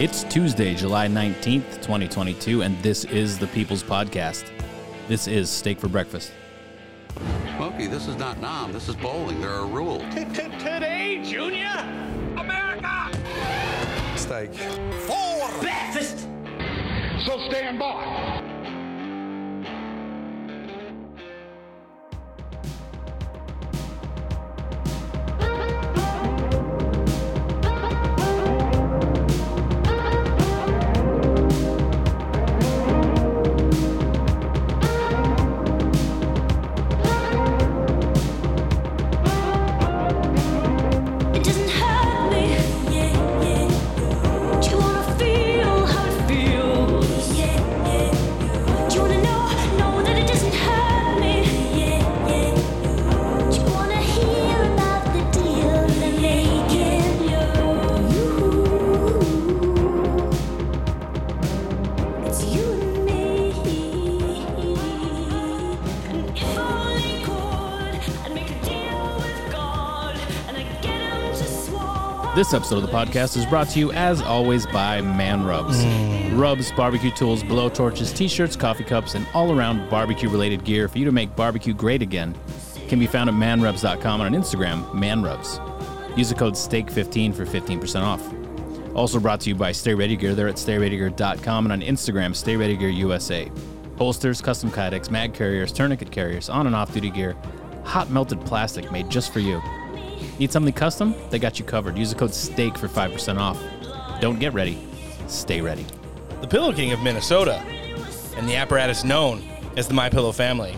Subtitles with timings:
[0.00, 4.50] It's Tuesday, July 19th, 2022, and this is the People's Podcast.
[5.08, 6.32] This is Steak for Breakfast.
[7.56, 8.72] Smokey, this is not Nam.
[8.72, 9.42] This is bowling.
[9.42, 10.02] There are rules.
[10.14, 11.68] Today, Junior!
[12.38, 13.10] America!
[14.16, 14.54] Steak.
[14.54, 16.20] For breakfast!
[17.26, 18.39] So stand by.
[72.50, 75.84] This episode of the podcast is brought to you, as always, by Man Rubs.
[75.84, 76.36] Mm.
[76.36, 80.88] Rubs, barbecue tools, blow torches, t shirts, coffee cups, and all around barbecue related gear
[80.88, 82.36] for you to make barbecue great again
[82.88, 85.60] can be found at manrubs.com and on Instagram, manrubs.
[86.18, 88.96] Use the code STEAK15 for 15% off.
[88.96, 90.34] Also brought to you by Stay Ready Gear.
[90.34, 93.48] They're at stayreadygear.com and on Instagram, Stay Ready Gear USA.
[93.96, 97.36] Holsters, custom kydex, mag carriers, tourniquet carriers, on and off duty gear,
[97.84, 99.62] hot melted plastic made just for you.
[100.40, 101.14] Need something custom?
[101.28, 101.98] They got you covered.
[101.98, 103.62] Use the code STEAK for 5% off.
[104.22, 104.78] Don't get ready,
[105.26, 105.84] stay ready.
[106.40, 107.62] The Pillow King of Minnesota,
[108.38, 109.42] and the apparatus known
[109.76, 110.74] as the My Pillow family.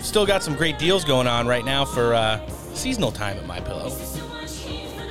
[0.00, 2.44] Still got some great deals going on right now for uh,
[2.74, 3.96] seasonal time at My Pillow.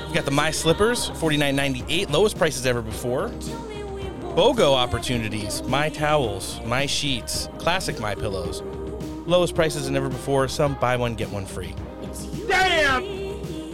[0.05, 3.29] You got the My Slippers, $49.98, lowest prices ever before.
[3.29, 8.63] BOGO opportunities, My Towels, My Sheets, classic My Pillows,
[9.25, 10.49] lowest prices than ever before.
[10.49, 11.73] Some buy one get one free.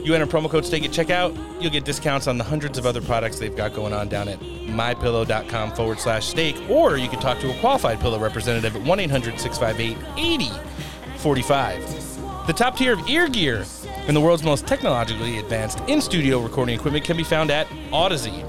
[0.08, 3.02] You enter promo code STEAK at checkout, you'll get discounts on the hundreds of other
[3.02, 7.40] products they've got going on down at mypillow.com forward slash steak, or you can talk
[7.40, 12.48] to a qualified pillow representative at 1 800 658 8045.
[12.48, 13.66] The top tier of ear gear
[14.08, 18.44] and the world's most technologically advanced in studio recording equipment can be found at Audeze.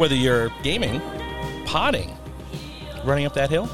[0.00, 1.00] Whether you're gaming,
[1.66, 2.12] potting,
[3.04, 3.70] running up that hill,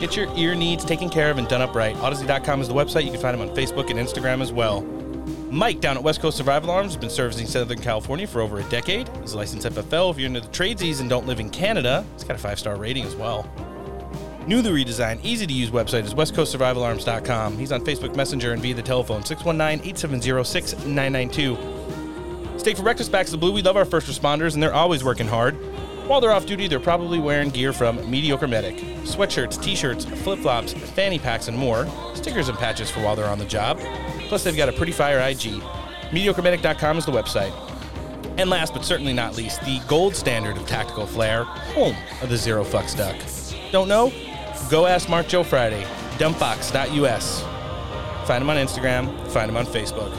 [0.00, 1.96] Get your ear needs taken care of and done up right.
[1.96, 3.04] Audeze.com is the website.
[3.04, 4.84] You can find them on Facebook and Instagram as well.
[5.52, 8.64] Mike down at West Coast Survival Arms has been servicing Southern California for over a
[8.70, 9.06] decade.
[9.20, 10.10] He's a licensed FFL.
[10.10, 12.76] If you're into the tradesies and don't live in Canada, he's got a five star
[12.76, 13.46] rating as well.
[14.46, 17.58] Newly redesigned, easy to use website is westcoastsurvivalarms.com.
[17.58, 22.58] He's on Facebook Messenger and via the telephone 619 870 6992.
[22.58, 23.52] Steak for breakfast, backs the blue.
[23.52, 25.52] We love our first responders, and they're always working hard.
[26.08, 30.38] While they're off duty, they're probably wearing gear from Mediocre Medic sweatshirts, t shirts, flip
[30.38, 31.86] flops, fanny packs, and more.
[32.14, 33.78] Stickers and patches for while they're on the job.
[34.32, 35.60] Plus, they've got a pretty fire IG.
[36.10, 37.52] MediocreMedic.com is the website.
[38.38, 42.38] And last but certainly not least, the gold standard of tactical flair, home of the
[42.38, 43.14] Zero Fucks Duck.
[43.72, 44.10] Don't know?
[44.70, 45.82] Go ask Mark Joe Friday,
[46.16, 47.42] dumpbox.us.
[48.26, 50.16] Find him on Instagram, find him on Facebook.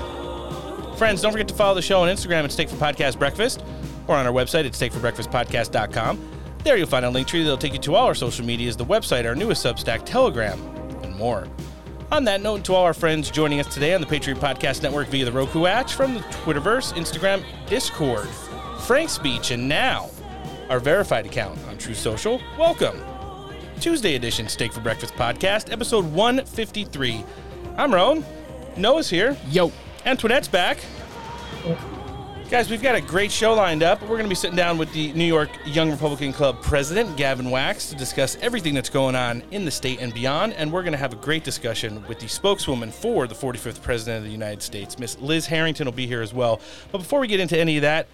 [0.95, 3.63] Friends, don't forget to follow the show on Instagram at Steak for Podcast Breakfast
[4.07, 6.19] or on our website at steakforbreakfastpodcast.com.
[6.63, 8.85] There you'll find a link tree that'll take you to all our social medias, the
[8.85, 10.61] website, our newest Substack, Telegram,
[11.01, 11.47] and more.
[12.11, 14.83] On that note, and to all our friends joining us today on the Patriot Podcast
[14.83, 18.27] Network via the Roku app, from the Twitterverse, Instagram, Discord,
[18.81, 20.09] Frank Speech, and now
[20.69, 23.01] our verified account on Truth Social, welcome.
[23.79, 27.23] Tuesday edition Steak for Breakfast podcast, episode 153.
[27.77, 28.23] I'm Roan.
[28.77, 29.35] Noah's here.
[29.49, 29.71] Yo.
[30.05, 30.77] Antoinette's back.
[32.53, 33.99] Guys, we've got a great show lined up.
[34.03, 37.49] We're going to be sitting down with the New York Young Republican Club president, Gavin
[37.49, 40.53] Wax, to discuss everything that's going on in the state and beyond.
[40.53, 44.19] And we're going to have a great discussion with the spokeswoman for the 45th president
[44.19, 46.61] of the United States, Miss Liz Harrington, will be here as well.
[46.91, 48.05] But before we get into any of that,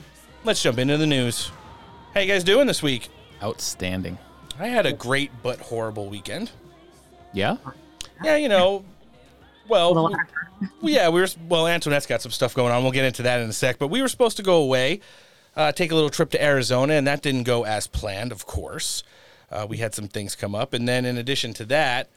[0.45, 1.51] let's jump into the news.
[2.13, 3.09] How you guys doing this week?
[3.43, 4.17] Outstanding.
[4.57, 6.49] I had a great but horrible weekend.
[7.33, 7.57] Yeah?
[8.23, 8.85] Yeah, you know,
[9.69, 10.17] well, Well, w-
[10.81, 11.27] yeah, we were.
[11.47, 12.83] Well, Antoinette's got some stuff going on.
[12.83, 13.77] We'll get into that in a sec.
[13.79, 14.99] But we were supposed to go away,
[15.55, 18.31] uh, take a little trip to Arizona, and that didn't go as planned.
[18.31, 19.03] Of course,
[19.51, 22.09] uh, we had some things come up, and then in addition to that,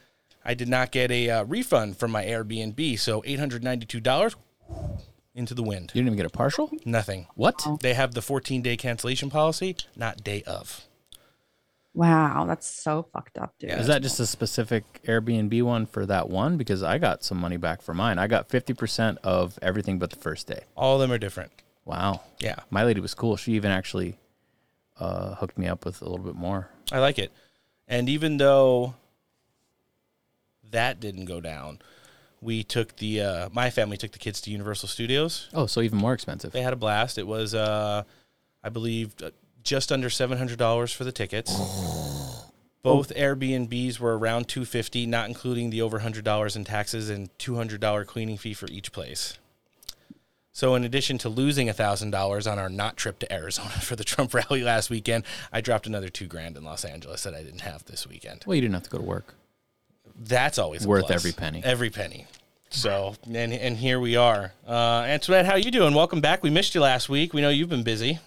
[0.44, 4.34] I did not get a uh, refund from my Airbnb, so eight hundred ninety-two dollars
[5.34, 5.92] into the wind.
[5.94, 6.70] You didn't even get a partial?
[6.84, 7.26] Nothing.
[7.36, 7.64] What?
[7.80, 10.84] They have the fourteen day cancellation policy, not day of.
[11.94, 13.70] Wow, that's so fucked up, dude.
[13.72, 16.56] Is that just a specific Airbnb one for that one?
[16.56, 18.18] Because I got some money back for mine.
[18.18, 20.64] I got 50% of everything but the first day.
[20.74, 21.52] All of them are different.
[21.84, 22.22] Wow.
[22.38, 22.60] Yeah.
[22.70, 23.36] My lady was cool.
[23.36, 24.18] She even actually
[24.98, 26.70] uh, hooked me up with a little bit more.
[26.90, 27.30] I like it.
[27.86, 28.94] And even though
[30.70, 31.80] that didn't go down,
[32.40, 35.48] we took the uh, my family took the kids to Universal Studios.
[35.52, 36.52] Oh, so even more expensive.
[36.52, 37.18] They had a blast.
[37.18, 38.02] It was, uh,
[38.64, 39.30] I believe, uh,
[39.62, 41.52] just under seven hundred dollars for the tickets.
[42.82, 47.30] Both Airbnbs were around two fifty, not including the over hundred dollars in taxes and
[47.38, 49.38] two hundred dollar cleaning fee for each place.
[50.54, 54.04] So, in addition to losing thousand dollars on our not trip to Arizona for the
[54.04, 57.60] Trump rally last weekend, I dropped another two grand in Los Angeles that I didn't
[57.62, 58.44] have this weekend.
[58.46, 59.34] Well, you didn't have to go to work.
[60.14, 61.14] That's always Worth plus.
[61.20, 61.62] every penny.
[61.64, 62.26] Every penny.
[62.68, 64.52] So, and and here we are.
[64.66, 65.94] Uh, Antoinette, how you doing?
[65.94, 66.42] Welcome back.
[66.42, 67.32] We missed you last week.
[67.32, 68.18] We know you've been busy.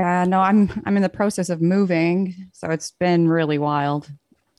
[0.00, 4.10] Yeah, no, I'm I'm in the process of moving, so it's been really wild.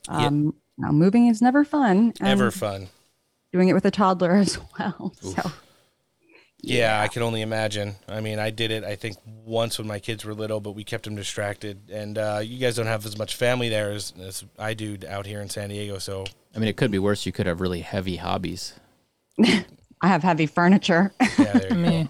[0.07, 0.27] Yeah.
[0.27, 2.13] Um, now moving is never fun.
[2.21, 2.89] Never fun.
[3.51, 5.15] doing it with a toddler as well.
[5.19, 5.51] So
[6.59, 7.95] Yeah, I can only imagine.
[8.07, 8.83] I mean, I did it.
[8.83, 11.89] I think once when my kids were little, but we kept them distracted.
[11.91, 15.25] And uh, you guys don't have as much family there as, as I do out
[15.25, 15.97] here in San Diego.
[15.97, 17.25] So I mean, it could be worse.
[17.25, 18.73] You could have really heavy hobbies.
[19.43, 21.13] I have heavy furniture.
[21.19, 22.09] yeah, there you go.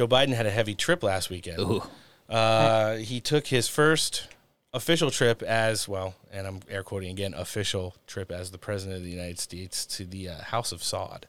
[0.00, 1.60] Joe Biden had a heavy trip last weekend.
[1.60, 1.82] Ooh.
[2.26, 4.28] Uh, he took his first
[4.72, 9.04] official trip as well, and I'm air quoting again, official trip as the president of
[9.04, 11.24] the United States to the uh, House of Saud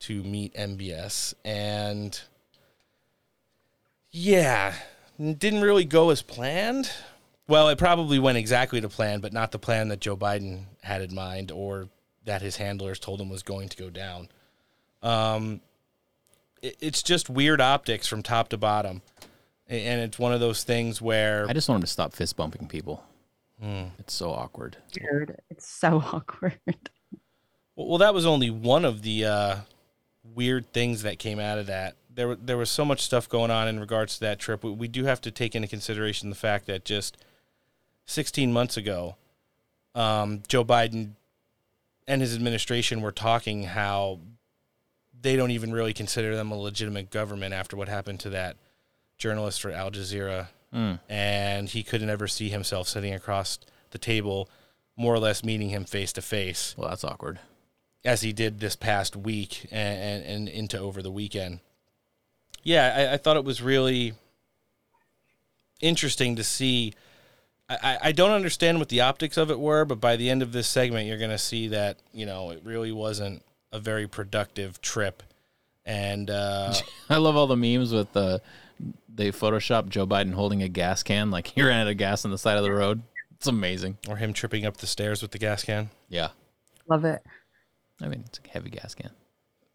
[0.00, 2.20] to meet MBS, and
[4.10, 4.74] yeah,
[5.18, 6.90] didn't really go as planned.
[7.48, 11.00] Well, it probably went exactly to plan, but not the plan that Joe Biden had
[11.00, 11.88] in mind or
[12.26, 14.28] that his handlers told him was going to go down.
[15.02, 15.62] Um,
[16.62, 19.02] it's just weird optics from top to bottom.
[19.68, 22.68] And it's one of those things where I just want him to stop fist bumping
[22.68, 23.02] people.
[23.60, 23.86] Hmm.
[23.98, 24.76] It's so awkward.
[25.00, 25.40] Weird.
[25.50, 26.60] It's so awkward.
[27.74, 29.56] Well, well, that was only one of the uh,
[30.22, 31.96] weird things that came out of that.
[32.14, 34.62] There, there was so much stuff going on in regards to that trip.
[34.62, 37.16] We, we do have to take into consideration the fact that just
[38.06, 39.16] 16 months ago,
[39.94, 41.12] um, Joe Biden
[42.06, 44.20] and his administration were talking how
[45.20, 48.56] they don't even really consider them a legitimate government after what happened to that
[49.18, 50.48] journalist for Al Jazeera.
[50.74, 50.98] Mm.
[51.08, 53.58] And he couldn't ever see himself sitting across
[53.90, 54.48] the table,
[54.96, 57.38] more or less meeting him face to face Well, that's awkward.
[58.04, 61.60] as he did this past week and, and, and into over the weekend.
[62.62, 64.14] Yeah, I, I thought it was really
[65.80, 66.94] interesting to see.
[67.68, 70.42] I, I- I don't understand what the optics of it were, but by the end
[70.42, 73.42] of this segment, you're going to see that, you know, it really wasn't
[73.76, 75.22] a very productive trip.
[75.84, 76.74] And uh,
[77.10, 78.40] I love all the memes with the
[79.08, 82.30] they Photoshop Joe Biden holding a gas can, like he ran out of gas on
[82.30, 83.02] the side of the road.
[83.36, 83.98] It's amazing.
[84.08, 85.90] or him tripping up the stairs with the gas can.
[86.08, 86.30] Yeah.
[86.88, 87.22] Love it.
[88.00, 89.10] I mean, it's a heavy gas can.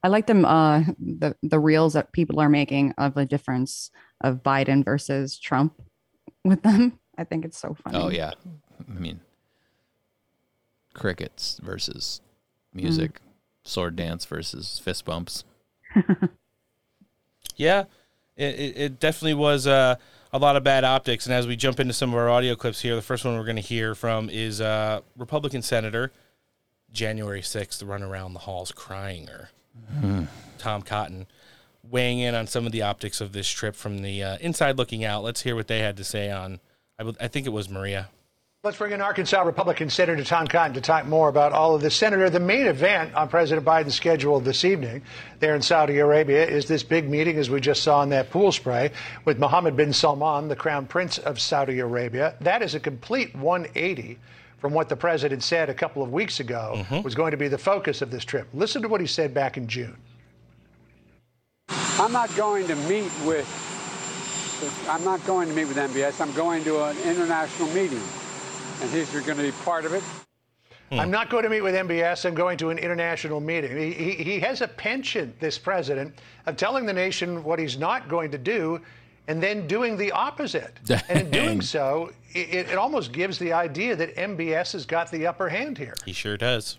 [0.03, 4.41] I like them uh the the reels that people are making of the difference of
[4.41, 5.79] Biden versus Trump
[6.43, 6.99] with them.
[7.17, 7.99] I think it's so funny.
[7.99, 8.31] Oh yeah.
[8.79, 9.21] I mean,
[10.93, 12.21] crickets versus
[12.73, 13.21] music,
[13.63, 15.43] sword dance versus fist bumps.
[17.61, 17.85] Yeah,
[18.35, 19.95] it, it, it definitely was uh,
[20.33, 21.27] a lot of bad optics.
[21.27, 23.43] And as we jump into some of our audio clips here, the first one we're
[23.43, 26.11] going to hear from is uh, Republican Senator,
[26.91, 29.49] January 6th, the run around the halls crying-er,
[30.57, 31.27] Tom Cotton,
[31.83, 35.05] weighing in on some of the optics of this trip from the uh, inside looking
[35.05, 35.23] out.
[35.23, 36.59] Let's hear what they had to say on,
[36.97, 38.09] I, I think it was Maria.
[38.63, 41.95] Let's bring in Arkansas Republican Senator Tom Cotton to talk more about all of this.
[41.95, 45.01] Senator, the main event on President Biden's schedule this evening
[45.39, 48.51] there in Saudi Arabia is this big meeting, as we just saw in that pool
[48.51, 48.91] spray,
[49.25, 52.35] with Mohammed bin Salman, the crown prince of Saudi Arabia.
[52.41, 54.19] That is a complete 180
[54.59, 57.01] from what the president said a couple of weeks ago mm-hmm.
[57.01, 58.47] was going to be the focus of this trip.
[58.53, 59.97] Listen to what he said back in June.
[61.97, 63.49] I'm not going to meet with.
[64.87, 66.21] I'm not going to meet with MBS.
[66.21, 68.03] I'm going to an international meeting,
[68.81, 70.03] and he's going to be part of it.
[70.89, 70.99] Hmm.
[70.99, 72.25] I'm not going to meet with MBS.
[72.25, 73.77] I'm going to an international meeting.
[73.77, 78.09] He, he, he has a penchant, this president, of telling the nation what he's not
[78.09, 78.81] going to do
[79.27, 80.73] and then doing the opposite.
[81.09, 85.27] And in doing so, it, it almost gives the idea that MBS has got the
[85.27, 85.93] upper hand here.
[86.05, 86.77] He sure does.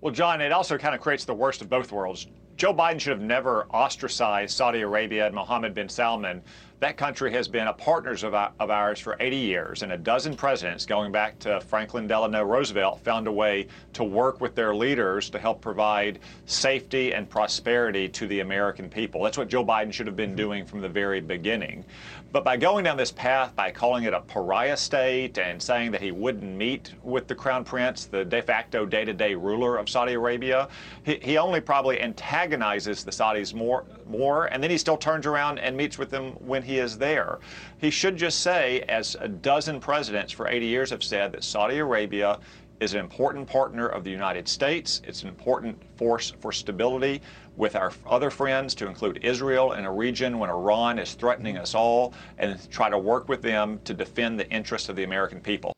[0.00, 2.26] Well, John, it also kind of creates the worst of both worlds.
[2.56, 6.42] Joe Biden should have never ostracized Saudi Arabia and Mohammed bin Salman.
[6.84, 10.36] That country has been a partner of, of ours for 80 years, and a dozen
[10.36, 15.30] presidents, going back to Franklin Delano Roosevelt, found a way to work with their leaders
[15.30, 19.22] to help provide safety and prosperity to the American people.
[19.22, 21.86] That's what Joe Biden should have been doing from the very beginning.
[22.32, 26.02] But by going down this path, by calling it a pariah state and saying that
[26.02, 29.88] he wouldn't meet with the crown prince, the de facto day to day ruler of
[29.88, 30.68] Saudi Arabia,
[31.04, 35.58] he, he only probably antagonizes the Saudis more, more, and then he still turns around
[35.58, 37.38] and meets with them when he is there.
[37.78, 41.78] He should just say, as a dozen presidents for 80 years have said, that Saudi
[41.78, 42.38] Arabia
[42.80, 45.00] is an important partner of the United States.
[45.04, 47.22] It's an important force for stability
[47.56, 51.72] with our other friends, to include Israel in a region when Iran is threatening us
[51.74, 55.72] all, and try to work with them to defend the interests of the American people.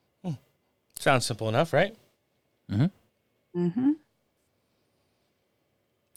[0.98, 1.94] Sounds simple enough, right?
[2.72, 3.92] Mm-hmm.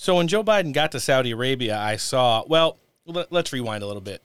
[0.02, 3.86] So when Joe Biden got to Saudi Arabia, I saw, well, let, let's rewind a
[3.86, 4.24] little bit.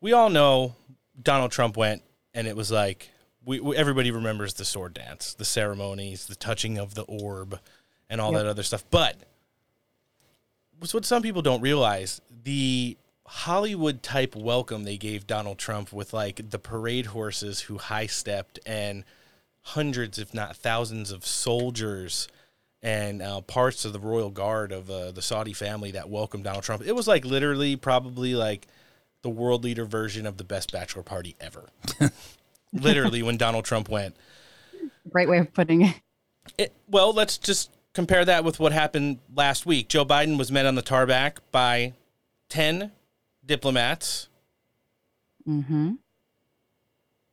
[0.00, 0.76] We all know
[1.20, 3.10] Donald Trump went and it was like,
[3.44, 7.58] we, we, everybody remembers the sword dance, the ceremonies, the touching of the orb,
[8.08, 8.42] and all Yep.
[8.42, 8.84] that other stuff.
[8.88, 9.16] But
[10.78, 16.12] what's what some people don't realize the Hollywood type welcome they gave Donald Trump with
[16.12, 19.02] like the parade horses who high stepped and
[19.62, 22.28] hundreds, if not thousands, of soldiers
[22.82, 26.64] and uh, parts of the royal guard of uh, the Saudi family that welcomed Donald
[26.64, 26.82] Trump.
[26.86, 28.66] It was like literally probably like
[29.22, 31.68] the world leader version of the best bachelor party ever.
[32.72, 34.14] literally, when Donald Trump went.
[35.10, 35.94] Great way of putting it.
[36.58, 39.88] It, well, let's just compare that with what happened last week.
[39.88, 41.94] Joe Biden was met on the tarmac by
[42.50, 42.92] 10
[43.44, 44.28] diplomats,
[45.48, 45.92] Mm-hmm.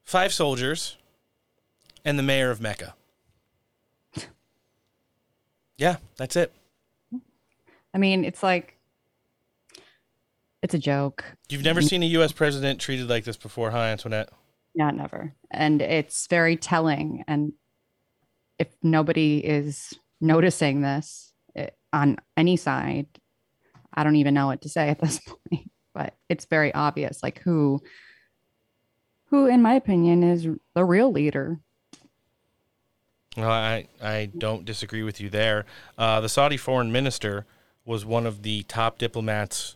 [0.03, 0.97] five soldiers,
[2.05, 2.93] and the mayor of Mecca.
[5.83, 6.53] Yeah, that's it.
[7.93, 8.77] I mean, it's like
[10.61, 11.25] it's a joke.
[11.49, 12.31] You've never seen a U.S.
[12.31, 14.29] president treated like this before, huh, Antoinette?
[14.75, 15.33] Not never.
[15.51, 17.25] And it's very telling.
[17.27, 17.51] And
[18.57, 23.07] if nobody is noticing this eh, on any side,
[23.93, 25.19] I don't even know what to say at this
[25.51, 25.69] point.
[25.93, 27.81] But it's very obvious, like who,
[29.31, 31.59] who, in my opinion, is the real leader.
[33.35, 35.65] Well, I, I don't disagree with you there.
[35.97, 37.45] Uh, the Saudi foreign minister
[37.85, 39.75] was one of the top diplomats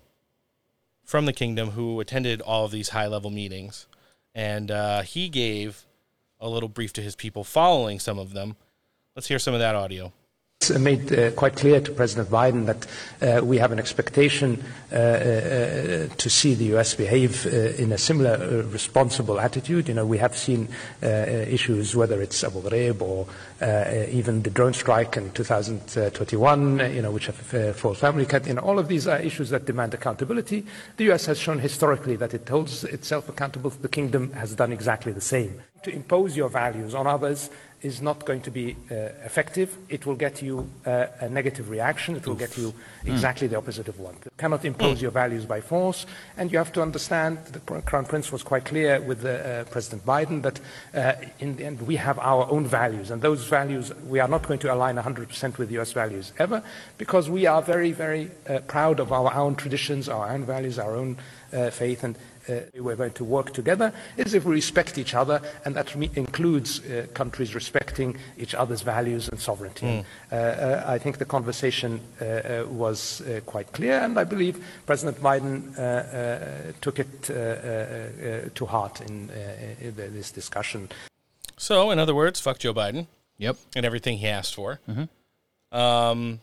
[1.04, 3.88] from the kingdom who attended all of these high level meetings.
[4.36, 5.86] And uh, he gave
[6.40, 8.56] a little brief to his people following some of them.
[9.16, 10.14] Let's hear some of that audio.
[10.70, 12.88] Made uh, quite clear to President Biden that
[13.22, 16.96] uh, we have an expectation uh, uh, to see the U.S.
[16.96, 17.50] behave uh,
[17.82, 19.88] in a similar responsible attitude.
[19.88, 20.70] You know, we have seen
[21.02, 23.28] issues, whether it's Abu Ghraib or
[24.10, 28.48] even the drone strike in 2021, uh, you know, which have full family cut.
[28.48, 30.66] You know, all of these are issues that demand accountability.
[30.98, 31.26] The U.S.
[31.26, 33.70] has shown historically that it holds itself accountable.
[33.70, 35.62] The kingdom has done exactly the same.
[35.84, 37.50] To impose your values on others
[37.82, 39.78] is not going to be uh, effective.
[39.90, 42.16] It will get you uh, a negative reaction.
[42.16, 42.74] It will get you
[43.06, 44.16] exactly the opposite of one.
[44.26, 46.06] You cannot impose your values by force,
[46.38, 47.38] and you have to understand.
[47.46, 50.60] The Crown Prince was quite clear with uh, President Biden that
[50.94, 54.48] uh, in the end we have our own values, and those values we are not
[54.48, 55.92] going to align 100% with U.S.
[55.94, 56.64] values ever,
[56.98, 60.96] because we are very, very uh, proud of our own traditions, our own values, our
[60.96, 61.18] own
[61.54, 62.18] uh, faith, and
[62.80, 66.80] we're going to work together is if we respect each other, and that me- includes
[66.80, 70.04] uh, countries respecting each other's values and sovereignty.
[70.32, 74.56] Uh, uh, I think the conversation uh, uh, was uh, quite clear, and I believe
[74.86, 80.32] President Biden uh, uh, took it uh, uh, uh, to heart in, uh, in this
[80.32, 80.90] discussion.
[81.58, 83.08] So, in other words, fuck Joe Biden.
[83.40, 83.58] Yep.
[83.76, 84.80] And everything he asked for.
[85.72, 86.40] Um,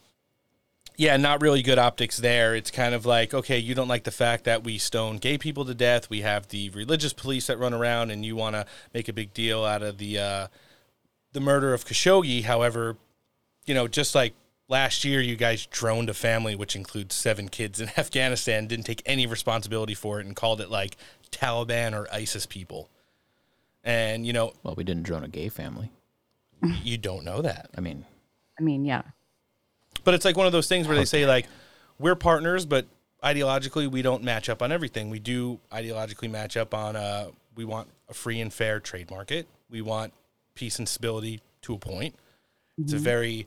[0.97, 2.55] yeah, not really good optics there.
[2.55, 5.65] It's kind of like, okay, you don't like the fact that we stone gay people
[5.65, 6.09] to death.
[6.09, 9.35] We have the religious police that run around, and you want to make a big
[9.35, 10.47] deal out of the uh,
[11.33, 12.45] the murder of Khashoggi.
[12.45, 12.97] However,
[13.67, 14.35] you know, just like
[14.69, 19.03] last year, you guys droned a family, which includes seven kids in Afghanistan, didn't take
[19.05, 20.97] any responsibility for it, and called it like
[21.33, 22.89] Taliban or ISIS people.
[23.83, 25.91] And you know, Well, we didn't drone a gay family.
[26.83, 27.69] you don't know that.
[27.77, 28.07] I mean,
[28.59, 29.03] I mean, yeah.
[30.05, 31.47] But it's like one of those things where they say like
[31.99, 32.87] we're partners, but
[33.23, 35.11] ideologically we don't match up on everything.
[35.11, 39.47] We do ideologically match up on uh we want a free and fair trade market.
[39.71, 40.13] We want
[40.55, 42.15] peace and stability to a point.
[42.77, 43.47] It's a very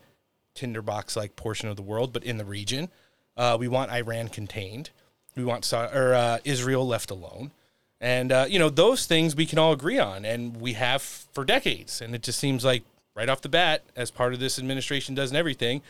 [0.56, 2.90] tinderbox like portion of the world, but in the region.
[3.36, 4.90] Uh, we want Iran contained.
[5.36, 7.52] We want Sa- or uh, Israel left alone.
[8.00, 11.44] And uh, you know those things we can all agree on, and we have for
[11.44, 12.02] decades.
[12.02, 12.84] And it just seems like
[13.16, 15.82] right off the bat, as part of this administration does and everything,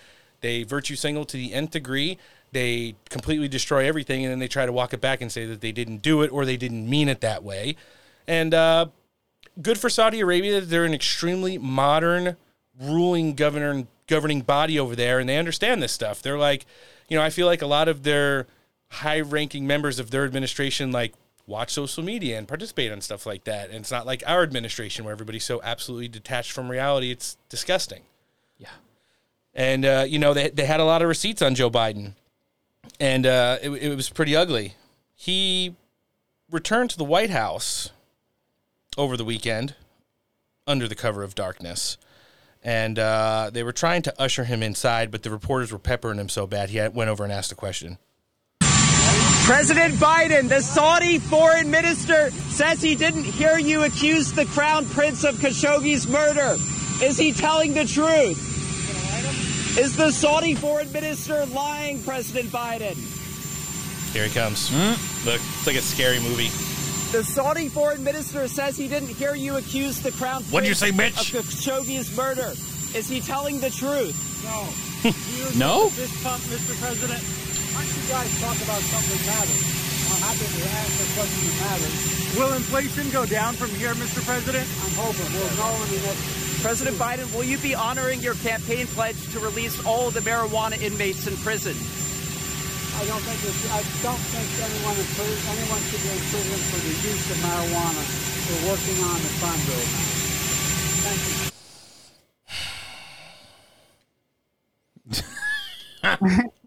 [0.41, 2.17] they virtue signal to the nth degree.
[2.51, 5.61] They completely destroy everything, and then they try to walk it back and say that
[5.61, 7.75] they didn't do it or they didn't mean it that way.
[8.27, 8.87] And uh,
[9.61, 10.61] good for Saudi Arabia.
[10.61, 12.37] They're an extremely modern
[12.79, 16.21] ruling governor governing body over there, and they understand this stuff.
[16.21, 16.65] They're like,
[17.09, 18.47] you know, I feel like a lot of their
[18.89, 21.13] high-ranking members of their administration like
[21.45, 23.69] watch social media and participate in stuff like that.
[23.69, 27.11] And it's not like our administration where everybody's so absolutely detached from reality.
[27.11, 28.03] It's disgusting.
[28.57, 28.69] Yeah.
[29.57, 32.13] And uh, you know they they had a lot of receipts on Joe Biden,
[32.99, 34.75] and uh, it, it was pretty ugly.
[35.15, 35.75] He
[36.49, 37.89] returned to the White House
[38.97, 39.75] over the weekend
[40.65, 41.97] under the cover of darkness.
[42.63, 46.27] And uh, they were trying to usher him inside, but the reporters were peppering him
[46.27, 47.97] so bad he went over and asked a question.
[49.45, 55.23] President Biden, the Saudi foreign minister, says he didn't hear you accuse the crown prince
[55.23, 56.55] of Khashoggi's murder.
[57.01, 58.56] Is he telling the truth?
[59.77, 62.97] Is the Saudi foreign minister lying, President Biden?
[64.11, 64.69] Here he comes.
[64.73, 64.97] Hmm?
[65.29, 66.49] Look, it's like a scary movie.
[67.13, 70.73] The Saudi foreign minister says he didn't hear you accuse the crown prince What'd you
[70.73, 71.33] say, Mitch?
[71.35, 72.51] of Khashoggi's murder.
[72.97, 74.17] Is he telling the truth?
[74.43, 74.65] No.
[75.55, 75.89] No?
[75.93, 76.73] This pump, Mr.
[76.81, 77.21] President.
[77.21, 79.61] Why don't you guys talk about something that matters?
[80.09, 82.39] I'm happy to answer questions that matter.
[82.39, 84.25] Will inflation go down from here, Mr.
[84.25, 84.65] President?
[84.65, 85.29] I'm hoping.
[85.37, 86.46] We'll know in the next.
[86.67, 91.25] President Biden, will you be honoring your campaign pledge to release all the marijuana inmates
[91.25, 91.71] in prison?
[91.71, 93.39] I don't think
[93.71, 97.37] I don't think anyone in prison, anyone should be in prison for the use of
[97.37, 98.03] marijuana.
[98.51, 99.85] We're working on the crime bill.
[101.07, 101.46] Thank you.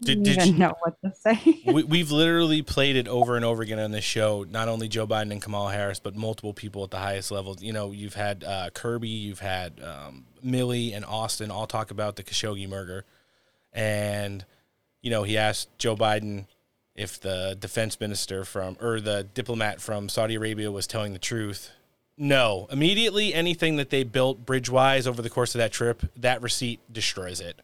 [0.01, 1.61] Did, didn't even you- know what to say.
[1.65, 4.45] we, we've literally played it over and over again on this show.
[4.49, 7.61] Not only Joe Biden and Kamala Harris, but multiple people at the highest levels.
[7.61, 12.15] You know, you've had uh, Kirby, you've had um, Milley and Austin all talk about
[12.15, 13.05] the Khashoggi murder,
[13.73, 14.45] and
[15.01, 16.45] you know he asked Joe Biden
[16.95, 21.71] if the defense minister from or the diplomat from Saudi Arabia was telling the truth.
[22.17, 26.41] No, immediately anything that they built bridge wise over the course of that trip, that
[26.41, 27.59] receipt destroys it.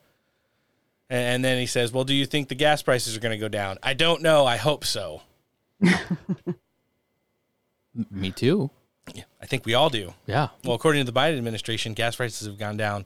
[1.10, 3.48] And then he says, Well, do you think the gas prices are going to go
[3.48, 3.78] down?
[3.82, 4.46] I don't know.
[4.46, 5.22] I hope so.
[8.12, 8.70] Me too.
[9.14, 10.14] Yeah, I think we all do.
[10.26, 10.50] Yeah.
[10.66, 13.06] Well, according to the Biden administration, gas prices have gone down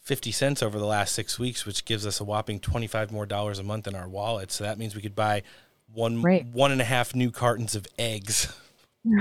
[0.00, 3.58] 50 cents over the last six weeks, which gives us a whopping 25 more dollars
[3.58, 4.50] a month in our wallet.
[4.50, 5.42] So that means we could buy
[5.92, 6.46] one, Right.
[6.46, 8.52] one and a half new cartons of eggs.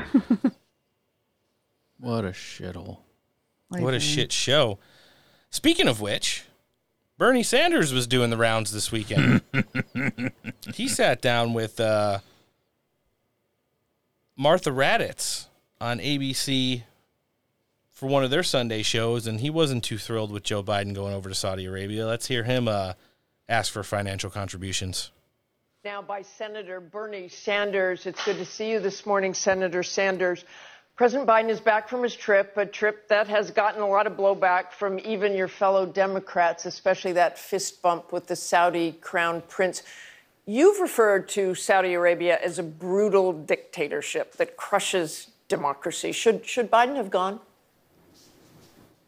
[1.98, 2.98] What a shithole.
[3.70, 4.80] What a shit show.
[5.50, 6.44] Speaking of which,
[7.18, 9.42] Bernie Sanders was doing the rounds this weekend.
[10.74, 12.20] he sat down with uh,
[14.36, 15.46] Martha Raddatz
[15.80, 16.84] on ABC
[17.92, 21.14] for one of their Sunday shows, and he wasn't too thrilled with Joe Biden going
[21.14, 22.06] over to Saudi Arabia.
[22.06, 22.94] Let's hear him uh,
[23.48, 25.12] ask for financial contributions.
[25.86, 28.06] Now by Senator Bernie Sanders.
[28.06, 30.44] It's good to see you this morning, Senator Sanders.
[30.96, 34.14] President Biden is back from his trip, a trip that has gotten a lot of
[34.14, 39.84] blowback from even your fellow Democrats, especially that fist bump with the Saudi crown prince.
[40.46, 46.14] You've referred to Saudi Arabia as a brutal dictatorship that crushes democracy.
[46.14, 47.42] Should, should Biden have gone?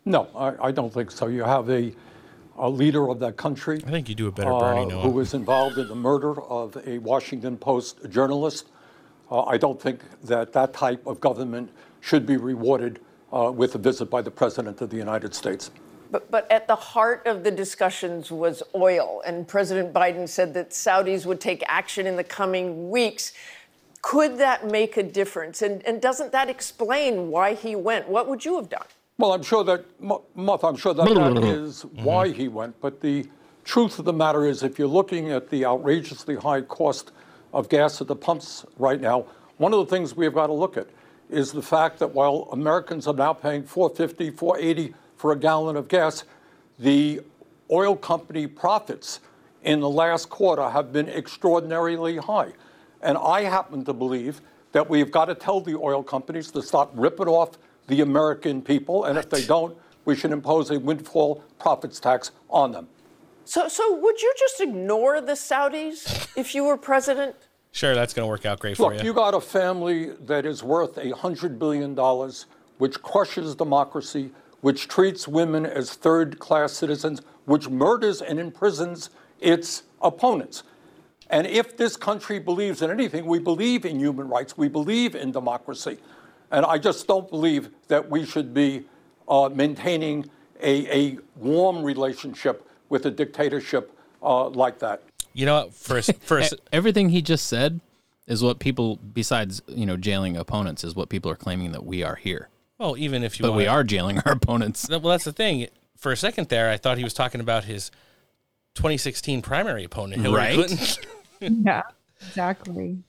[0.04, 1.28] No, I, I don't think so.
[1.28, 1.94] You have a,
[2.58, 3.82] a leader of that country.
[3.88, 6.76] I think you do a better Bernie, uh, who was involved in the murder of
[6.86, 8.68] a Washington Post journalist.
[9.30, 11.70] Uh, I don't think that that type of government
[12.02, 13.00] should be rewarded
[13.34, 15.72] uh, with a visit by the President of the United States.
[16.10, 20.70] But, but at the heart of the discussions was oil, and President Biden said that
[20.70, 23.34] Saudis would take action in the coming weeks.
[24.02, 25.62] Could that make a difference?
[25.62, 28.08] And, and doesn't that explain why he went?
[28.08, 28.86] What would you have done?
[29.18, 32.80] Well, I'm sure that, Mu- Muff, I'm sure that that is why he went.
[32.80, 33.26] But the
[33.66, 37.12] truth of the matter is, if you're looking at the outrageously high cost
[37.54, 39.26] of gas at the pumps right now,
[39.58, 40.88] one of the things we have got to look at
[41.30, 45.88] is the fact that while Americans are now paying 450, 480 for a gallon of
[45.88, 46.24] gas,
[46.80, 47.22] the
[47.72, 49.20] oil company profits
[49.64, 52.54] in the last quarter have been extraordinarily high.
[53.02, 56.92] And I happen to believe that we've got to tell the oil companies to stop
[56.94, 57.58] ripping off
[57.88, 59.06] the American people.
[59.06, 62.88] And if they don't, we should impose a windfall profits tax on them.
[63.48, 67.34] So, so would you just ignore the Saudis if you were president?
[67.72, 68.90] Sure, that's going to work out great for you.
[68.90, 69.10] Look, you.
[69.10, 71.96] you got a family that is worth a $100 billion,
[72.78, 79.84] which crushes democracy, which treats women as third class citizens, which murders and imprisons its
[80.02, 80.64] opponents.
[81.30, 85.32] And if this country believes in anything, we believe in human rights, we believe in
[85.32, 86.00] democracy.
[86.52, 88.88] And I just don't believe that we should be
[89.30, 90.30] uh, maintaining
[90.62, 95.04] a, a warm relationship with a dictatorship uh, like that.
[95.34, 95.74] You know what?
[95.74, 97.80] First, first, E- everything he just said
[98.26, 102.04] is what people, besides you know jailing opponents, is what people are claiming that we
[102.04, 102.50] are here.
[102.78, 104.88] Well, even if you but we wanna- are jailing our opponents.
[104.90, 105.68] Well, that's the thing.
[105.98, 107.90] For a second there, I thought he was talking about his
[108.76, 110.54] 2016 primary opponent, Hillary Right?
[110.56, 111.06] Clinton.
[111.66, 111.82] yeah,
[112.22, 113.00] exactly.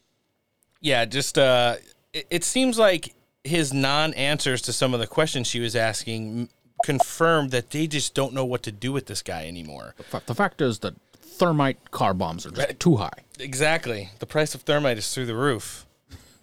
[0.81, 1.77] yeah, just uh,
[2.13, 3.15] it, it seems like
[3.45, 6.49] his non-answers to some of the questions she was asking m-
[6.85, 9.95] confirmed that they just don't know what to do with this guy anymore.
[9.97, 13.25] The fact, the fact is that thermite car bombs are just too high.
[13.39, 14.11] Exactly.
[14.19, 15.87] The price of thermite is through the roof.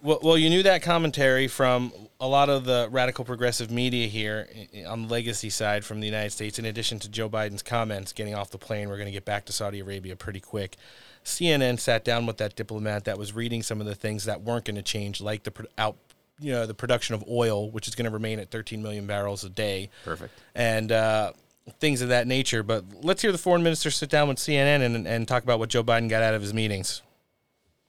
[0.02, 4.48] Well, well, you knew that commentary from a lot of the radical progressive media here
[4.86, 8.34] on the legacy side from the United States, in addition to Joe Biden's comments getting
[8.34, 8.88] off the plane.
[8.88, 10.76] We're going to get back to Saudi Arabia pretty quick.
[11.24, 14.64] CNN sat down with that diplomat that was reading some of the things that weren't
[14.64, 15.96] going to change, like the out,
[16.38, 19.44] you know, the production of oil, which is going to remain at 13 million barrels
[19.44, 19.90] a day.
[20.04, 20.32] Perfect.
[20.54, 21.32] And uh,
[21.78, 22.62] things of that nature.
[22.62, 25.70] But let's hear the foreign minister sit down with CNN and, and talk about what
[25.70, 27.02] Joe Biden got out of his meetings.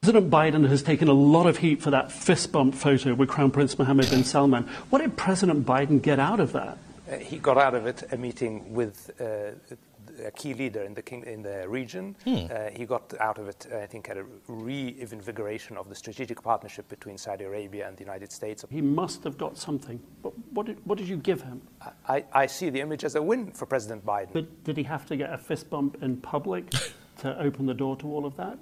[0.02, 3.52] President Biden has taken a lot of heat for that fist bump photo with Crown
[3.52, 4.64] Prince Mohammed bin Salman.
[4.90, 6.78] What did President Biden get out of that?
[7.12, 9.76] Uh, he got out of it a meeting with uh,
[10.26, 12.16] a key leader in the king, in the region.
[12.24, 12.46] Hmm.
[12.50, 16.88] Uh, he got out of it, I think, at a reinvigoration of the strategic partnership
[16.90, 18.66] between Saudi Arabia and the United States.
[18.70, 20.00] He must have got something.
[20.22, 21.62] What, what, did, what did you give him?
[22.08, 24.30] I, I see the image as a win for President Biden.
[24.34, 26.70] But did he have to get a fist bump in public
[27.20, 28.58] to open the door to all of that?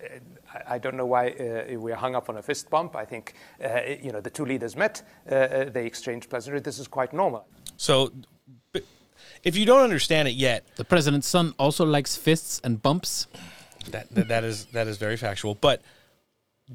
[0.00, 0.20] I-
[0.66, 2.96] I don't know why uh, we're hung up on a fist bump.
[2.96, 6.62] I think uh, you know the two leaders met, uh, uh, they exchanged pleasantries.
[6.62, 7.46] This is quite normal.
[7.76, 8.26] So, but
[9.44, 13.26] if you don't understand it yet, The president's son also likes fists and bumps.
[13.90, 15.54] that, that that is that is very factual.
[15.54, 15.82] But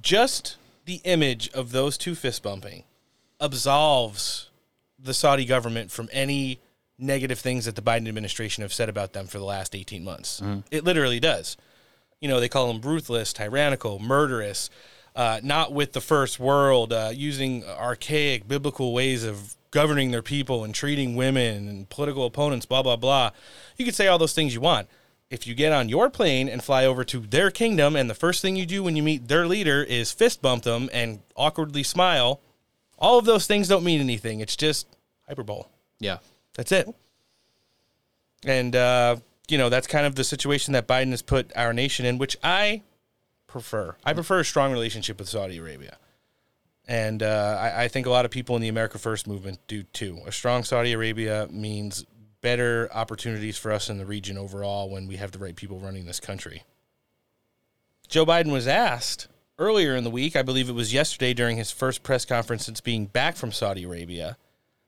[0.02, 2.84] just the image of those two fist bumping
[3.40, 4.50] absolves
[5.00, 6.60] the Saudi government from any
[6.98, 10.42] negative things that the Biden administration have said about them for the last 18 months.
[10.72, 11.58] It literally does.
[12.22, 14.70] You know, they call them ruthless, tyrannical, murderous,
[15.16, 20.64] uh, not with the first world, uh, using archaic biblical ways of governing their people
[20.64, 23.32] and treating women and political opponents, blah, blah, blah.
[23.76, 24.88] You could say all those things you want.
[25.32, 28.42] If you get on your plane and fly over to their kingdom, and the first
[28.42, 32.40] thing you do when you meet their leader is fist bump them and awkwardly smile,
[33.00, 34.42] all of those things don't mean anything.
[34.42, 34.88] It's just
[35.28, 35.64] hyperbole.
[36.00, 36.20] Yeah.
[36.56, 36.88] That's it.
[38.46, 39.16] And uh,
[39.48, 42.38] you know, that's kind of the situation that Biden has put our nation in, which
[42.44, 42.84] I
[43.48, 43.96] prefer.
[44.06, 45.98] I prefer a strong relationship with Saudi Arabia.
[46.88, 49.84] And uh, I, I think a lot of people in the America First movement do
[49.84, 50.20] too.
[50.26, 52.06] A strong Saudi Arabia means
[52.42, 56.06] better opportunities for us in the region overall when we have the right people running
[56.06, 56.64] this country.
[58.10, 61.72] Joe Biden was asked earlier in the week, I believe it was yesterday during his
[61.72, 64.38] first press conference since being back from Saudi Arabia,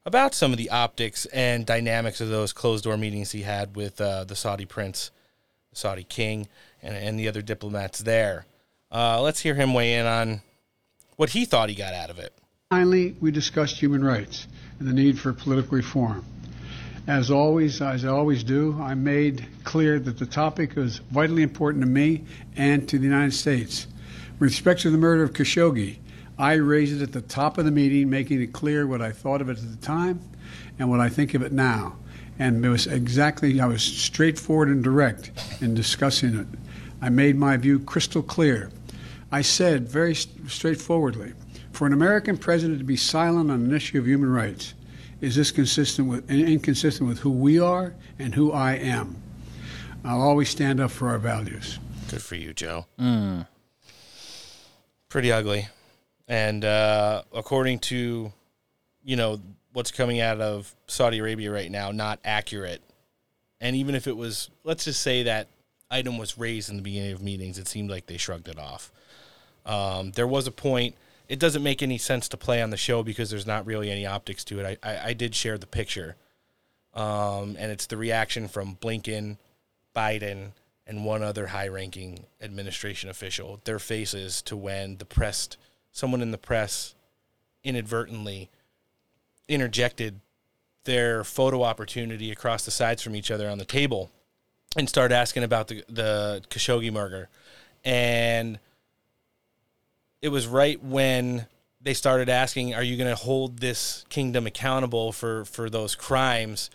[0.06, 4.02] about some of the optics and dynamics of those closed door meetings he had with
[4.02, 5.12] uh, the Saudi prince,
[5.72, 6.48] the Saudi king,
[6.84, 8.46] and, and the other diplomats there.
[8.92, 10.42] Uh, let's hear him weigh in on
[11.16, 12.34] what he thought he got out of it.
[12.70, 14.48] Finally, we discussed human rights
[14.80, 16.26] and the need for political reform.
[17.08, 21.84] As always, as I always do, I made clear that the topic was vitally important
[21.84, 22.24] to me
[22.56, 23.86] and to the United States.
[24.40, 25.98] With respect to the murder of Khashoggi,
[26.38, 29.42] I raised it at the top of the meeting, making it clear what I thought
[29.42, 30.20] of it at the time
[30.80, 31.96] and what I think of it now.
[32.40, 36.48] And it was exactly, I was straightforward and direct in discussing it.
[37.02, 38.72] I made my view crystal clear.
[39.32, 41.34] I said very s- straightforwardly
[41.72, 44.74] for an American president to be silent on an issue of human rights
[45.22, 49.16] is this consistent with inconsistent with who we are and who I am.
[50.04, 51.80] I'll always stand up for our values.
[52.10, 52.86] Good for you, Joe.
[53.00, 53.48] Mm.
[55.10, 55.68] Pretty ugly.
[56.28, 58.32] And uh, according to,
[59.04, 59.42] you know,
[59.74, 62.82] what's coming out of Saudi Arabia right now, not accurate.
[63.60, 65.48] And even if it was, let's just say that
[65.90, 68.92] item was raised in the beginning of meetings, it seemed like they shrugged it off.
[69.66, 70.96] Um, there was a point.
[71.28, 74.06] It doesn't make any sense to play on the show because there's not really any
[74.06, 74.80] optics to it.
[74.84, 76.16] I, I, I did share the picture,
[76.94, 79.38] um, and it's the reaction from Blinken,
[79.96, 80.52] Biden,
[80.86, 83.60] and one other high-ranking administration official.
[83.64, 85.50] Their faces to when the press,
[85.92, 86.94] someone in the press,
[87.64, 88.52] inadvertently
[89.48, 90.20] interjected
[90.84, 94.12] their photo opportunity across the sides from each other on the table
[94.78, 97.30] and started asking about the the Khashoggi murder,
[97.84, 98.60] and
[100.26, 101.46] it was right when
[101.82, 106.72] they started asking, "Are you going to hold this kingdom accountable for for those crimes?"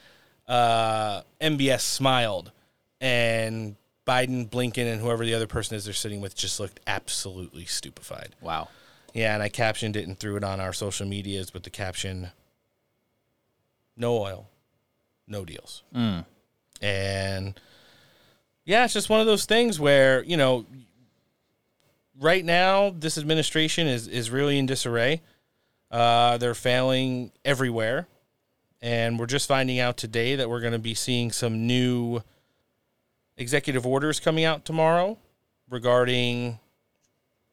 [0.47, 2.53] Uh, MBS smiled,
[3.01, 3.75] and
[4.07, 8.37] Biden, Blinken, and whoever the other person is they're sitting with just looked absolutely stupefied.
[8.41, 8.69] Wow.
[9.13, 12.31] Yeah, and I captioned it and threw it on our social medias with the caption
[13.97, 14.49] No oil,
[15.27, 15.83] no deals.
[15.93, 16.25] Mm.
[16.81, 17.61] And
[18.65, 20.67] yeah, it's just one of those things where, you know,
[22.21, 25.23] right now this administration is, is really in disarray.
[25.91, 28.07] Uh, they're failing everywhere.
[28.83, 32.21] And we're just finding out today that we're going to be seeing some new
[33.37, 35.19] executive orders coming out tomorrow
[35.69, 36.59] regarding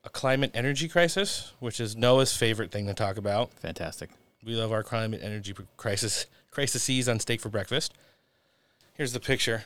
[0.03, 3.51] a climate energy crisis, which is Noah's favorite thing to talk about.
[3.55, 4.09] Fantastic.
[4.45, 7.93] We love our climate energy crisis crises on steak for breakfast.
[8.93, 9.65] Here's the picture.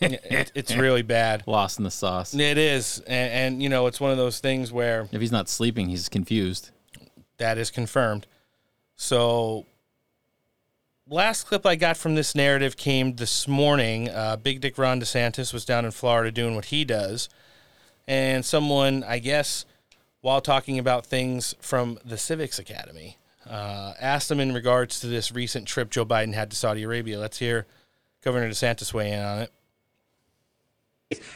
[0.00, 1.42] It- it's really bad.
[1.46, 2.34] Lost in the sauce.
[2.34, 5.48] It is, and, and you know, it's one of those things where If he's not
[5.48, 6.70] sleeping, he's confused.
[7.38, 8.26] that is confirmed.
[8.94, 9.66] So,
[11.08, 14.08] last clip I got from this narrative came this morning.
[14.08, 17.28] Uh, Big Dick Ron DeSantis was down in Florida doing what he does,
[18.06, 19.64] and someone, I guess,
[20.20, 25.30] while talking about things from the Civics Academy, uh, asked him in regards to this
[25.32, 27.18] recent trip Joe Biden had to Saudi Arabia.
[27.18, 27.66] Let's hear
[28.26, 29.52] Governor DeSantis weigh in on it.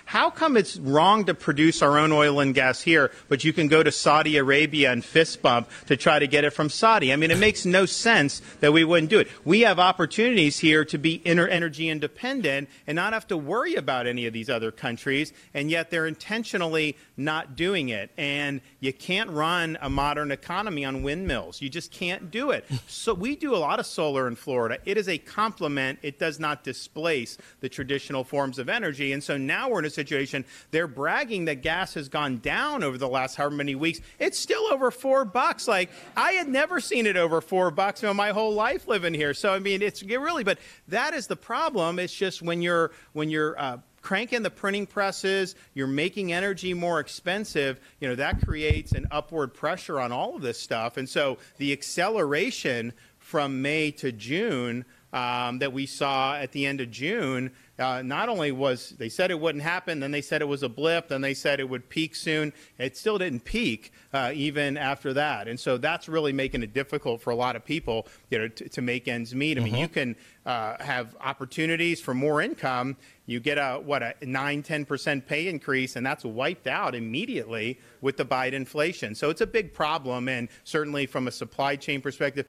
[0.05, 3.69] How come it's wrong to produce our own oil and gas here, but you can
[3.69, 7.13] go to Saudi Arabia and fist bump to try to get it from Saudi?
[7.13, 9.29] I mean, it makes no sense that we wouldn't do it.
[9.45, 14.27] We have opportunities here to be energy independent and not have to worry about any
[14.27, 18.11] of these other countries, and yet they're intentionally not doing it.
[18.17, 21.61] And you can't run a modern economy on windmills.
[21.61, 22.65] You just can't do it.
[22.91, 24.79] So we do a lot of solar in Florida.
[24.85, 26.01] It is a complement.
[26.03, 29.13] It does not displace the traditional forms of energy.
[29.13, 32.99] And so now we're in a situation they're bragging that gas has gone down over
[32.99, 34.01] the last however many weeks.
[34.19, 35.67] It's still over four bucks.
[35.69, 39.35] Like I had never seen it over four bucks in my whole life living here.
[39.35, 41.99] So I mean, it's really, but that is the problem.
[41.99, 47.01] It's just when you're when you're uh, cranking the printing presses, you're making energy more
[47.01, 50.97] expensive, you know, that creates an upward pressure on all of this stuff.
[50.97, 56.81] And so the acceleration from May to June um, that we saw at the end
[56.81, 60.49] of June, uh, not only was they said it wouldn't happen, then they said it
[60.49, 62.53] was a blip, then they said it would peak soon.
[62.79, 67.23] It still didn't peak uh, even after that, and so that's really making it difficult
[67.23, 69.59] for a lot of people, you know, to, to make ends meet.
[69.59, 72.97] I mean, you can uh, have opportunities for more income.
[73.27, 77.79] You get a what a nine, ten percent pay increase, and that's wiped out immediately
[78.01, 79.15] with the Biden inflation.
[79.15, 82.47] So it's a big problem, and certainly from a supply chain perspective.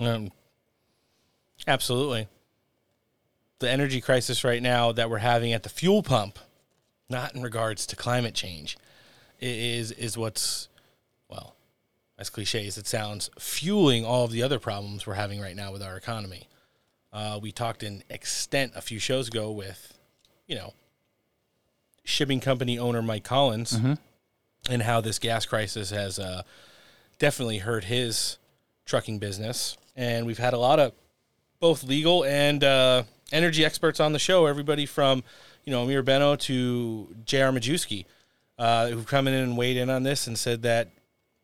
[0.00, 0.30] Um,
[1.66, 2.28] absolutely.
[3.58, 6.38] The energy crisis right now that we're having at the fuel pump,
[7.08, 8.76] not in regards to climate change,
[9.40, 10.68] is is what's
[11.28, 11.56] well,
[12.18, 15.72] as cliche as it sounds, fueling all of the other problems we're having right now
[15.72, 16.48] with our economy.
[17.12, 19.98] Uh, we talked in extent a few shows ago with,
[20.46, 20.72] you know,
[22.04, 23.74] shipping company owner Mike Collins,
[24.70, 26.42] and how this gas crisis has uh,
[27.18, 28.38] definitely hurt his
[28.84, 29.76] trucking business.
[29.94, 30.92] And we've had a lot of
[31.62, 34.46] both legal and uh, energy experts on the show.
[34.46, 35.22] Everybody from,
[35.64, 37.52] you know, Amir Beno to J.R.
[37.52, 38.04] Majewski,
[38.58, 40.90] uh, who've come in and weighed in on this and said that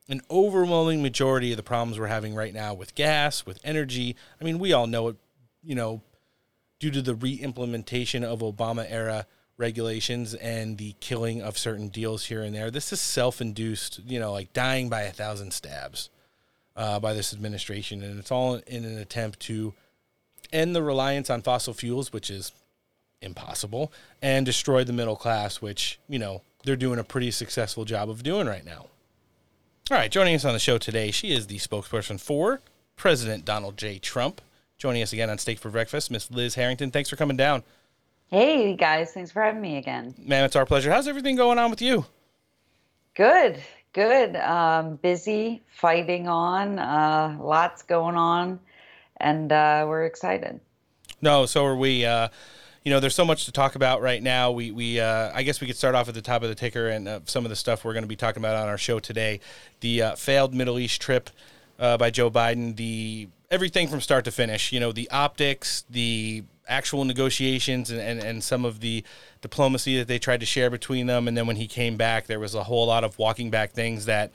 [0.09, 4.45] an overwhelming majority of the problems we're having right now with gas, with energy, I
[4.45, 5.17] mean, we all know it,
[5.63, 6.03] you know,
[6.81, 9.25] due to the re-implementation of Obama era
[9.57, 12.73] regulations and the killing of certain deals here and there.
[12.73, 16.11] This is self-induced, you know, like dying by a thousand stabs
[16.75, 19.75] uh, by this administration, and it's all in an attempt to
[20.53, 22.53] end the reliance on fossil fuels, which is
[23.21, 28.11] impossible, and destroy the middle class, which you know they're doing a pretty successful job
[28.11, 28.87] of doing right now.
[29.91, 32.61] All right, joining us on the show today, she is the spokesperson for
[32.97, 33.99] President Donald J.
[33.99, 34.43] Trump.
[34.77, 36.91] Joining us again on Steak for Breakfast, Miss Liz Harrington.
[36.91, 37.63] Thanks for coming down.
[38.31, 40.15] Hey guys, thanks for having me again.
[40.19, 40.91] Man, it's our pleasure.
[40.91, 42.05] How's everything going on with you?
[43.15, 43.59] Good,
[43.95, 44.37] good.
[44.37, 48.61] Um, busy, fighting on, uh, lots going on,
[49.21, 50.61] and uh, we're excited.
[51.21, 52.05] No, so are we.
[52.05, 52.29] Uh,
[52.85, 54.51] you know, there's so much to talk about right now.
[54.51, 56.89] We, we, uh, I guess we could start off at the top of the ticker
[56.89, 58.99] and uh, some of the stuff we're going to be talking about on our show
[58.99, 59.41] today.
[59.81, 61.29] The uh, failed Middle East trip
[61.79, 62.77] uh, by Joe Biden.
[62.77, 64.73] The everything from start to finish.
[64.73, 69.05] You know, the optics, the actual negotiations, and, and, and some of the
[69.41, 71.29] diplomacy that they tried to share between them.
[71.29, 74.07] And then when he came back, there was a whole lot of walking back things
[74.07, 74.33] that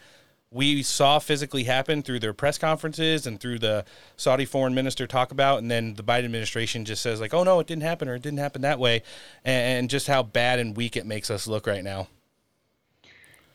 [0.54, 3.86] we saw physically happen through their press conferences and through the
[4.16, 7.60] Saudi foreign minister talk about, and then the Biden administration just says like, "Oh no,
[7.60, 9.04] it didn't happen," or "It didn't happen that way,"
[9.44, 12.08] and just how bad and weak it makes us look right now.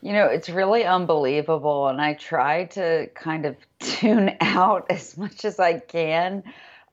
[0.01, 5.45] You know, it's really unbelievable, and I try to kind of tune out as much
[5.45, 6.43] as I can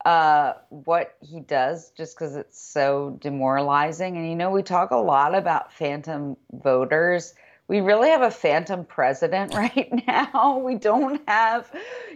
[0.04, 4.16] uh, what he does, just because it's so demoralizing.
[4.16, 7.34] And you know, we talk a lot about phantom voters.
[7.68, 10.58] We really have a phantom president right now.
[10.58, 11.70] We don't have,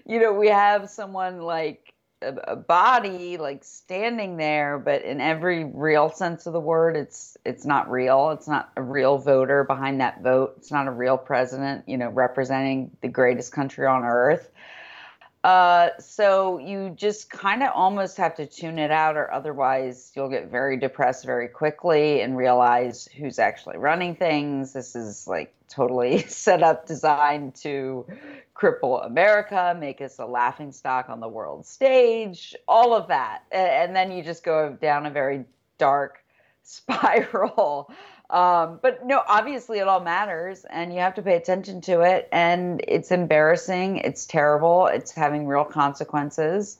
[0.06, 5.64] you know, we have someone like a, a body like standing there, but in every
[5.64, 8.30] real sense of the word, it's it's not real.
[8.30, 10.54] It's not a real voter behind that vote.
[10.58, 14.50] It's not a real president, you know, representing the greatest country on earth.
[15.42, 20.28] Uh, so you just kind of almost have to tune it out, or otherwise you'll
[20.28, 24.74] get very depressed very quickly and realize who's actually running things.
[24.74, 28.04] This is like totally set up, designed to
[28.54, 33.44] cripple America, make us a laughing stock on the world stage, all of that.
[33.50, 35.46] And then you just go down a very
[35.78, 36.22] dark
[36.62, 37.90] spiral.
[38.30, 42.28] Um, but no, obviously it all matters and you have to pay attention to it.
[42.30, 43.98] And it's embarrassing.
[43.98, 44.86] It's terrible.
[44.86, 46.78] It's having real consequences.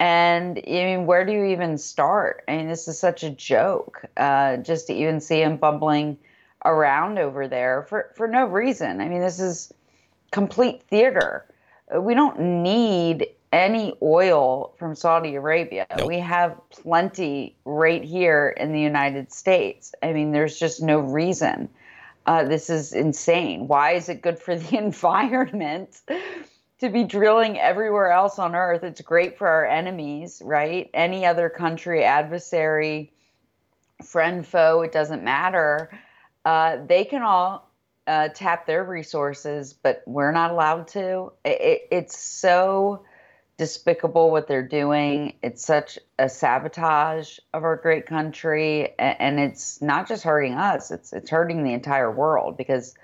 [0.00, 2.44] And I mean, where do you even start?
[2.48, 4.04] I mean, this is such a joke.
[4.16, 6.16] Uh, just to even see him bumbling
[6.64, 9.00] around over there for, for no reason.
[9.00, 9.72] I mean, this is
[10.30, 11.46] complete theater.
[11.94, 15.86] We don't need any oil from Saudi Arabia.
[16.04, 19.94] We have plenty right here in the United States.
[20.02, 21.68] I mean, there's just no reason.
[22.26, 23.68] Uh, this is insane.
[23.68, 26.00] Why is it good for the environment
[26.80, 28.84] to be drilling everywhere else on earth?
[28.84, 30.90] It's great for our enemies, right?
[30.92, 33.12] Any other country, adversary,
[34.04, 35.90] friend, foe, it doesn't matter.
[36.44, 37.70] Uh, they can all
[38.06, 41.32] uh, tap their resources, but we're not allowed to.
[41.44, 43.04] It, it, it's so
[43.58, 45.34] despicable what they're doing.
[45.42, 51.12] It's such a sabotage of our great country, and it's not just hurting us; it's
[51.12, 52.56] it's hurting the entire world.
[52.56, 52.94] Because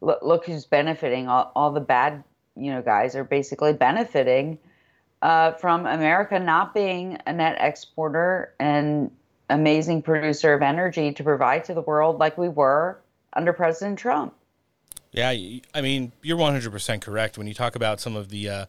[0.00, 1.28] look, look who's benefiting.
[1.28, 2.22] All, all the bad,
[2.56, 4.58] you know, guys are basically benefiting
[5.22, 9.10] uh, from America not being a net exporter and
[9.48, 12.98] amazing producer of energy to provide to the world like we were
[13.32, 14.34] under President Trump.
[15.12, 18.66] Yeah, I mean, you're 100% correct when you talk about some of the uh,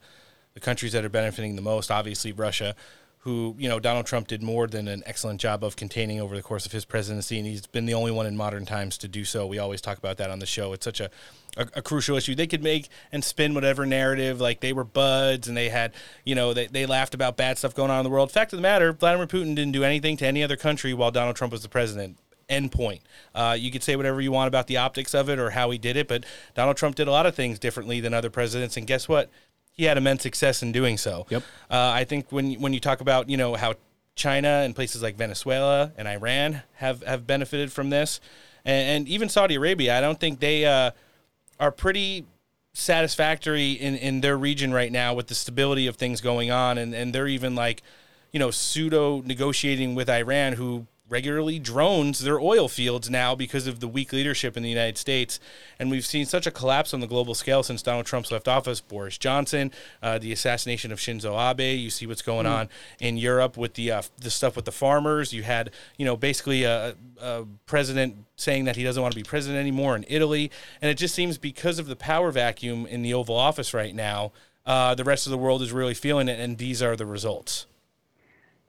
[0.54, 1.90] the countries that are benefiting the most.
[1.90, 2.74] Obviously, Russia,
[3.18, 6.42] who you know Donald Trump did more than an excellent job of containing over the
[6.42, 9.24] course of his presidency, and he's been the only one in modern times to do
[9.24, 9.46] so.
[9.46, 10.72] We always talk about that on the show.
[10.72, 11.10] It's such a
[11.56, 12.34] a, a crucial issue.
[12.34, 16.34] They could make and spin whatever narrative, like they were buds and they had, you
[16.34, 18.32] know, they, they laughed about bad stuff going on in the world.
[18.32, 21.36] Fact of the matter, Vladimir Putin didn't do anything to any other country while Donald
[21.36, 23.00] Trump was the president end point.
[23.34, 25.78] Uh, you could say whatever you want about the optics of it or how he
[25.78, 28.76] did it, but Donald Trump did a lot of things differently than other presidents.
[28.76, 29.30] And guess what?
[29.74, 31.26] He had immense success in doing so.
[31.28, 31.42] Yep.
[31.70, 33.74] Uh, I think when when you talk about you know how
[34.14, 38.20] China and places like Venezuela and Iran have have benefited from this,
[38.64, 40.92] and, and even Saudi Arabia, I don't think they uh,
[41.60, 42.24] are pretty
[42.74, 46.92] satisfactory in, in their region right now with the stability of things going on and,
[46.92, 47.82] and they're even like
[48.32, 53.80] you know pseudo negotiating with Iran who regularly drones their oil fields now because of
[53.80, 55.38] the weak leadership in the United States.
[55.78, 58.80] And we've seen such a collapse on the global scale since Donald Trump's left office
[58.80, 59.70] Boris Johnson
[60.02, 61.78] uh, the assassination of Shinzo Abe.
[61.78, 62.54] You see what's going Mm.
[62.56, 62.68] on
[63.00, 65.32] in Europe with the uh, the stuff with the farmers.
[65.32, 69.22] You had you know basically a, a president saying that he doesn't want to be
[69.24, 70.50] president anymore in Italy.
[70.82, 74.32] And it just seems because of the power vacuum in the Oval Office right now
[74.66, 77.66] uh, the rest of the world is really feeling it and these are the results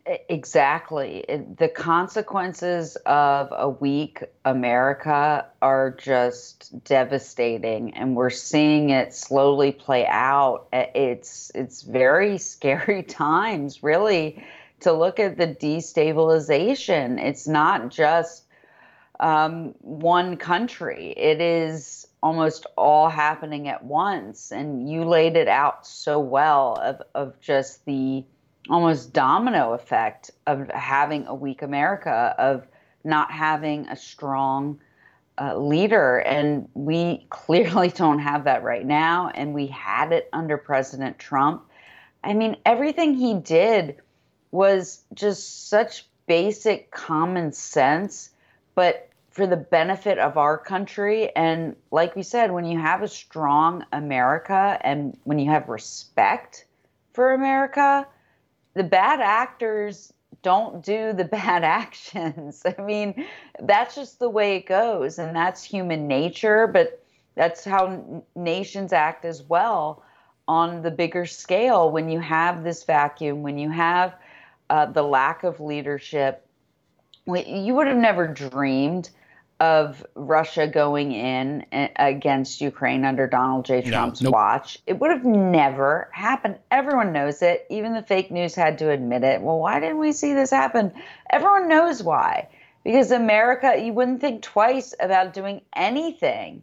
[0.07, 1.25] Exactly.
[1.57, 10.05] The consequences of a weak America are just devastating, and we're seeing it slowly play
[10.05, 10.67] out.
[10.71, 14.43] It's it's very scary times, really,
[14.81, 17.19] to look at the destabilization.
[17.19, 18.43] It's not just
[19.19, 21.13] um, one country.
[21.17, 27.01] It is almost all happening at once, and you laid it out so well of
[27.15, 28.23] of just the
[28.69, 32.67] almost domino effect of having a weak America, of
[33.03, 34.79] not having a strong
[35.39, 36.19] uh, leader.
[36.19, 39.29] And we clearly don't have that right now.
[39.35, 41.63] And we had it under President Trump.
[42.23, 43.97] I mean, everything he did
[44.51, 48.31] was just such basic common sense,
[48.73, 51.29] but for the benefit of our country.
[51.35, 56.65] And like we said, when you have a strong America and when you have respect
[57.13, 58.07] for America,
[58.75, 60.13] the bad actors
[60.43, 62.63] don't do the bad actions.
[62.65, 63.25] I mean,
[63.59, 67.03] that's just the way it goes, and that's human nature, but
[67.35, 70.03] that's how nations act as well
[70.47, 74.15] on the bigger scale when you have this vacuum, when you have
[74.69, 76.47] uh, the lack of leadership.
[77.25, 79.09] You would have never dreamed
[79.59, 83.81] of Russia going in against Ukraine under Donald J.
[83.81, 84.33] No, Trump's nope.
[84.33, 84.79] watch.
[84.85, 86.57] It would have never happened.
[86.71, 87.65] Everyone knows it.
[87.69, 89.41] Even the fake news had to admit it.
[89.41, 90.91] Well, why didn't we see this happen?
[91.29, 92.49] Everyone knows why.
[92.83, 96.61] Because America, you wouldn't think twice about doing anything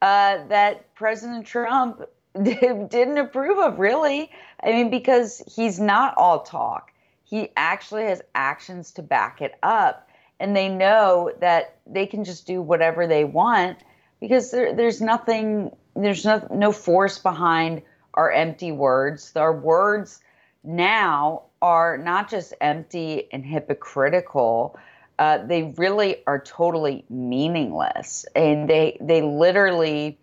[0.00, 2.02] uh, that President Trump
[2.42, 4.30] didn't approve of, really.
[4.62, 6.92] I mean, because he's not all talk,
[7.24, 10.07] he actually has actions to back it up.
[10.40, 13.78] And they know that they can just do whatever they want
[14.20, 17.82] because there, there's nothing, there's no, no force behind
[18.14, 19.32] our empty words.
[19.36, 20.20] Our words
[20.64, 24.78] now are not just empty and hypocritical.
[25.18, 30.18] Uh, they really are totally meaningless, and they they literally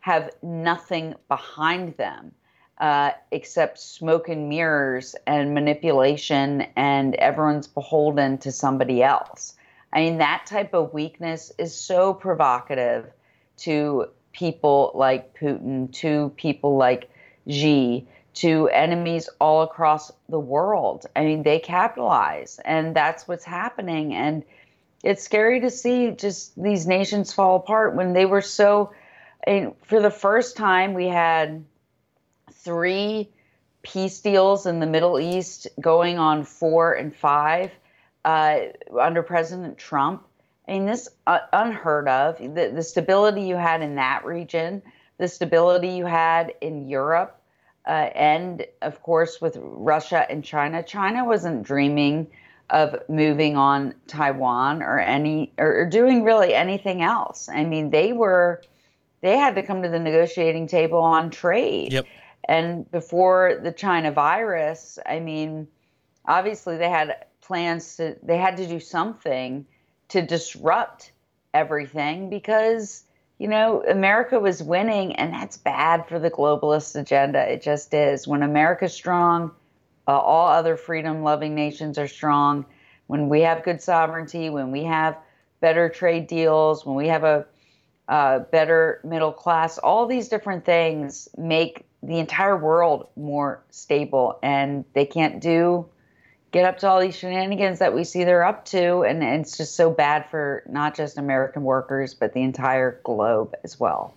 [0.00, 2.32] have nothing behind them
[2.78, 9.54] uh, except smoke and mirrors and manipulation, and everyone's beholden to somebody else.
[9.92, 13.10] I mean, that type of weakness is so provocative
[13.58, 17.10] to people like Putin, to people like
[17.48, 21.06] Xi, to enemies all across the world.
[21.16, 24.14] I mean, they capitalize, and that's what's happening.
[24.14, 24.44] And
[25.02, 28.92] it's scary to see just these nations fall apart when they were so.
[29.46, 31.64] Mean, for the first time, we had
[32.52, 33.30] three
[33.82, 37.70] peace deals in the Middle East going on four and five
[38.24, 38.58] uh,
[38.98, 40.26] under President Trump.
[40.68, 42.38] I mean, this uh, unheard of.
[42.38, 44.82] The, the stability you had in that region,
[45.18, 47.40] the stability you had in Europe,
[47.86, 50.82] uh, and of course with Russia and China.
[50.82, 52.28] China wasn't dreaming
[52.68, 57.48] of moving on Taiwan or any or, or doing really anything else.
[57.48, 58.62] I mean, they were
[59.22, 61.92] they had to come to the negotiating table on trade.
[61.92, 62.06] Yep.
[62.44, 65.68] And before the China virus, I mean,
[66.24, 69.66] obviously they had plans to, they had to do something
[70.06, 71.10] to disrupt
[71.52, 73.02] everything because,
[73.40, 77.52] you know, America was winning and that's bad for the globalist agenda.
[77.52, 78.28] It just is.
[78.28, 79.50] When America's strong,
[80.06, 82.66] uh, all other freedom loving nations are strong.
[83.08, 85.18] When we have good sovereignty, when we have
[85.60, 87.46] better trade deals, when we have a
[88.06, 94.38] uh, better middle class, all these different things make the entire world more stable.
[94.40, 95.88] And they can't do
[96.52, 99.02] get up to all these shenanigans that we see they're up to.
[99.02, 103.54] And, and it's just so bad for not just American workers, but the entire globe
[103.64, 104.14] as well.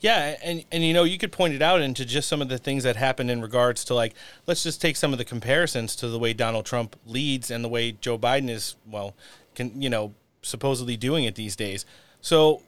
[0.00, 2.56] Yeah, and and you know you could point it out into just some of the
[2.56, 4.14] things that happened in regards to like
[4.46, 7.68] let's just take some of the comparisons to the way Donald Trump leads and the
[7.68, 9.14] way Joe Biden is well,
[9.54, 11.84] can you know supposedly doing it these days.
[12.22, 12.62] So,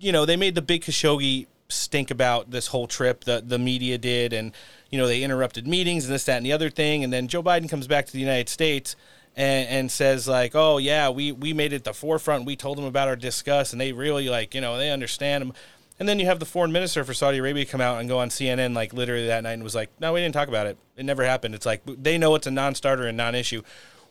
[0.00, 3.24] you know they made the big Khashoggi stink about this whole trip.
[3.24, 4.52] The the media did, and
[4.90, 7.04] you know they interrupted meetings and this that and the other thing.
[7.04, 8.96] And then Joe Biden comes back to the United States.
[9.36, 12.46] And, and says like, oh yeah, we, we made it the forefront.
[12.46, 15.52] We told them about our discuss, and they really like, you know, they understand them.
[15.98, 18.28] And then you have the foreign minister for Saudi Arabia come out and go on
[18.28, 20.76] CNN like literally that night and was like, "No, we didn't talk about it.
[20.96, 23.62] It never happened." It's like they know it's a non-starter and non-issue.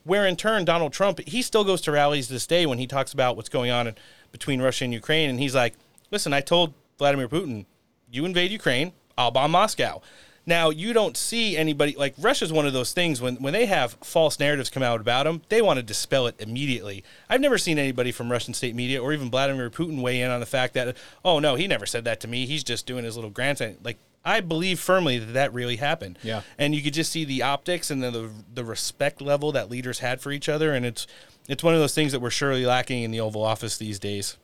[0.06, 3.14] Where in turn Donald Trump, he still goes to rallies this day when he talks
[3.14, 3.95] about what's going on
[4.32, 5.76] between Russia and Ukraine, and he's like,
[6.10, 6.74] "Listen, I told
[7.04, 7.66] Vladimir Putin,
[8.10, 10.01] you invade Ukraine, I'll bomb Moscow."
[10.45, 13.97] Now you don't see anybody like Russia's one of those things when when they have
[14.01, 17.04] false narratives come out about them, they want to dispel it immediately.
[17.30, 20.39] I've never seen anybody from Russian state media or even Vladimir Putin weigh in on
[20.39, 22.45] the fact that oh no, he never said that to me.
[22.45, 23.78] He's just doing his little grandson.
[23.84, 26.20] Like I believe firmly that that really happened.
[26.24, 26.41] Yeah.
[26.58, 29.99] And you could just see the optics and the, the the respect level that leaders
[29.99, 31.08] had for each other, and it's
[31.47, 34.38] it's one of those things that we're surely lacking in the Oval Office these days.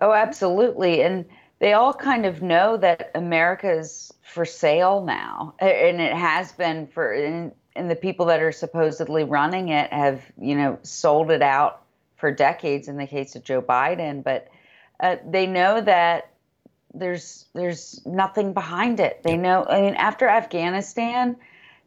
[0.00, 1.02] Oh, absolutely.
[1.02, 1.24] And
[1.58, 7.12] they all kind of know that America's for sale now, and it has been for.
[7.12, 11.82] And, and the people that are supposedly running it have, you know, sold it out
[12.16, 12.88] for decades.
[12.88, 14.48] In the case of Joe Biden, but
[15.00, 16.30] uh, they know that
[16.94, 19.22] there's there's nothing behind it.
[19.22, 19.64] They know.
[19.64, 21.36] I mean, after Afghanistan,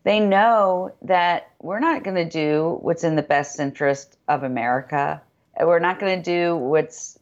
[0.04, 5.22] they know that we're not going to do what's in the best interest of America.
[5.60, 7.20] We're not going to do what's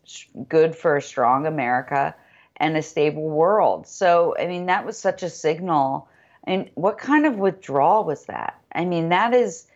[0.47, 2.16] good for a strong America
[2.60, 3.88] and a stable world.
[3.88, 6.10] So, I mean, that was such a signal.
[6.43, 8.60] And what kind of withdrawal was that?
[8.74, 9.68] I mean, that is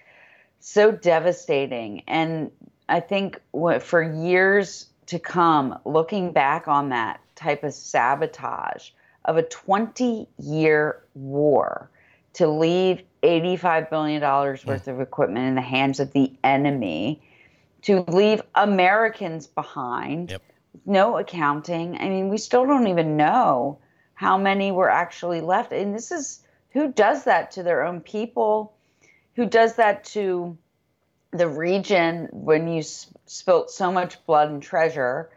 [0.60, 2.04] so devastating.
[2.08, 2.52] And
[2.90, 3.40] I think
[3.82, 8.90] for years to come, looking back on that type of sabotage
[9.26, 11.90] of a 20 year war
[12.34, 17.22] to leave $85 billion worth of equipment in the hands of the enemy,
[17.84, 20.32] to leave Americans behind.
[20.32, 20.42] Yep
[20.86, 21.98] no accounting.
[21.98, 23.80] I mean, we still don't even know
[24.16, 25.72] how many were actually left.
[25.72, 28.74] And this is who does that to their own people,
[29.36, 30.58] who does that to
[31.32, 32.84] the region when you
[33.26, 35.30] spilt so much blood and treasure.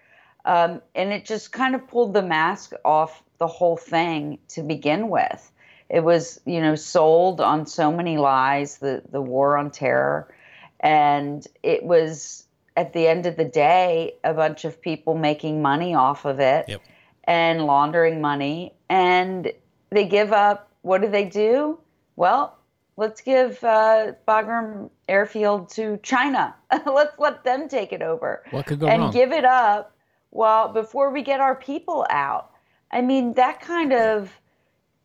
[0.45, 5.09] Um, and it just kind of pulled the mask off the whole thing to begin
[5.09, 5.51] with.
[5.89, 10.33] It was, you know, sold on so many lies, the, the war on terror.
[10.81, 12.46] And it was
[12.77, 16.67] at the end of the day, a bunch of people making money off of it
[16.69, 16.83] yep.
[17.25, 18.75] and laundering money.
[18.89, 19.51] And
[19.91, 20.71] they give up.
[20.83, 21.79] What do they do?
[22.17, 22.57] Well,
[22.97, 26.55] let's give uh, Bagram Airfield to China.
[26.87, 28.45] let's let them take it over.
[28.51, 29.13] What could go and wrong?
[29.13, 29.97] give it up
[30.31, 32.51] well before we get our people out.
[32.91, 34.31] I mean, that kind of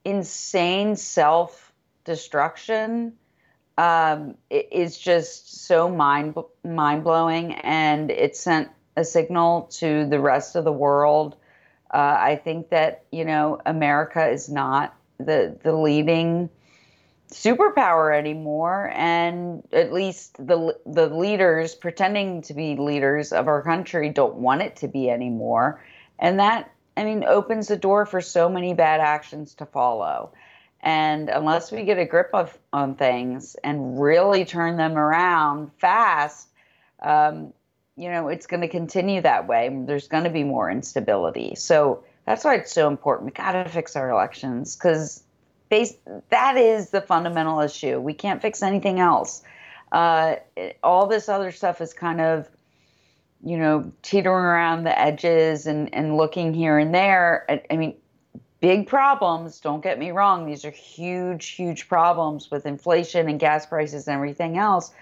[0.05, 1.71] insane self
[2.03, 3.13] destruction
[3.81, 10.55] um, is just so mind mind blowing, and it sent a signal to the rest
[10.55, 11.35] of the world.
[11.91, 16.51] Uh, I think that you know America is not the the leading
[17.31, 24.09] superpower anymore, and at least the the leaders pretending to be leaders of our country
[24.09, 25.83] don't want it to be anymore,
[26.19, 30.33] and that I mean opens the door for so many bad actions to follow.
[30.83, 36.47] And unless we get a grip of on things and really turn them around fast,
[37.01, 37.53] um,
[37.95, 39.69] you know, it's going to continue that way.
[39.85, 41.55] There's going to be more instability.
[41.55, 43.25] So that's why it's so important.
[43.27, 45.23] We got to fix our elections because
[45.69, 47.99] that is the fundamental issue.
[47.99, 49.43] We can't fix anything else.
[49.91, 50.35] Uh,
[50.83, 52.49] all this other stuff is kind of,
[53.43, 57.45] you know, teetering around the edges and, and looking here and there.
[57.49, 57.95] I, I mean,
[58.61, 59.59] big problems.
[59.59, 60.45] Don't get me wrong.
[60.45, 64.93] These are huge, huge problems with inflation and gas prices and everything else.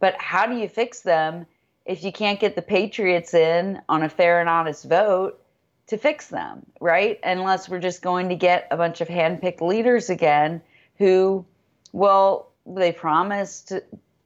[0.00, 1.44] But how do you fix them
[1.84, 5.40] if you can't get the Patriots in on a fair and honest vote
[5.88, 7.18] to fix them, right?
[7.24, 10.60] Unless we're just going to get a bunch of handpicked leaders again
[10.98, 11.44] who,
[11.92, 13.72] well, they promised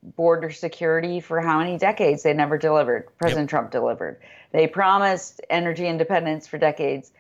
[0.03, 3.07] border security for how many decades they never delivered.
[3.19, 4.21] President Trump delivered.
[4.51, 7.13] They promised energy independence for decades.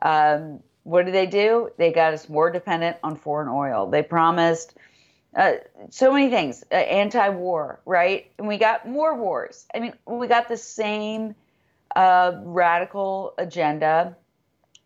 [0.00, 1.70] Um, what did they do?
[1.78, 3.86] They got us more dependent on foreign oil.
[3.86, 4.74] They promised
[5.34, 5.52] uh,
[5.90, 8.30] so many things, uh, anti-war, right?
[8.38, 9.66] And we got more wars.
[9.74, 11.34] I mean, we got the same
[11.94, 14.16] uh, radical agenda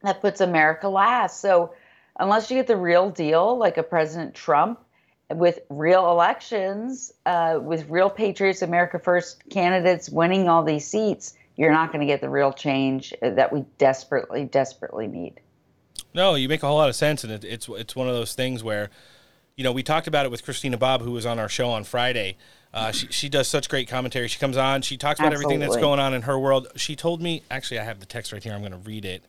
[0.02, 1.40] that puts America last.
[1.40, 1.74] So
[2.18, 4.80] unless you get the real deal, like a President Trump,
[5.28, 11.72] with real elections, uh, with real Patriots, America First candidates winning all these seats, you're
[11.72, 15.40] not going to get the real change that we desperately, desperately need.
[16.16, 18.32] No, you make a whole lot of sense, and it, it's it's one of those
[18.32, 18.88] things where,
[19.54, 21.84] you know, we talked about it with Christina Bobb, who was on our show on
[21.84, 22.38] Friday.
[22.72, 24.26] Uh, she she does such great commentary.
[24.26, 26.68] She comes on, she talks about everything that's going on in her world.
[26.74, 28.54] She told me, actually, I have the text right here.
[28.54, 29.24] I'm going to read it,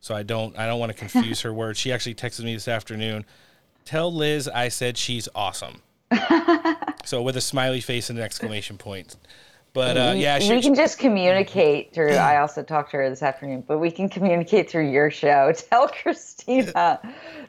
[0.00, 1.78] so I don't I don't want to confuse her words.
[1.78, 3.26] She actually texted me this afternoon.
[3.84, 5.82] Tell Liz I said she's awesome.
[7.04, 9.14] so with a smiley face and an exclamation point.
[9.72, 12.12] But uh, we, yeah, we can just communicate through.
[12.12, 15.52] I also talked to her this afternoon, but we can communicate through your show.
[15.70, 17.00] Tell Christina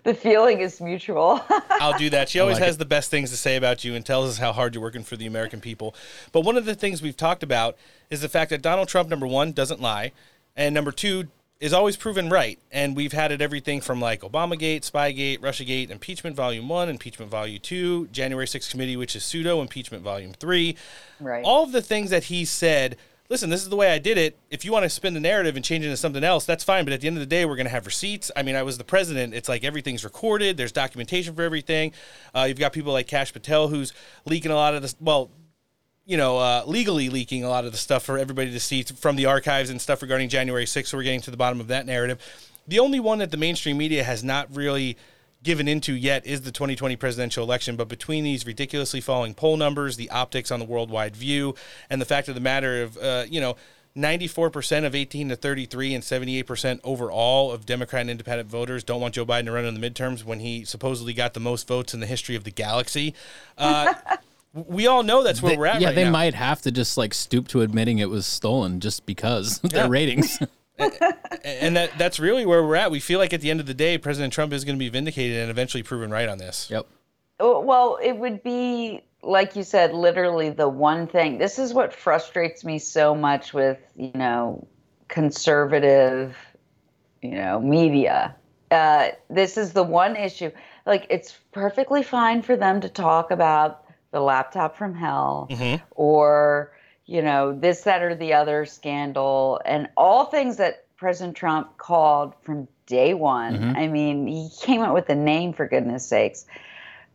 [0.04, 1.44] the feeling is mutual.
[1.70, 2.30] I'll do that.
[2.30, 4.54] She always like has the best things to say about you and tells us how
[4.54, 5.96] hard you're working for the American people.
[6.32, 7.76] But one of the things we've talked about
[8.10, 10.12] is the fact that Donald Trump, number one, doesn't lie,
[10.56, 11.28] and number two,
[11.62, 12.60] is always proven right.
[12.72, 17.60] And we've had it everything from like Obamagate, Spygate, Russiagate, impeachment volume one, impeachment volume
[17.62, 20.76] two, January 6th committee, which is pseudo impeachment volume three.
[21.20, 21.46] Right.
[21.46, 22.98] All of the things that he said.
[23.30, 24.38] Listen, this is the way I did it.
[24.50, 26.84] If you want to spin the narrative and change it into something else, that's fine.
[26.84, 28.30] But at the end of the day, we're going to have receipts.
[28.36, 29.34] I mean, I was the president.
[29.34, 30.58] It's like everything's recorded.
[30.58, 31.94] There's documentation for everything.
[32.36, 33.94] Uh, you've got people like Kash Patel who's
[34.26, 34.98] leaking a lot of this.
[35.00, 35.32] Well,
[36.06, 39.16] you know, uh, legally leaking a lot of the stuff for everybody to see from
[39.16, 40.88] the archives and stuff regarding January 6th.
[40.88, 42.20] So we're getting to the bottom of that narrative.
[42.68, 44.98] The only one that the mainstream media has not really
[45.44, 47.76] given into yet is the 2020 presidential election.
[47.76, 51.56] But between these ridiculously falling poll numbers, the optics on the worldwide view,
[51.90, 53.56] and the fact of the matter of, uh, you know,
[53.96, 59.16] 94% of 18 to 33 and 78% overall of Democrat and independent voters don't want
[59.16, 62.00] Joe Biden to run in the midterms when he supposedly got the most votes in
[62.00, 63.14] the history of the galaxy.
[63.58, 63.94] Uh,
[64.54, 66.12] we all know that's where They- we're at yeah, right they now.
[66.12, 69.70] might have to just like stoop to admitting it was stolen just because Yeah.
[69.70, 70.40] their ratings.
[71.44, 72.90] and that that's really where we're at.
[72.90, 74.90] We feel like at the end of the day, President Trump is going to be
[74.90, 76.70] vindicated and eventually proven right on this.
[76.72, 76.88] Yep.
[77.40, 81.38] Well, it would be like you said, literally the one thing.
[81.38, 84.68] This is what frustrates me so much with you know
[85.08, 86.36] conservative,
[87.22, 88.36] you know, media.
[88.72, 90.50] Uh, this is the one issue.
[90.86, 93.81] Like, it's perfectly fine for them to talk about
[94.12, 95.48] the laptop from hell
[95.92, 96.72] or
[97.06, 99.60] you know this that or the other scandal.
[99.66, 103.78] And all things that president trump called from day one Mhm.
[103.78, 106.46] i mean he came up with a name for goodness sakes.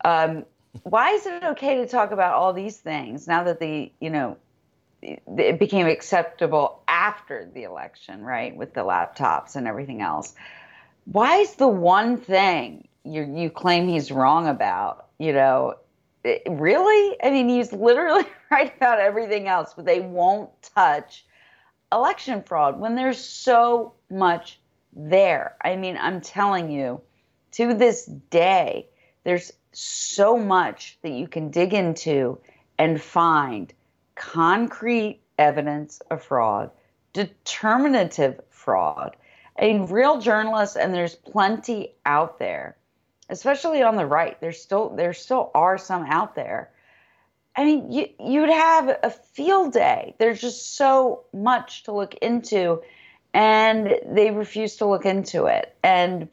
[0.05, 0.45] Um,
[0.83, 4.37] why is it okay to talk about all these things now that the you know
[5.03, 10.35] it became acceptable after the election right with the laptops and everything else?
[11.05, 15.75] Why is the one thing you you claim he's wrong about you know
[16.27, 17.17] Eh, really?
[17.23, 21.25] I mean he's literally right about everything else but they won't touch
[21.93, 24.61] election fraud when there's so much
[24.93, 25.57] there.
[25.63, 27.01] I mean i'm telling you
[27.53, 28.89] to this day
[29.25, 32.39] there's so much that you can dig into
[32.79, 33.73] and find
[34.15, 36.71] concrete evidence of fraud
[37.17, 39.17] determinative fraud.
[39.59, 42.77] I mean, real journalists, and there's plenty out there,
[43.29, 44.41] especially on the right.
[44.41, 46.71] There's still there still are some out there.
[47.57, 50.15] I mean, you you'd have a field day.
[50.19, 52.83] There's just so much to look into,
[53.33, 55.75] and they refuse to look into it.
[55.83, 56.29] And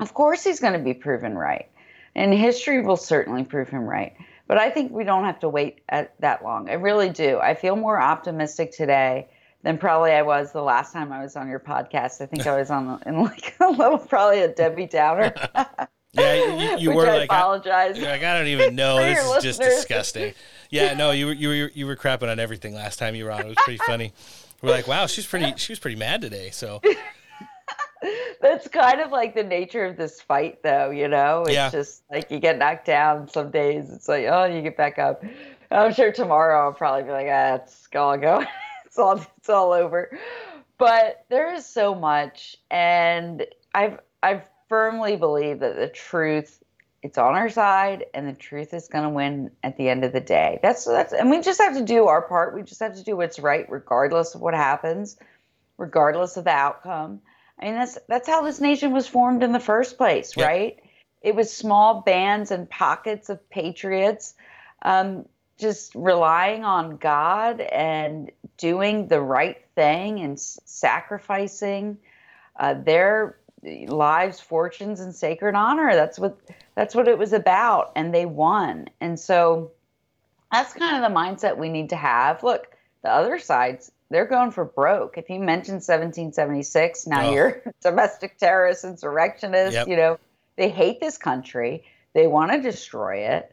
[0.00, 1.68] of course, he's going to be proven right,
[2.14, 4.14] and history will certainly prove him right.
[4.46, 6.68] But I think we don't have to wait at that long.
[6.68, 7.38] I really do.
[7.38, 9.28] I feel more optimistic today
[9.62, 12.20] than probably I was the last time I was on your podcast.
[12.20, 15.32] I think I was on in like a little probably a Debbie Downer.
[16.14, 17.98] Yeah, you, you were I like, I, apologize.
[17.98, 18.96] you're like, I don't even know.
[19.04, 20.34] This is just disgusting.
[20.70, 23.30] Yeah, no, you were you were you were crapping on everything last time you were
[23.32, 23.40] on.
[23.42, 24.12] It was pretty funny.
[24.62, 25.54] We're like, wow, she's pretty.
[25.56, 26.50] She was pretty mad today.
[26.50, 26.80] So
[28.40, 30.90] That's kind of like the nature of this fight, though.
[30.90, 31.70] You know, it's Yeah.
[31.70, 33.28] just like you get knocked down.
[33.28, 35.24] Some days it's like, oh, you get back up.
[35.70, 38.44] I'm sure tomorrow I'll probably be like, ah, it's all go.
[38.84, 40.18] it's all it's all over.
[40.76, 46.62] But there is so much, and I've I firmly believe that the truth
[47.04, 50.12] it's on our side, and the truth is going to win at the end of
[50.14, 50.58] the day.
[50.62, 52.54] That's that's, and we just have to do our part.
[52.54, 55.18] We just have to do what's right, regardless of what happens,
[55.76, 57.20] regardless of the outcome.
[57.60, 60.82] I mean, that's that's how this nation was formed in the first place, right?
[61.20, 64.34] It was small bands and pockets of patriots,
[64.80, 65.26] um,
[65.58, 71.98] just relying on God and doing the right thing and s- sacrificing
[72.58, 75.94] uh, their lives, fortunes, and sacred honor.
[75.94, 76.38] That's what
[76.74, 78.88] that's what it was about, and they won.
[79.00, 79.70] And so
[80.52, 82.42] that's kind of the mindset we need to have.
[82.42, 82.66] Look,
[83.02, 85.18] the other sides, they're going for broke.
[85.18, 87.32] If you mention 1776, now Oh.
[87.32, 89.88] you're domestic terrorist, insurrectionist, Yep.
[89.88, 90.18] you know,
[90.56, 91.84] they hate this country.
[92.12, 93.50] They want to destroy it.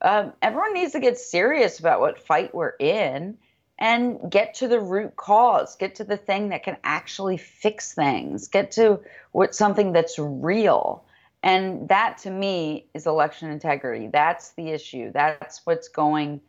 [0.00, 3.38] Um, everyone needs to get serious about what fight we're in
[3.78, 8.48] and get to the root cause, get to the thing that can actually fix things,
[8.48, 9.00] get to
[9.32, 11.04] what something that's real.
[11.42, 14.08] And that to me is election integrity.
[14.08, 15.12] That's the issue.
[15.12, 16.40] That's what's going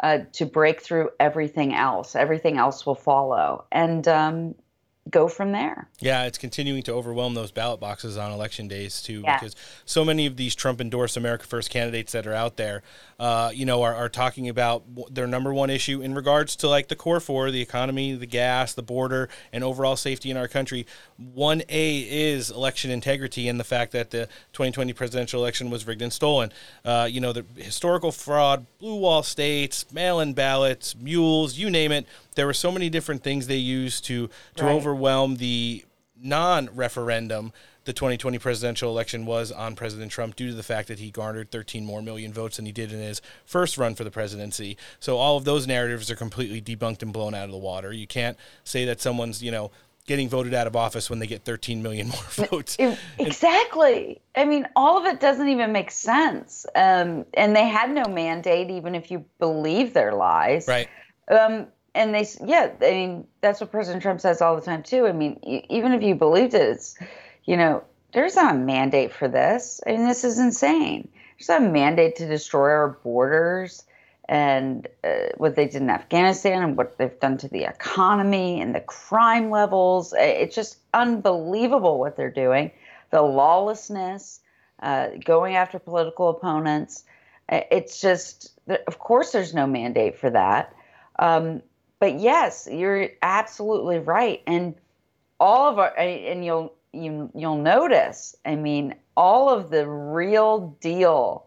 [0.00, 2.14] uh, to break through everything else.
[2.14, 4.54] Everything else will follow and um,
[5.10, 5.88] go from there.
[6.00, 9.38] yeah, it's continuing to overwhelm those ballot boxes on election days too, Yeah.
[9.38, 9.54] because
[9.84, 12.82] so many of these Trump endorsed America First candidates that are out there,
[13.20, 14.82] uh, you know, are, are talking about
[15.14, 18.74] their number one issue in regards to like the core four, the economy, the gas,
[18.74, 20.86] the border, and overall safety in our country.
[21.16, 26.02] One A is election integrity and the fact that the 2020 presidential election was rigged
[26.02, 26.52] and stolen.
[26.84, 32.06] Uh, you know, the historical fraud, blue wall states, mail-in ballots, mules, you name it.
[32.36, 34.72] There were so many different things they used to to Right.
[34.72, 35.84] overwhelm the
[36.18, 37.52] non-referendum
[37.84, 41.52] the 2020 presidential election was on President Trump due to the fact that he garnered
[41.52, 44.76] 13 more million votes than he did in his first run for the presidency.
[44.98, 47.92] So all of those narratives are completely debunked and blown out of the water.
[47.92, 49.70] You can't say that someone's, you know,
[50.08, 52.08] getting voted out of office when they get 13 million
[52.38, 52.76] more votes.
[53.20, 54.20] Exactly.
[54.34, 56.66] I mean, all of it doesn't even make sense.
[56.74, 60.66] Um, and they had no mandate, even if you believe their lies.
[60.66, 60.88] Right.
[61.30, 65.06] Um, and they, yeah, I mean, that's what President Trump says all the time too.
[65.06, 65.40] I mean,
[65.70, 66.96] even if you believed it, it's,
[67.44, 67.82] you know,
[68.12, 69.80] there's not a mandate for this.
[69.86, 71.08] I mean, this is insane.
[71.38, 73.84] There's not a mandate to destroy our borders
[74.28, 78.74] and uh, what they did in Afghanistan and what they've done to the economy and
[78.74, 80.14] the crime levels.
[80.16, 82.70] It's just unbelievable what they're doing.
[83.10, 84.40] The lawlessness,
[84.82, 87.04] uh, going after political opponents.
[87.48, 90.74] It's just, of course, there's no mandate for that.
[91.18, 91.62] Um,
[92.00, 94.42] but yes, you're absolutely right.
[94.46, 94.74] And
[95.40, 101.46] all of our, and you'll, you, you'll notice, I mean, all of the real deal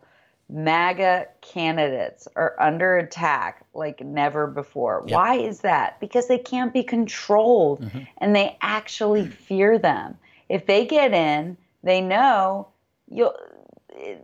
[0.50, 5.04] MAGA candidates are under attack like never before.
[5.06, 5.16] Yep.
[5.16, 6.00] Why is that?
[6.00, 8.00] Because they can't be controlled mm-hmm.
[8.18, 10.18] and they actually fear them.
[10.50, 12.68] If they get in, they know
[13.08, 13.36] you'll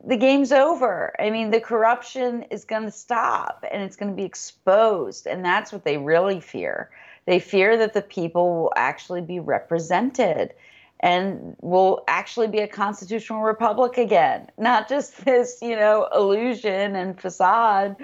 [0.06, 1.14] the game's over.
[1.20, 5.28] I mean, the corruption is going to stop and it's going to be exposed.
[5.28, 6.92] And that's what they really fear.
[7.26, 10.54] They fear that the people will actually be represented
[11.02, 17.20] and will actually be a constitutional republic again, not just this, you know, illusion and
[17.20, 17.96] facade,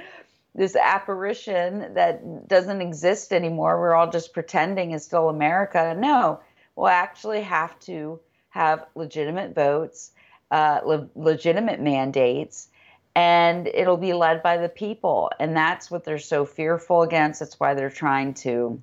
[0.54, 3.80] this apparition that doesn't exist anymore.
[3.80, 5.96] We're all just pretending is still America.
[5.98, 6.42] No,
[6.76, 8.20] we'll actually have to
[8.50, 10.12] have legitimate votes,
[10.52, 12.68] uh, le- legitimate mandates,
[13.16, 15.32] and it'll be led by the people.
[15.40, 17.40] And that's what they're so fearful against.
[17.40, 18.82] That's why they're trying to,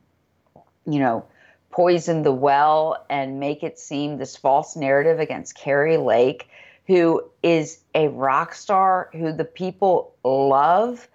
[0.87, 1.25] you know,
[1.71, 6.49] poison the well and make it seem this false narrative against Kari Lake,
[6.87, 11.07] who is a rock star who the people love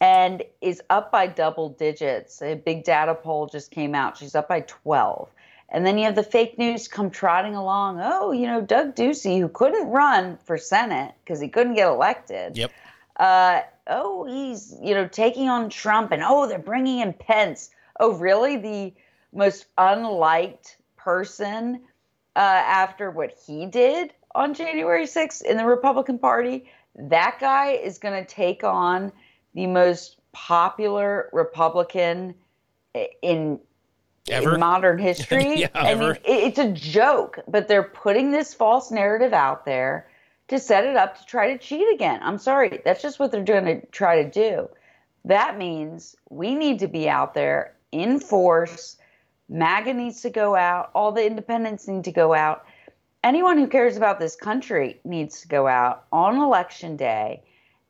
[0.00, 2.40] and is up by double digits.
[2.42, 4.16] A big data poll just came out.
[4.16, 5.28] She's up by 12.
[5.70, 8.00] And then you have the fake news come trotting along.
[8.02, 12.56] Oh, you know, Doug Ducey, who couldn't run for Senate because he couldn't get elected.
[12.56, 12.72] Yep.
[13.16, 17.70] Uh, oh, he's, you know, taking on Trump and oh, they're bringing in Pence.
[18.00, 18.56] Oh, really?
[18.56, 18.92] The
[19.32, 21.80] most unliked person
[22.34, 26.68] uh, after what he did on January 6th in the Republican Party?
[26.96, 29.12] That guy is going to take on
[29.54, 32.34] the most popular Republican
[33.22, 33.60] in
[34.28, 34.54] Ever?
[34.54, 35.60] in modern history.
[35.60, 40.06] Yeah, I mean, it- it's a joke, but they're putting this false narrative out there
[40.48, 42.20] to set it up to try to cheat again.
[42.22, 44.68] I'm sorry, that's just what they're going to try to do.
[45.24, 48.96] That means we need to be out there in force.
[49.48, 50.90] MAGA needs to go out.
[50.94, 52.64] All the independents need to go out.
[53.22, 57.42] Anyone who cares about this country needs to go out on election day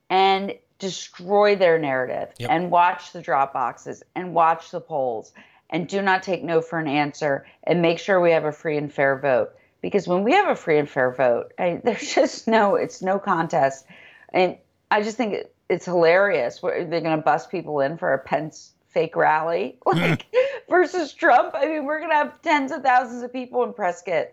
[0.09, 2.51] and destroy their narrative Yep.
[2.51, 5.33] and watch the drop boxes and watch the polls
[5.71, 8.77] and do not take no for an answer and make sure we have a free
[8.77, 9.53] and fair vote.
[9.81, 13.19] Because when we have a free and fair vote I, there's just no it's no
[13.19, 13.87] contest.
[14.33, 14.57] And
[14.91, 18.19] i just think it, it's hilarious What- they're going to bust people in for a
[18.19, 20.59] pence fake rally like hmm.
[20.69, 21.55] versus trump.
[21.55, 24.29] I mean we're going to have tens of thousands of people in prescott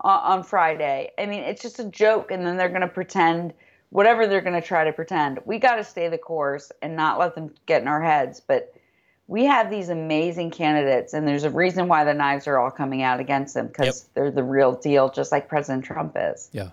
[0.00, 1.10] on, on friday.
[1.18, 3.52] I mean it's just a joke and then they're going to pretend
[3.90, 5.38] whatever they're going to try to pretend.
[5.44, 8.72] We got to stay the course and not let them get in our heads but
[9.28, 13.02] we have these amazing candidates, and there's a reason why the knives are all coming
[13.02, 16.48] out against them because they're the real deal, just like President Trump is.
[16.52, 16.70] Yeah.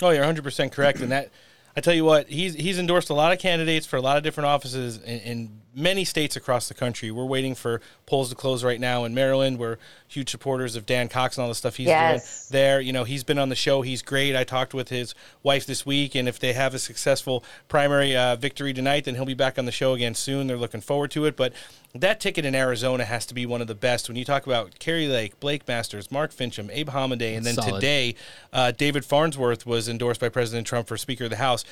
[0.00, 1.30] Oh, you're 100 percent correct, and that
[1.76, 4.22] I tell you what, he's he's endorsed a lot of candidates for a lot of
[4.22, 7.10] different offices in, in many states across the country.
[7.10, 9.58] We're waiting for polls to close right now in Maryland.
[9.58, 12.48] We're huge supporters of Dan Cox and all the stuff he's Yes.
[12.48, 12.80] doing there.
[12.82, 13.80] You know, he's been on the show.
[13.80, 14.36] He's great.
[14.36, 18.36] I talked with his wife this week, and if they have a successful primary uh,
[18.36, 20.46] victory tonight, then he'll be back on the show again soon.
[20.48, 21.36] They're looking forward to it.
[21.36, 21.54] But
[21.94, 24.08] that ticket in Arizona has to be one of the best.
[24.08, 27.74] When you talk about Kari Lake, Blake Masters, Mark Finchem, Abe Hamadeh, and then Solid.
[27.74, 28.14] today,
[28.52, 31.64] uh, David Farnsworth was endorsed by President Trump for Speaker of the House.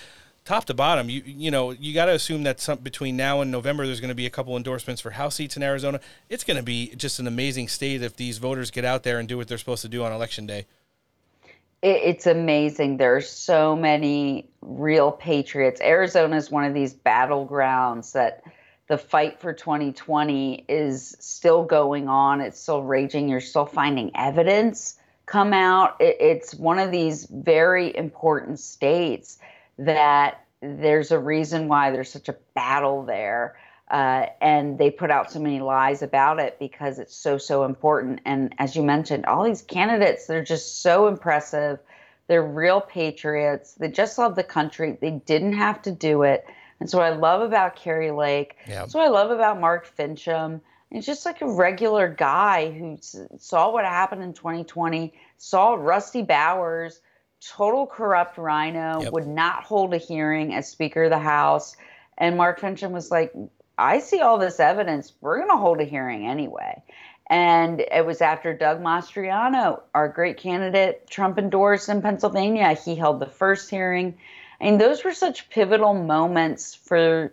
[0.45, 3.51] Top to bottom, you you know you got to assume that some, between now and
[3.51, 6.01] November, there's going to be a couple endorsements for House seats in Arizona.
[6.31, 9.29] It's going to be just an amazing state if these voters get out there and
[9.29, 10.67] do what they're supposed to do on election day.
[11.83, 12.99] It's amazing.
[12.99, 15.81] There's so many real patriots.
[15.81, 18.43] Arizona is one of these battlegrounds that
[18.91, 22.41] the fight for 2020 is still going on.
[22.41, 23.29] It's still raging.
[23.29, 25.95] You're still finding evidence come out.
[26.01, 29.39] It, it's one of these very important states
[29.79, 33.57] that there's a reason why there's such a battle there.
[33.89, 38.21] Uh, and they put out so many lies about it because it's so so important.
[38.25, 41.79] And as you mentioned, all these candidates they're just so impressive.
[42.27, 43.75] They're real patriots.
[43.75, 44.99] They just love the country.
[45.01, 46.45] They didn't have to do it.
[46.81, 48.57] And so I love about Kari Lake.
[48.67, 48.87] Yeah.
[48.91, 50.61] What I love about Mark Finchem.
[50.91, 52.99] He's just like a regular guy who
[53.39, 57.01] saw what happened in 2020, saw Rusty Bowers,
[57.41, 59.13] total corrupt rhino, Yep.
[59.13, 61.77] would not hold a hearing as Speaker of the House.
[62.19, 63.33] And Mark Finchem was like,
[63.79, 65.13] I see all this evidence.
[65.21, 66.83] We're going to hold a hearing anyway.
[67.29, 72.73] And it was after Doug Mastriano, our great candidate, Trump endorsed in Pennsylvania.
[72.73, 74.19] He held the first hearing.
[74.61, 77.33] And those were such pivotal moments for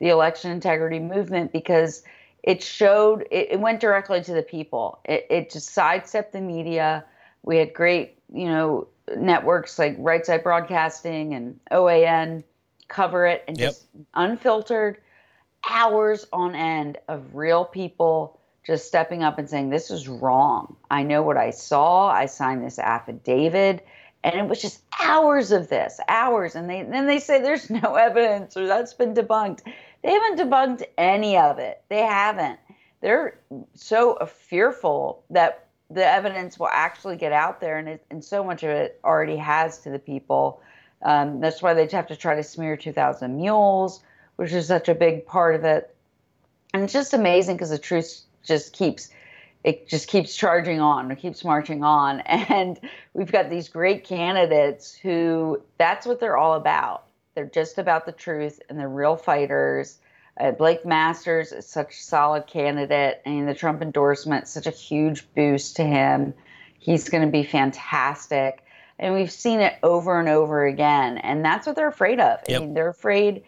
[0.00, 2.02] the election integrity movement because
[2.42, 5.00] it showed, it, it went directly to the people.
[5.04, 7.04] It, it just sidestepped the media.
[7.42, 12.44] We had great, you know, networks like Right Side Broadcasting and OAN
[12.88, 13.68] cover it and Yep.
[13.68, 14.98] just unfiltered
[15.68, 20.76] hours on end of real people just stepping up and saying, This is wrong.
[20.90, 22.08] I know what I saw.
[22.08, 23.84] I signed this affidavit.
[24.24, 26.54] And it was just hours of this, hours.
[26.54, 29.60] And they then they say there's no evidence or that's been debunked.
[30.02, 31.82] They haven't debunked any of it.
[31.88, 32.58] They haven't.
[33.00, 33.38] They're
[33.74, 38.62] so fearful that the evidence will actually get out there, and, it, and so much
[38.62, 40.60] of it already has to the people.
[41.02, 44.02] Um, that's why they have to try to smear 2,000 mules,
[44.36, 45.94] which is such a big part of it.
[46.74, 49.10] And it's just amazing because the truth just keeps
[49.64, 52.78] it just keeps charging on, it keeps marching on, and
[53.14, 57.04] we've got these great candidates who that's what they're all about.
[57.34, 59.98] They're just about the truth, and they're real fighters.
[60.40, 64.70] Uh, Blake Masters is such a solid candidate, and the Trump endorsement is such a
[64.70, 66.34] huge boost to him.
[66.78, 68.64] He's going to be fantastic,
[68.98, 72.40] and we've seen it over and over again, and that's what they're afraid of.
[72.48, 72.60] Yep.
[72.60, 73.44] I mean, they're afraid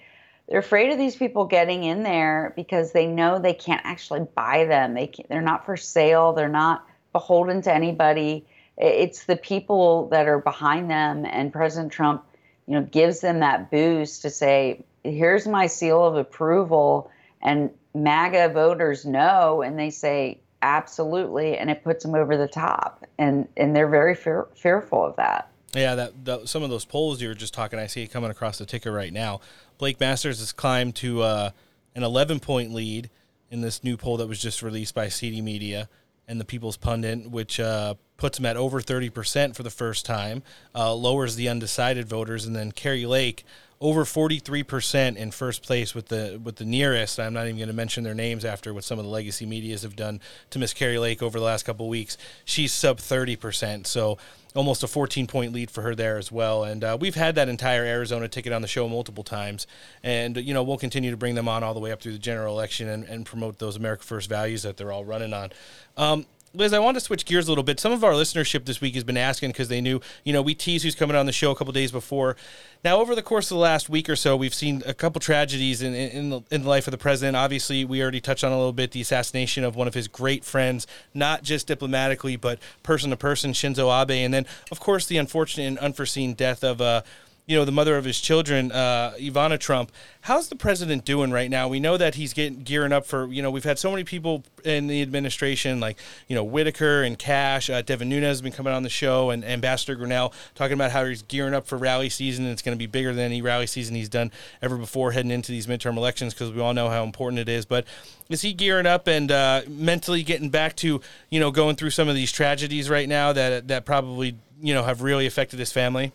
[0.51, 4.65] they're afraid of these people getting in there because they know they can't actually buy
[4.65, 4.95] them.
[4.95, 6.33] They they're not for sale.
[6.33, 8.47] They're not beholden to anybody.
[8.77, 12.25] It's the people that are behind them, and President Trump,
[12.67, 18.49] you know, gives them that boost to say, "Here's my seal of approval," and MAGA
[18.49, 23.75] voters know, and they say, absolutely, and it puts them over the top, and and
[23.75, 25.51] they're very fear, fearful of that.
[25.75, 28.59] Yeah, that, that some of those polls you were just talking, I see coming across
[28.59, 29.41] the ticker right now.
[29.81, 31.51] Blake Masters has climbed to uh,
[31.95, 33.09] an 11 point lead
[33.51, 35.89] in this new poll that was just released by CD Media
[36.29, 40.43] and the People's Pundit, which uh, puts him at over 30% for the first time,
[40.75, 43.43] uh, lowers the undecided voters, and then Kari Lake
[43.81, 47.19] over 43% in first place with the with the nearest.
[47.19, 49.83] I'm not even going to mention their names after what some of the legacy medias
[49.83, 50.21] have done
[50.51, 52.19] to Miss Kari Lake over the last couple of weeks.
[52.45, 54.19] She's sub 30%, so
[54.55, 56.65] almost a 14 point lead for her there as well.
[56.65, 59.67] And uh, we've had that entire Arizona ticket on the show multiple times,
[60.03, 62.19] and you know we'll continue to bring them on all the way up through the
[62.19, 65.51] general election and, and promote those America First values that they're all running on.
[65.97, 67.79] Um, Liz, I want to switch gears a little bit.
[67.79, 70.53] Some of our listenership this week has been asking because they knew, you know, we
[70.53, 72.37] tease who's coming on the show a couple days before.
[72.83, 75.81] Now, over the course of the last week or so, we've seen a couple tragedies
[75.81, 77.37] in in the, in the life of the president.
[77.37, 80.45] Obviously, we already touched on a little bit the assassination of one of his great
[80.45, 85.19] friends, not just diplomatically, but person to person, Shinzo Abe, and then, of course, the
[85.19, 87.03] unfortunate and unforeseen death of uh,
[87.51, 89.91] you know, the mother of his children, uh, Ivana Trump.
[90.21, 91.67] How's the president doing right now?
[91.67, 94.45] We know that he's getting gearing up for, you know, we've had so many people
[94.65, 95.99] in the administration, like,
[96.29, 97.69] you know, Whitaker and Kash.
[97.69, 101.05] Uh, Devin Nunes has been coming on the show, and Ambassador Grenell talking about how
[101.05, 103.67] he's gearing up for rally season, and it's going to be bigger than any rally
[103.67, 104.31] season he's done
[104.63, 107.67] ever before heading into these midterm elections because we all know how important it is.
[107.67, 107.85] But
[108.29, 112.09] is he gearing up and uh, mentally getting back to, you know, going through some
[112.09, 116.13] of these tragedies right now that that probably, you know, have really affected his family?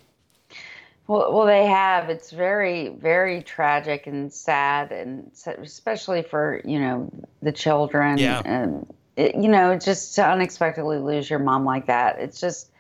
[1.07, 2.09] Well, well, they have.
[2.09, 7.11] It's very, very tragic and sad, and especially for you know
[7.43, 8.17] the children.
[8.17, 8.41] Yeah.
[8.43, 12.71] And it, you know, just to unexpectedly lose your mom like that, it's just,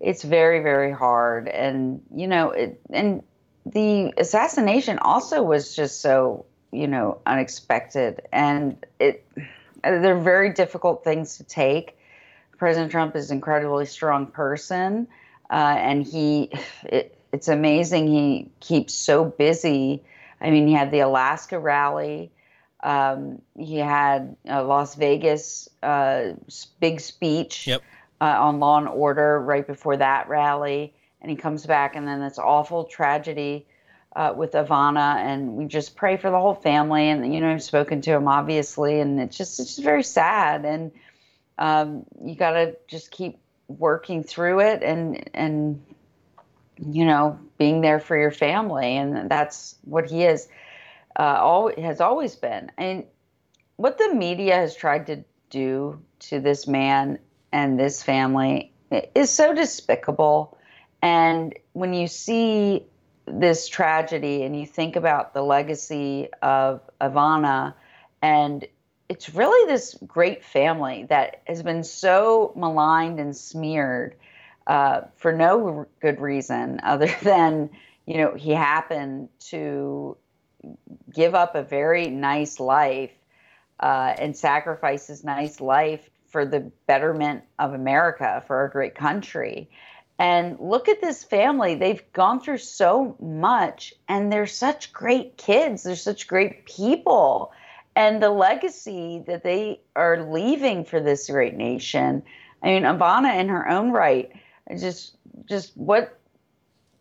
[0.00, 1.48] it's very, very hard.
[1.48, 3.22] And you know, it, and
[3.64, 9.24] the assassination also was just so you know unexpected, and it,
[9.84, 11.96] they're very difficult things to take.
[12.58, 15.06] President Trump is an incredibly strong person,
[15.50, 16.50] uh, and he.
[16.84, 20.02] It, it's amazing he keeps so busy.
[20.40, 22.30] I mean, he had the Alaska rally.
[22.82, 26.32] Um, he had a Las Vegas uh,
[26.80, 27.82] big speech Yep.
[28.20, 32.20] uh, on law and order right before that rally, and he comes back, and then
[32.20, 33.66] this awful tragedy
[34.16, 37.10] uh, with Ivana, and we just pray for the whole family.
[37.10, 40.64] And you know, I've spoken to him obviously, and it's just it's just very sad,
[40.64, 40.90] and
[41.58, 45.82] um, you got to just keep working through it, and and
[46.88, 50.48] you know, being there for your family, and that's what he is.
[51.18, 53.04] Uh, all has always been, and
[53.76, 57.18] what the media has tried to do to this man
[57.52, 58.72] and this family
[59.14, 60.56] is so despicable.
[61.02, 62.86] And when you see
[63.26, 67.74] this tragedy and you think about the legacy of Ivana,
[68.22, 68.66] and
[69.08, 74.14] it's really this great family that has been so maligned and smeared
[74.70, 77.68] uh, for no good reason other than
[78.06, 80.16] you know he happened to
[81.12, 83.10] give up a very nice life
[83.80, 89.68] uh, and sacrifice his nice life for the betterment of America for our great country.
[90.20, 91.74] And look at this family.
[91.74, 95.82] They've gone through so much and they're such great kids.
[95.82, 97.52] They're such great people.
[97.96, 102.22] And the legacy that they are leaving for this great nation.
[102.62, 104.30] I mean, Ivana in her own right,
[104.78, 105.16] just
[105.46, 106.18] just what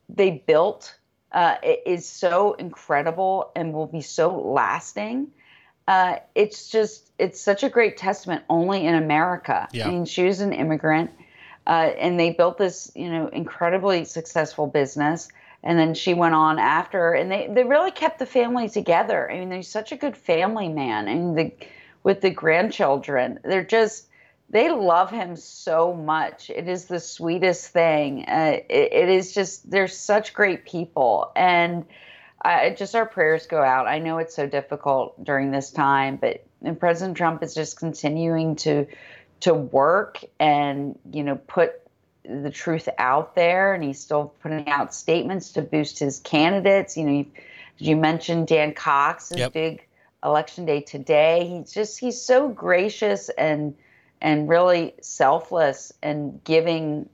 [0.09, 0.97] they built
[1.31, 1.55] uh,
[1.85, 5.27] is so incredible and will be so lasting.
[5.87, 9.67] Uh, it's just it's such a great testament only in America.
[9.71, 9.87] Yeah.
[9.87, 11.11] I mean, she was an immigrant,
[11.67, 15.29] uh, and they built this you know incredibly successful business.
[15.61, 19.29] And then she went on after, and they, they really kept the family together.
[19.29, 21.51] I mean, they're such a good family man, and the
[22.03, 24.08] with the grandchildren, they're just
[24.49, 26.49] they love him so much.
[26.49, 28.25] It is the sweetest thing.
[28.27, 31.85] Uh, it, it is just they're such great people, and
[32.41, 33.87] I, just our prayers go out.
[33.87, 38.55] I know it's so difficult during this time, but and President Trump is just continuing
[38.57, 38.87] to
[39.41, 41.73] to work and you know put
[42.23, 46.97] the truth out there, and he's still putting out statements to boost his candidates.
[46.97, 47.25] You know, you,
[47.77, 49.53] you mentioned Dan Cox is Yep.
[49.53, 49.85] big
[50.23, 51.47] election day today.
[51.47, 53.75] He's just he's so gracious and
[54.21, 57.09] and really selfless and giving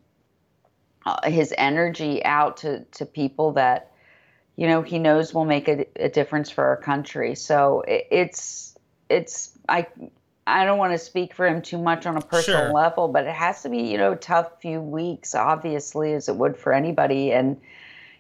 [1.06, 3.92] uh, his energy out to to people that
[4.56, 7.36] you know he knows will make a, a difference for our country.
[7.36, 8.76] So it, it's
[9.10, 9.88] it's I
[10.48, 12.74] I don't want to speak for him too much on a personal Sure.
[12.74, 16.36] level, but it has to be you know a tough few weeks, obviously, as it
[16.36, 17.32] would for anybody.
[17.32, 17.60] And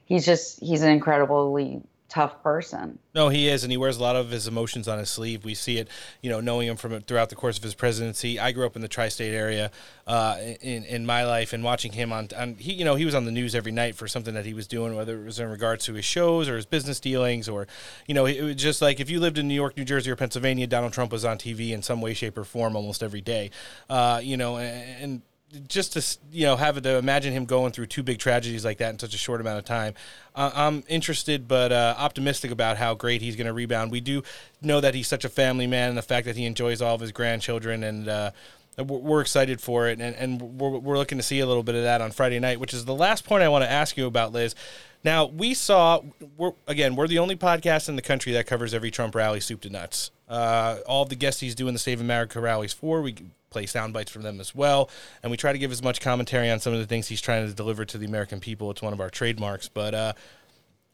[0.05, 1.81] he's just he's an incredibly
[2.15, 2.97] tough person.
[3.13, 5.43] No, he is, and he wears a lot of his emotions on his sleeve.
[5.43, 5.89] We see it,
[6.21, 8.39] you know, knowing him from throughout the course of his presidency.
[8.39, 9.69] I grew up in the tri-state area
[10.07, 13.15] uh, in in my life, and watching him on, on he, you know, he was
[13.15, 15.49] on the news every night for something that he was doing, whether it was in
[15.49, 17.67] regards to his shows or his business dealings, or,
[18.07, 20.15] you know, it was just like if you lived in New York, New Jersey, or
[20.15, 23.51] Pennsylvania, Donald Trump was on TV in some way, shape, or form almost every day.
[23.89, 25.21] Uh, you know, and, and
[25.67, 28.91] just to you know have to imagine him going through two big tragedies like that
[28.91, 29.93] in such a short amount of time
[30.35, 33.91] uh, i'm interested but uh, optimistic about how great he's going to rebound.
[33.91, 34.23] We do
[34.61, 37.01] know that he's such a family man and the fact that he enjoys all of
[37.01, 38.31] his grandchildren and uh,
[38.77, 41.83] we're excited for it and, and we're, we're looking to see a little bit of
[41.83, 44.31] that on friday night which is the last point i want to ask you about
[44.31, 44.55] liz.
[45.03, 46.01] Now we saw
[46.35, 49.61] we're again we're the only podcast in the country that covers every trump rally soup
[49.61, 50.09] to nuts.
[50.27, 53.15] Uh, all of the guests he's doing the save america rallies for we
[53.51, 54.89] play sound bites from them as well
[55.21, 57.47] and we try to give as much commentary on some of the things he's trying
[57.47, 58.71] to deliver to the american people.
[58.71, 60.13] It's one of our trademarks but uh,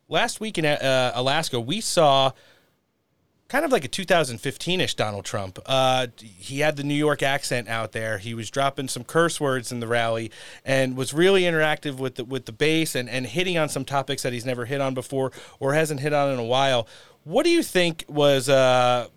[0.09, 2.33] last week in uh, alaska we saw
[3.51, 5.59] kind of like a 2015ish Donald Trump.
[5.65, 8.17] Uh, he had the New York accent out there.
[8.17, 10.31] He was dropping some curse words in the rally
[10.63, 14.23] and was really interactive with the with the base and, and hitting on some topics
[14.23, 16.87] that he's never hit on before or hasn't hit on in a while.
[17.25, 19.09] What do you think was uh,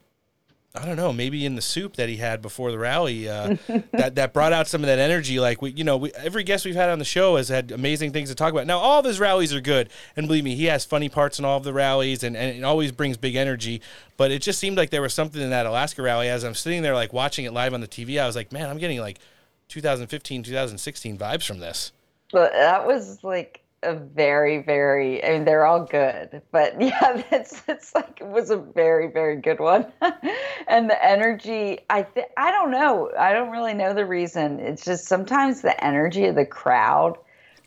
[0.76, 3.56] I don't know, maybe in the soup that he had before the rally uh,
[3.92, 5.38] that that brought out some of that energy.
[5.38, 8.12] Like we, you know, we, every guest we've had on the show has had amazing
[8.12, 8.66] things to talk about.
[8.66, 11.44] Now all of his rallies are good, and believe me, he has funny parts in
[11.44, 13.80] all of the rallies, and, and it always brings big energy.
[14.16, 16.28] But it just seemed like there was something in that Alaska rally.
[16.28, 18.68] As I'm sitting there like watching it live on the TV, I was like, man,
[18.68, 19.20] I'm getting like
[19.68, 21.92] 2015, 2016 vibes from this.
[22.32, 25.24] But that was like a very, very.
[25.24, 29.36] I mean, they're all good, but yeah, that's it's like it was a very, very
[29.36, 29.86] good one.
[30.68, 34.58] and the energy, I think, I don't know, I don't really know the reason.
[34.60, 37.18] It's just sometimes the energy of the crowd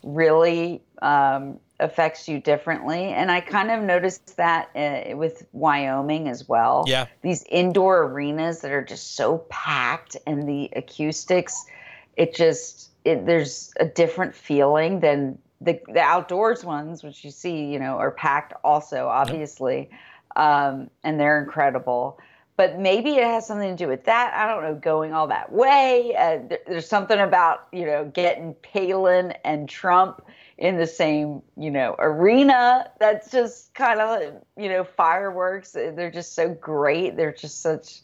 [0.02, 6.48] really um, affects you differently, and I kind of noticed that uh, with Wyoming as
[6.48, 6.84] well.
[6.86, 7.06] Yeah.
[7.22, 11.64] these indoor arenas that are just so packed, and the acoustics,
[12.16, 17.64] it just it, there's a different feeling than the the outdoors ones, which you see,
[17.64, 19.90] you know, are packed also, obviously,
[20.36, 22.18] um, and they're incredible.
[22.56, 24.34] But maybe it has something to do with that.
[24.34, 26.14] I don't know, going all that way.
[26.16, 30.22] Uh, there- there's something about you know getting Palin and Trump
[30.58, 35.72] in the same you know arena that's just kind of you know fireworks.
[35.72, 37.16] They're just so great.
[37.16, 38.00] They're just such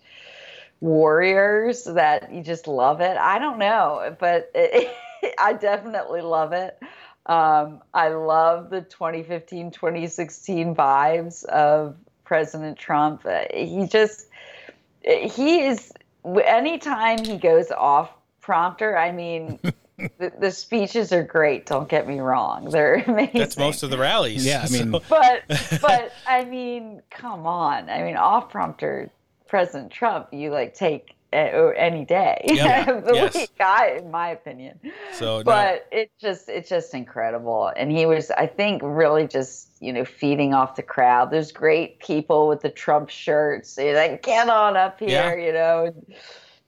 [0.80, 3.16] warriors that you just love it.
[3.16, 4.50] I don't know, but
[5.38, 6.78] I definitely love it.
[7.26, 13.24] Um, I love the 2015 2016 vibes of President Trump.
[13.24, 14.28] Uh, He just,
[15.02, 15.92] he is,
[16.44, 18.10] anytime he goes off
[18.40, 19.58] prompter, I mean,
[20.18, 22.68] the, the speeches are great, don't get me wrong.
[22.70, 23.38] They're amazing.
[23.40, 24.44] That's most of the rallies.
[24.44, 25.42] Yeah, I mean- So- but
[25.80, 27.88] but I mean, come on.
[27.88, 29.10] I mean, off prompter
[29.48, 33.34] President Trump, you like take or any day Yeah, of the yes.
[33.34, 34.78] week, I, in my opinion.
[35.12, 35.44] So, no.
[35.44, 40.04] but it just it's just incredible, and he was, I think, really just you know
[40.04, 41.30] feeding off the crowd.
[41.30, 43.74] There's great people with the Trump shirts.
[43.74, 45.46] They're like, get on up here, Yeah.
[45.46, 45.94] you know,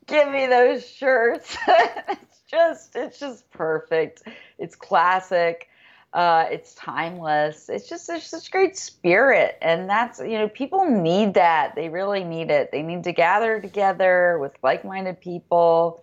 [0.06, 1.56] give me those shirts.
[1.68, 4.22] it's just it's just perfect.
[4.58, 5.68] It's classic.
[6.16, 7.68] Uh, it's timeless.
[7.68, 11.74] It's just there's such great spirit, and that's you know people need that.
[11.74, 12.72] They really need it.
[12.72, 16.02] They need to gather together with like-minded people.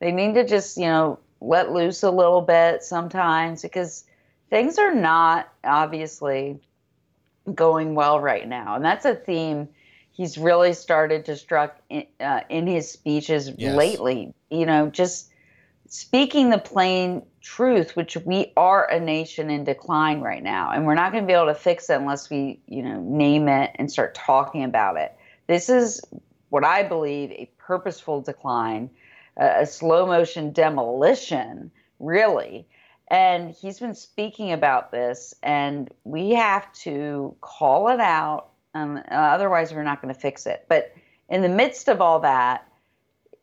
[0.00, 4.04] They need to just you know let loose a little bit sometimes because
[4.48, 6.58] things are not obviously
[7.54, 9.68] going well right now, and that's a theme
[10.12, 13.76] he's really started to struck in, uh, in his speeches Yes.
[13.76, 14.32] lately.
[14.50, 15.28] You know, just
[15.92, 20.94] speaking the plain truth, which we are a nation in decline right now, and we're
[20.94, 23.92] not going to be able to fix it unless we, you know, name it and
[23.92, 25.14] start talking about it.
[25.48, 26.00] This is
[26.48, 28.88] what I believe a purposeful decline,
[29.36, 32.66] a, a slow motion demolition, really.
[33.08, 38.48] And he's been speaking about this, and we have to call it out.
[38.72, 40.64] Um, otherwise, we're not going to fix it.
[40.70, 40.94] But
[41.28, 42.66] in the midst of all that,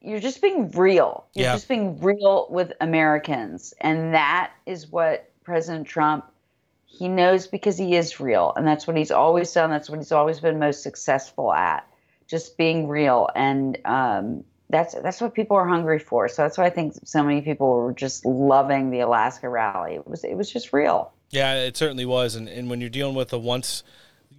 [0.01, 1.25] you're just being real.
[1.33, 1.53] You're Yeah.
[1.53, 3.73] just being real with Americans.
[3.81, 6.25] And that is what President Trump,
[6.85, 8.53] he knows because he is real.
[8.55, 9.69] And that's what he's always done.
[9.69, 11.85] That's what he's always been most successful at,
[12.27, 13.29] just being real.
[13.35, 16.27] And um, that's that's what people are hungry for.
[16.27, 19.95] So that's why I think so many people were just loving the Alaska rally.
[19.95, 21.11] It was it was just real.
[21.31, 22.35] Yeah, it certainly was.
[22.35, 23.83] And, and when you're dealing with a once,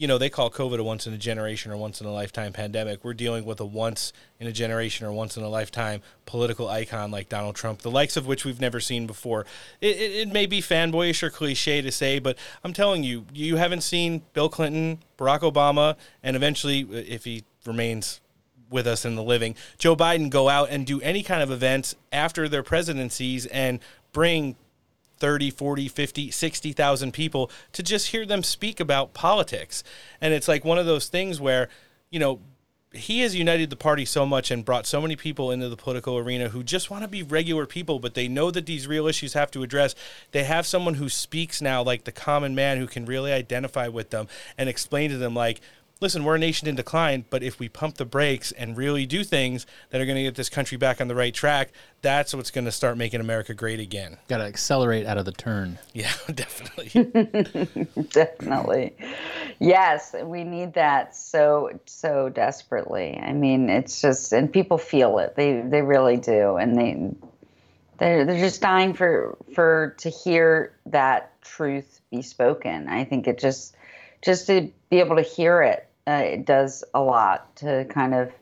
[0.01, 2.55] you know, they call COVID a once in a generation or once in a lifetime
[2.55, 3.05] pandemic.
[3.05, 7.11] We're dealing with a once in a generation or once in a lifetime political icon
[7.11, 9.45] like Donald Trump, the likes of which we've never seen before.
[9.83, 13.57] It, it, it may be fanboyish or cliche to say, but I'm telling you, you
[13.57, 18.23] haven't seen Bill Clinton, Barack Obama, and eventually, uh, if he remains
[18.71, 21.95] with us in the living, Joe Biden go out and do any kind of events
[22.11, 23.81] after their presidencies and
[24.13, 24.57] bring
[25.21, 29.85] 30, 40, 50, 60,000 people to just hear them speak about politics.
[30.21, 31.69] And it's like one of those things where,
[32.11, 32.41] you know,
[32.93, 36.19] he has united the party so much and brought so many people into the political
[36.19, 39.35] arena who just want to be regular people, but they know that these real issues
[39.35, 39.95] have to address.
[40.33, 44.11] They have someone who speaks now like the common man who can really identify with
[44.11, 44.27] them
[44.59, 45.61] and explain to them, like,
[46.01, 49.23] listen, we're a nation in decline, but if we pump the brakes and really do
[49.23, 51.71] things that are going to get this country back on the right track,
[52.03, 54.17] that's what's going to start making America great again.
[54.29, 55.79] Got to accelerate out of the turn.
[55.93, 56.91] Yeah, definitely.
[58.11, 58.95] Definitely.
[59.59, 63.19] Yes, we need that so so desperately.
[63.19, 65.37] I mean, it's just and people feel it.
[65.37, 66.57] They they really do.
[66.57, 67.11] And they
[67.99, 72.89] they're they're just dying for for to hear that truth be spoken.
[72.89, 73.77] I think it just
[74.23, 78.33] just to be able to hear it, uh, it does a lot to kind of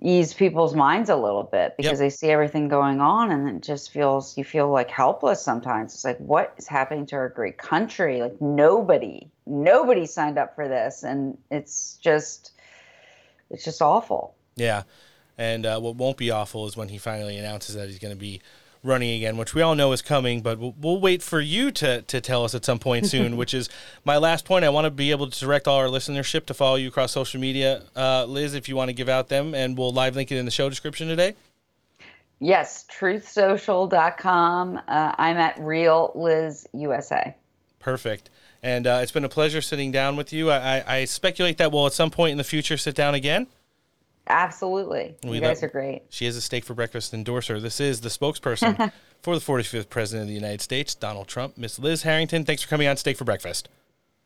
[0.00, 3.90] ease people's minds a little bit because they see everything going on and it just
[3.90, 5.92] feels you feel like helpless sometimes.
[5.94, 8.20] It's like what is happening to our great country?
[8.20, 12.52] Like nobody nobody signed up for this and it's just
[13.50, 14.36] it's just awful.
[14.56, 14.84] Yeah.
[15.36, 18.20] And uh, what won't be awful is when he finally announces that he's going to
[18.20, 18.40] be
[18.88, 22.02] running again, which we all know is coming, but we'll, we'll wait for you to,
[22.02, 23.68] to tell us at some point soon, which is
[24.04, 24.64] my last point.
[24.64, 27.40] I want to be able to direct all our listenership to follow you across social
[27.40, 27.82] media.
[27.94, 30.44] Uh, Liz, if you want to give out them, and we'll live link it in
[30.44, 31.34] the show description today.
[32.40, 37.34] yes truthsocial.com uh, i'm at real liz usa
[37.80, 38.28] Perfect.
[38.62, 40.50] And uh, it's been a pleasure sitting down with you.
[40.50, 43.46] I, I, I speculate that we'll at some point in the future sit down again.
[44.28, 47.60] Absolutely We you guys love- are great She has a steak for breakfast endorser.
[47.60, 51.56] This is the spokesperson for the 45th President of the United States, Donald Trump.
[51.58, 53.68] Miss Liz Harrington, thanks for coming on Steak for Breakfast.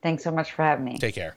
[0.03, 1.37] thanks so much for having me Take care.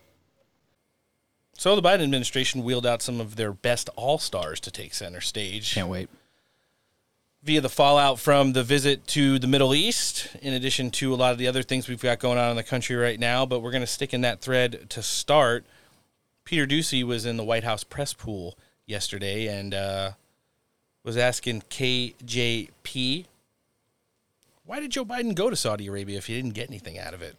[1.58, 5.22] So the Biden administration wheeled out some of their best all stars to take center
[5.22, 5.74] stage.
[5.74, 6.10] Can't wait.
[7.44, 11.32] Via the fallout from the visit to the Middle East, in addition to a lot
[11.32, 13.46] of the other things we've got going on in the country right now.
[13.46, 15.64] But we're going to stick in that thread to start.
[16.46, 20.12] Peter Doocy was in the White House press pool yesterday and uh,
[21.04, 23.26] was asking KJP,
[24.64, 27.22] why did Joe Biden go to Saudi Arabia if he didn't get anything out of
[27.24, 27.36] it?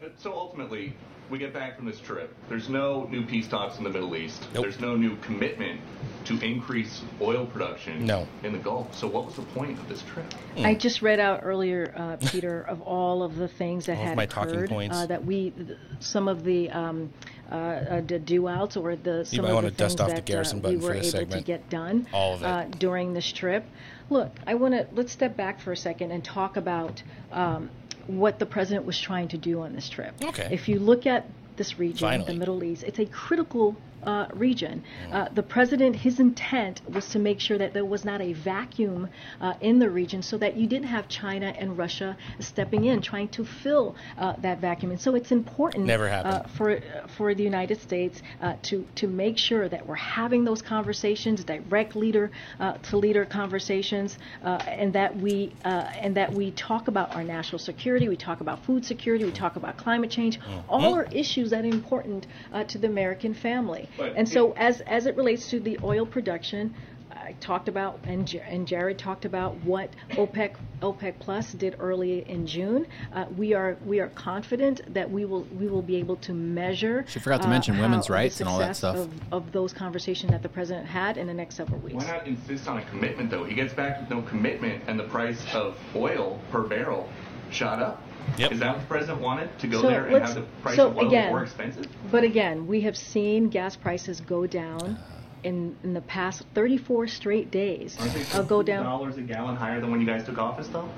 [0.00, 0.94] But so ultimately,
[1.28, 2.34] we get back from this trip.
[2.48, 4.46] There's no new peace talks in the Middle East.
[4.54, 4.62] Nope.
[4.62, 5.80] There's no new commitment
[6.26, 8.26] to increase oil production No.
[8.44, 8.94] in the Gulf.
[8.96, 10.32] So what was the point of this trip?
[10.58, 14.16] I just read out earlier, uh, Peter, of all of the things that All had
[14.16, 14.68] my talking occurred.
[14.68, 14.96] points.
[14.96, 17.12] Uh, that we, th- some of the um,
[17.50, 20.08] uh, uh, the do outs or the some might of wanna the dust things off
[20.10, 22.42] the that Garrison uh, we button for were this able to get done All of
[22.42, 22.46] it.
[22.46, 23.64] Uh, during this trip.
[24.10, 27.70] Look, I want to let's step back for a second and talk about um,
[28.08, 30.14] what the president was trying to do on this trip.
[30.22, 30.48] Okay.
[30.50, 32.32] If you look at this region, Finally.
[32.32, 34.82] the Middle East, it's a critical uh, region.
[35.12, 39.08] Uh, the president, his intent was to make sure that there was not a vacuum
[39.40, 43.28] uh, in the region so that you didn't have China and Russia stepping in, trying
[43.28, 44.90] to fill uh, that vacuum.
[44.90, 46.08] And so it's important Never.
[46.08, 46.80] Uh, for,
[47.16, 51.96] for the United States uh, to, to make sure that we're having those conversations, direct
[51.96, 52.30] leader
[52.60, 57.24] uh, to leader conversations, uh, and that we uh, and that we talk about our
[57.24, 60.38] national security, we talk about food security, we talk about climate change.
[60.68, 63.88] All are issues that are important uh, to the American family.
[63.98, 66.74] But and so, as as it relates to the oil production.
[67.10, 72.26] I talked about, and, J- and Jared talked about what OPEC OPEC Plus did early
[72.28, 72.86] in June.
[73.12, 77.04] Uh, we are we are confident that we will we will be able to measure.
[77.08, 78.96] She forgot to uh, mention women's rights and all that stuff.
[78.96, 82.02] Of, of those conversations that the president had in the next several weeks.
[82.02, 83.44] Why not insist on a commitment, though?
[83.44, 87.08] He gets back with no commitment, and the price of oil per barrel
[87.50, 88.02] shot up.
[88.36, 88.52] Yep.
[88.52, 89.58] Is that what the president wanted?
[89.60, 91.86] To go So there and have the price so of oil again- more expensive?
[92.10, 94.98] But again, we have seen gas prices go down
[95.44, 97.96] in in the past 34 straight days.
[98.00, 98.84] Aren't they Uh, go down.
[98.84, 100.88] dollars a gallon higher than when you guys took office, though?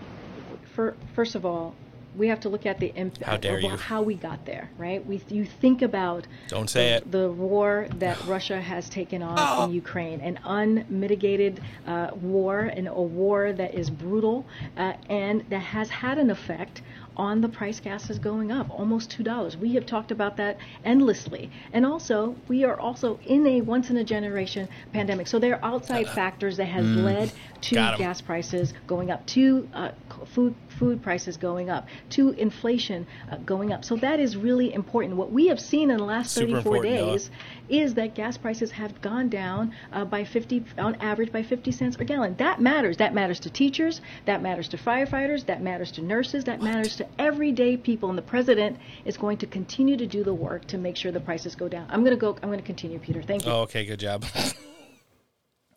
[0.74, 1.74] For, first of all,
[2.16, 3.68] we have to look at the impact How dare of you.
[3.70, 5.04] how we got there, right?
[5.06, 7.12] We you think about Don't say the, it.
[7.12, 12.92] the war that Russia has taken on in Ukraine, an unmitigated uh, war, and a
[13.00, 14.44] war that is brutal
[14.76, 16.82] uh, and that has had an effect
[17.16, 19.56] on the price gas is going up, almost two dollars.
[19.56, 23.96] We have talked about that endlessly, and also we are also in a once in
[23.96, 25.26] a generation pandemic.
[25.26, 27.04] So there are outside factors that has Mm.
[27.04, 27.32] led
[27.62, 29.90] to gas prices going up, to uh,
[30.26, 33.84] food food prices going up, to inflation uh, going up.
[33.84, 35.16] So that is really important.
[35.16, 37.10] What we have seen in the last Super 34 important, Noah.
[37.12, 37.30] days
[37.68, 41.96] is that gas prices have gone down uh, by 50 on average by 50 cents
[41.96, 42.34] per gallon.
[42.38, 42.96] That matters.
[42.96, 44.00] That matters to teachers.
[44.24, 45.44] That matters to firefighters.
[45.46, 46.44] That matters to nurses.
[46.44, 48.08] That matters to everyday people.
[48.08, 51.20] And the president is going to continue to do the work to make sure the
[51.20, 51.86] prices go down.
[51.90, 52.36] I'm going to go.
[52.42, 53.22] I'm going to continue, Peter.
[53.22, 53.52] Thank you.
[53.52, 54.24] Oh, okay, good job.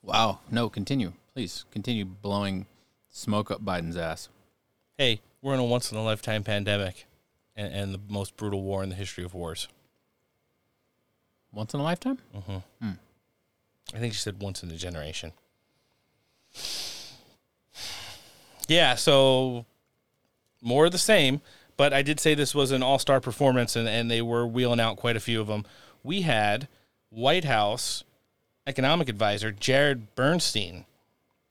[0.03, 0.39] Wow.
[0.51, 1.13] No, continue.
[1.33, 2.65] Please continue blowing
[3.09, 4.27] smoke up Biden's ass.
[4.97, 7.05] hey, we're in a once in a lifetime pandemic
[7.55, 9.67] and, and the most brutal war in the history of wars.
[11.51, 12.17] Once in a lifetime?
[12.35, 12.57] Mm-hmm.
[12.81, 12.91] Hmm.
[13.93, 15.31] I think she said once in a generation.
[18.69, 19.65] Yeah, so
[20.64, 21.41] more of the same,
[21.77, 24.80] but I did say this was an all star performance and, and they were wheeling
[24.80, 25.65] out quite a few of them.
[26.03, 26.68] We had
[27.10, 28.03] White House
[28.65, 30.85] economic advisor Jared Bernstein.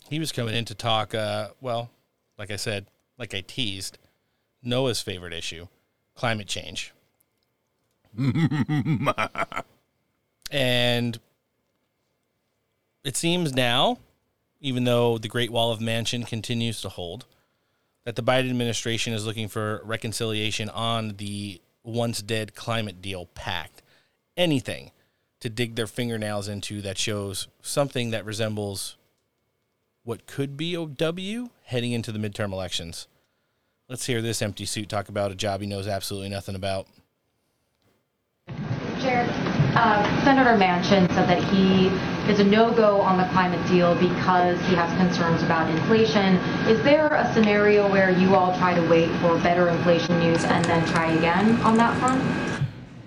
[0.09, 1.91] He was coming in to talk, uh, well,
[2.39, 2.87] like I said,
[3.19, 3.99] like I teased,
[4.63, 5.69] Noah's favorite issue
[6.15, 6.93] climate change.
[10.51, 11.19] and
[13.05, 13.99] it seems now,
[14.61, 17.27] even though the Great Wall of Manchin continues to hold,
[18.05, 23.83] that the Biden administration is looking for reconciliation on the once dead climate deal pact.
[24.37, 24.91] Anything
[25.41, 28.97] to dig their fingernails into that shows something that resembles
[30.05, 33.07] what could be a W heading into the midterm elections.
[33.89, 36.87] Let's hear this empty suit talk about a job he knows absolutely nothing about.
[39.01, 41.89] Jared, uh, Senator Manchin said that he
[42.31, 46.37] is a no-go on the climate deal because he has concerns about inflation.
[46.69, 50.65] Is there a scenario where you all try to wait for better inflation news and
[50.67, 52.62] then try again on that front?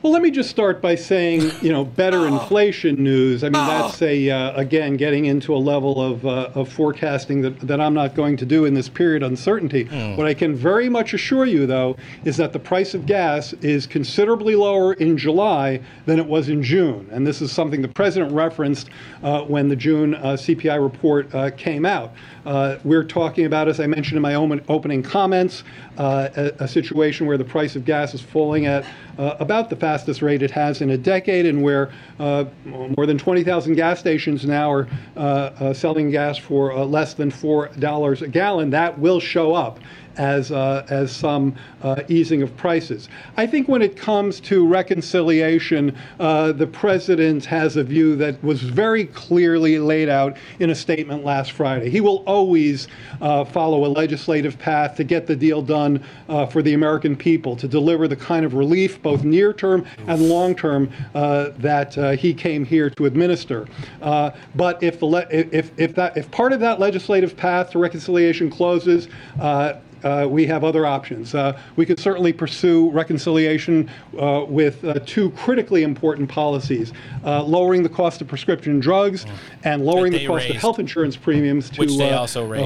[0.05, 3.43] Well, let me just start by saying, you know, better inflation news.
[3.43, 7.59] I mean, that's a uh, again getting into a level of, uh, of forecasting that,
[7.61, 9.85] that I'm not going to do in this period of uncertainty.
[10.15, 13.87] What I can very much assure you, though, is that the price of gas is
[13.87, 18.31] considerably lower in July than it was in June, and this is something the president
[18.31, 18.91] referenced
[19.23, 22.13] uh, when the June uh, CPI report uh, came out.
[22.45, 25.63] Uh, we're talking about, as I mentioned in my opening comments,
[25.97, 28.85] uh, a, a situation where the price of gas is falling at
[29.17, 31.89] uh, about the fastest rate it has in a decade, and where
[32.19, 37.31] uh, more than 20,000 gas stations now are uh, uh, selling gas for less than
[37.31, 38.69] $4 a gallon.
[38.71, 39.79] That will show up
[40.17, 43.09] as uh, as some uh, easing of prices.
[43.37, 48.61] I think when it comes to reconciliation, uh, the president has a view that was
[48.61, 51.89] very clearly laid out in a statement last Friday.
[51.89, 52.87] He will always
[53.21, 57.55] uh, follow a legislative path to get the deal done uh, for the American people,
[57.55, 62.33] to deliver the kind of relief, both near term and long term, uh, that he
[62.33, 63.67] came here to administer.
[64.01, 69.07] But if if if that if part of that legislative path to reconciliation closes.
[69.39, 69.73] Uh,
[70.05, 71.33] uh, we have other options.
[71.33, 76.93] Uh, we could certainly pursue reconciliation uh, with uh, two critically important policies
[77.25, 79.25] uh, lowering the cost of prescription drugs
[79.63, 81.81] and lowering the cost of health insurance premiums to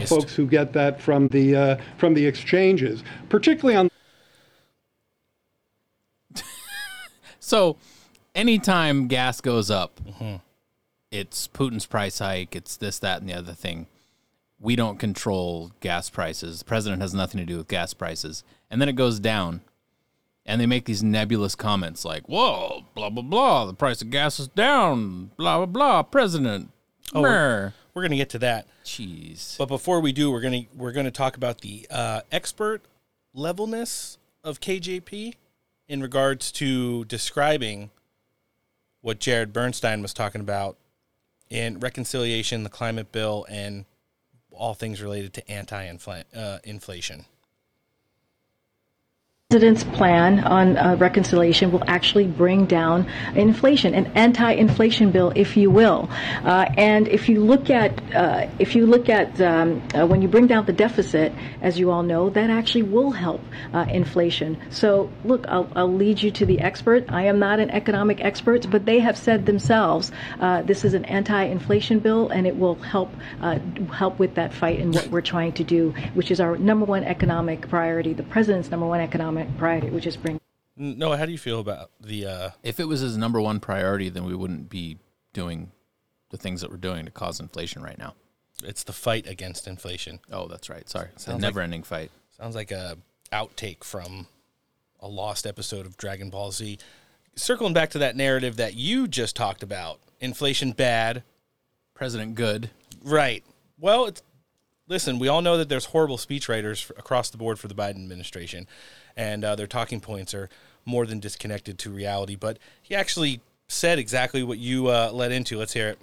[0.10, 3.90] folks who get that from the, uh, from the exchanges, particularly on
[7.40, 7.78] So,
[8.36, 10.02] anytime gas goes up,
[11.10, 13.88] it's Putin's price hike, it's this, that, and the other thing.
[14.60, 16.60] We don't control gas prices.
[16.60, 18.44] The president has nothing to do with gas prices.
[18.70, 19.62] And then it goes down,
[20.46, 24.40] and they make these nebulous comments like, whoa, blah, blah, blah, the price of gas
[24.40, 26.72] is down, blah, blah, blah, president.
[27.14, 28.68] Oh, we're, we're gonna get to that.
[28.84, 29.58] Jeez.
[29.58, 32.84] But before we do, we're gonna we're gonna talk about the uh, expert
[33.34, 35.36] levelness of KJP
[35.88, 37.90] in regards to describing
[39.02, 40.78] what Jared Bernstein was talking about
[41.50, 43.86] in reconciliation, the climate bill, and
[44.52, 47.20] all things related to anti-inflation.
[47.22, 47.39] Uh,
[49.52, 55.72] president's plan on uh, reconciliation will actually bring down inflation, an anti-inflation bill, if you
[55.72, 56.08] will.
[56.44, 60.28] Uh, and if you look at uh, if you look at um, uh, when you
[60.28, 63.42] bring down the deficit, as you all know, that actually will help
[63.74, 64.56] uh, inflation.
[64.70, 67.06] So look, I'll, I'll lead you to the expert.
[67.10, 70.12] I am not an economic expert, but they have said themselves
[70.42, 73.10] uh, this is an anti-inflation bill, and it will help
[73.92, 77.04] help with that fight and what we're trying to do, which is our number one
[77.04, 80.40] economic priority, the president's number one economic priority, which is bring.
[80.76, 82.26] No, how do you feel about the?
[82.26, 84.98] Uh, If it was his number one priority, then we wouldn't be
[85.34, 85.72] doing
[86.30, 88.14] the things that we're doing to cause inflation right now.
[88.64, 90.20] It's the fight against inflation.
[90.32, 90.88] Oh, that's right.
[90.90, 91.10] Sorry.
[91.14, 92.12] It's a Sounds never like- ending fight.
[92.38, 92.98] Sounds like a
[93.32, 94.28] outtake from
[95.00, 96.78] a lost episode of Dragon Ball Z.
[97.36, 101.24] Circling back to that narrative that you just talked about, inflation bad,
[101.94, 102.70] president good.
[103.04, 103.44] Right.
[103.80, 104.22] Well, it's
[104.88, 105.20] listen.
[105.20, 108.68] We all know that there's horrible speechwriters across the board for the Biden administration,
[109.20, 110.50] and uh, their talking points are
[110.86, 112.36] more than disconnected to reality.
[112.36, 115.58] But he actually said exactly what you uh, led into.
[115.58, 116.00] Let's hear it.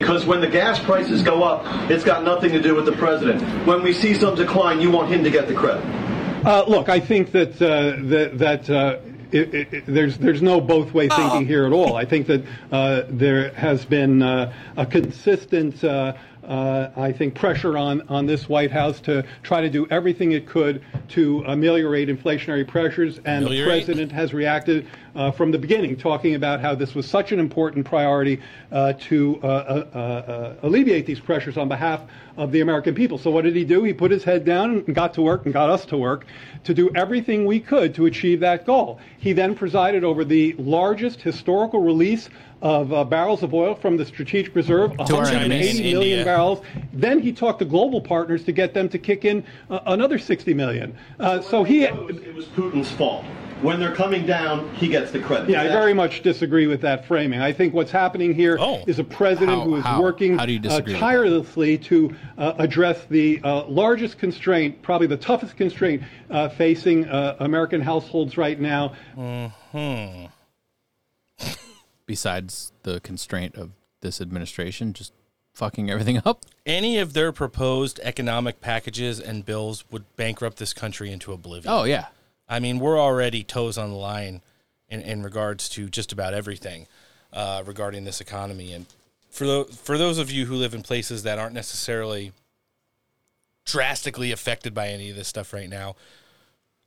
[0.00, 3.40] Because when the gas prices go up, it's got nothing to do with the president.
[3.66, 5.84] When we see some decline, you want him to get the credit.
[6.44, 8.98] Uh, look, I think that uh, that, that uh,
[9.32, 11.96] it, it, it- there's there's no both way thinking here at all.
[11.96, 15.82] I think that uh, there has been uh, a consistent.
[16.46, 20.46] Uh, I think pressure on, on this White House to try to do everything it
[20.46, 24.86] could to ameliorate inflationary pressures, and the president has reacted
[25.16, 28.40] uh, from the beginning, talking about how this was such an important priority
[28.70, 32.02] uh, to uh, uh, uh, alleviate these pressures on behalf
[32.36, 33.18] of the American people.
[33.18, 33.82] So what did he do?
[33.82, 36.26] He put his head down and got to work and got us to work
[36.64, 39.00] to do everything we could to achieve that goal.
[39.18, 42.28] He then presided over the largest historical release
[42.66, 45.80] of uh, barrels of oil from the strategic reserve, To our 180 enemies.
[45.80, 46.24] million India.
[46.24, 46.60] barrels.
[46.92, 50.52] Then he talked to global partners to get them to kick in uh, another 60
[50.52, 50.96] million.
[51.20, 53.24] Uh, so he It was Putin's fault.
[53.62, 55.48] When they're coming down, he gets the credit.
[55.48, 57.40] Yeah, I very much disagree with that framing.
[57.40, 60.02] I think what's happening here is a president How- who is how?
[60.02, 60.98] working How uh, disagree with that?
[60.98, 67.36] tirelessly to uh, address the uh, largest constraint, probably the toughest constraint uh, facing uh,
[67.40, 68.92] American households right now.
[69.14, 70.26] Hmm.
[72.06, 73.70] Besides the constraint of
[74.00, 75.12] this administration just
[75.52, 76.44] fucking everything up.
[76.64, 81.72] Any of their proposed economic packages and bills would bankrupt this country into oblivion.
[81.72, 82.06] Oh, yeah.
[82.48, 84.42] I mean, we're already toes on the line
[84.88, 86.86] in, in regards to just about everything
[87.32, 88.72] uh, regarding this economy.
[88.72, 88.86] And
[89.30, 92.32] for tho- for those of you who live in places that aren't necessarily
[93.64, 95.96] drastically affected by any of this stuff right now,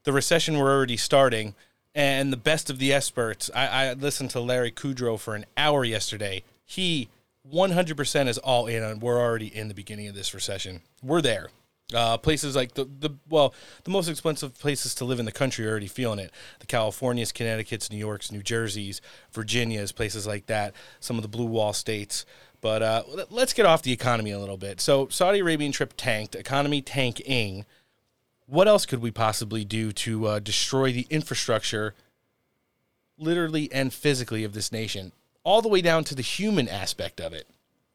[0.03, 1.55] the recession we're already starting.
[1.95, 5.83] And the best of the experts, I, I listened to Larry Kudlow for an hour
[5.83, 6.43] yesterday.
[6.65, 7.09] He
[7.51, 10.81] 100% is all in on we're already in the beginning of this recession.
[11.01, 11.49] We're there.
[11.91, 13.51] Uh, places like the, the well,
[13.83, 16.31] the most expensive places to live in the country are already feeling it.
[16.59, 19.01] The Californias, Connecticut's, New York's, New Jersey's,
[19.31, 20.75] Virginia's, places like that.
[20.99, 22.27] Some of the blue wall states.
[22.61, 24.79] But uh, let- let's get off the economy a little bit.
[24.79, 27.65] So Saudi Arabian trip tanked, economy tanking.
[28.49, 31.93] What else could we possibly do to uh, destroy the infrastructure,
[33.15, 35.11] literally and physically, of this nation,
[35.43, 37.47] all the way down to the human aspect of it?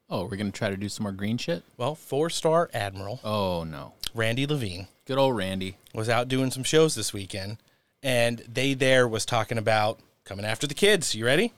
[0.09, 1.63] Oh, we're gonna try to do some more green shit.
[1.75, 3.19] Well, four-star admiral.
[3.21, 4.87] Oh no, Randy Levine.
[5.05, 7.57] Good old Randy was out doing some shows this weekend,
[8.01, 11.15] and they there was talking about coming after the kids.
[11.15, 11.51] You ready?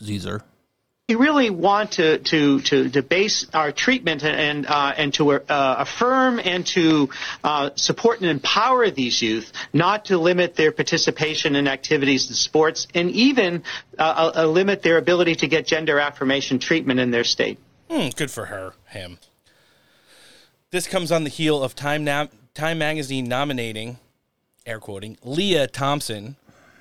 [0.00, 0.42] Caesar.
[1.08, 5.38] We really want to to to, to base our treatment and uh, and to uh,
[5.48, 7.10] affirm and to
[7.44, 12.88] uh, support and empower these youth, not to limit their participation in activities and sports,
[12.92, 13.62] and even
[13.96, 17.60] uh, uh, limit their ability to get gender affirmation treatment in their state.
[17.88, 19.18] Hmm, good for her, him.
[20.72, 22.04] This comes on the heel of Time
[22.52, 23.98] Time Magazine nominating,
[24.66, 26.34] air quoting, Leah Thompson,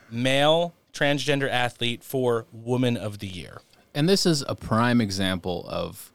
[0.09, 3.61] male transgender athlete for Woman of the Year.
[3.95, 6.11] And this is a prime example of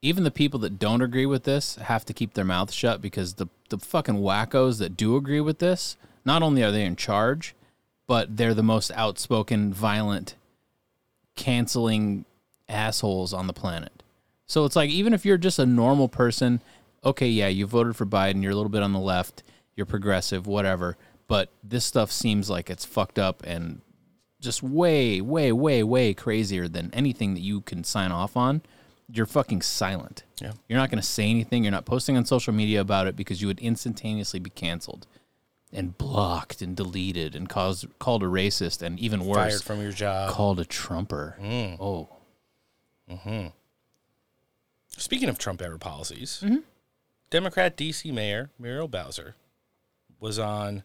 [0.00, 3.34] even the people that don't agree with this have to keep their mouth shut because
[3.34, 7.54] the the fucking wackos that do agree with this, not only are they in charge,
[8.06, 10.36] but they're the most outspoken, violent,
[11.34, 12.24] canceling
[12.68, 14.02] assholes on the planet.
[14.46, 16.60] So it's like even if you're just a normal person,
[17.04, 19.42] okay, yeah, you voted for Biden, you're a little bit on the left,
[19.74, 20.96] you're progressive, whatever,
[21.26, 23.80] but this stuff seems like it's fucked up and
[24.42, 28.60] just way, way, way, way crazier than anything that you can sign off on.
[29.10, 30.24] You're fucking silent.
[30.40, 30.52] Yeah.
[30.68, 31.64] You're not going to say anything.
[31.64, 35.06] You're not posting on social media about it because you would instantaneously be canceled
[35.72, 39.92] and blocked and deleted and caused, called a racist and even worse, Fired from your
[39.92, 40.30] job.
[40.30, 41.36] called a Trumper.
[41.40, 41.76] Mm.
[41.80, 42.08] Oh.
[43.08, 43.46] hmm
[44.96, 46.62] Speaking of Trump era policies, Mhm.
[47.30, 49.34] Democrat DC Mayor Muriel Bowser
[50.20, 50.82] was on.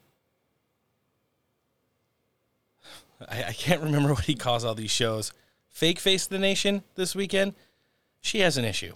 [3.27, 5.31] I, I can't remember what he calls all these shows.
[5.69, 7.53] Fake Face the Nation this weekend.
[8.22, 8.95] She has an issue,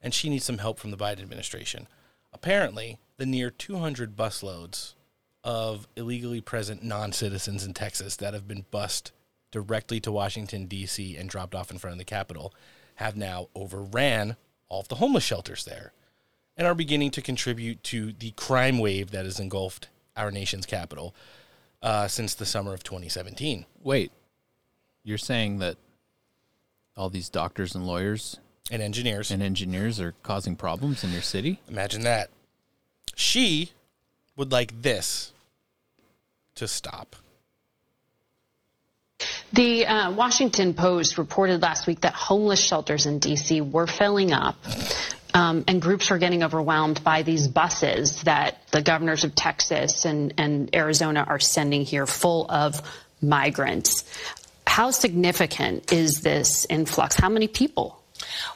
[0.00, 1.88] and she needs some help from the Biden administration.
[2.32, 4.94] Apparently, the near 200 busloads
[5.42, 9.12] of illegally present non citizens in Texas that have been bussed
[9.50, 12.52] directly to Washington, D.C., and dropped off in front of the Capitol
[12.96, 14.36] have now overran
[14.68, 15.92] all of the homeless shelters there
[16.56, 21.14] and are beginning to contribute to the crime wave that has engulfed our nation's capital
[21.82, 23.66] uh, since the summer of 2017.
[23.82, 24.12] Wait,
[25.04, 25.76] you're saying that
[26.96, 28.38] all these doctors and lawyers
[28.70, 31.60] and engineers and engineers are causing problems in your city?
[31.68, 32.30] Imagine that.
[33.14, 33.72] She
[34.36, 35.32] would like this
[36.56, 37.16] to stop.
[39.52, 43.60] The uh, Washington Post reported last week that homeless shelters in D.C.
[43.62, 44.56] were filling up.
[45.38, 50.34] Um, and groups are getting overwhelmed by these buses that the governors of Texas and,
[50.36, 52.82] and Arizona are sending here full of
[53.22, 54.02] migrants.
[54.66, 57.14] How significant is this influx?
[57.14, 58.02] How many people?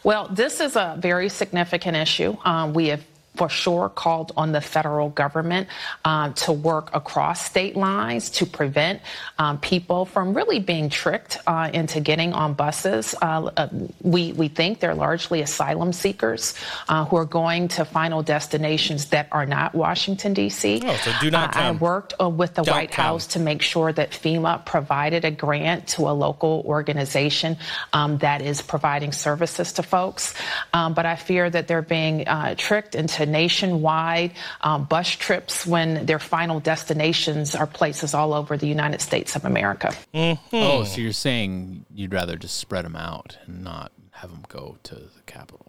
[0.02, 2.36] Well, this is a very significant issue.
[2.44, 3.04] Um, we have
[3.34, 5.68] for sure called on the federal government
[6.04, 9.00] um, to work across state lines to prevent
[9.38, 13.14] um, people from really being tricked uh, into getting on buses.
[13.22, 13.68] Uh, uh,
[14.02, 16.54] we, we think they're largely asylum seekers
[16.88, 20.80] uh, who are going to final destinations that are not Washington, D.C.
[20.80, 23.04] So do not Uh, I worked uh, with the Don't White come.
[23.04, 27.56] House to make sure that FEMA provided a grant to a local organization
[27.92, 30.34] um, that is providing services to folks.
[30.72, 36.06] Um, but I fear that they're being uh, tricked into nationwide um, bus trips when
[36.06, 39.94] their final destinations are places all over the United States of America.
[40.14, 44.78] Oh, so you're saying you'd rather just spread them out and not have them go
[44.84, 45.66] to the capital?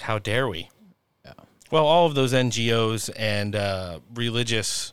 [0.00, 0.70] How dare we?
[1.24, 1.32] Yeah.
[1.70, 4.92] Well, all of those NGOs and uh, religious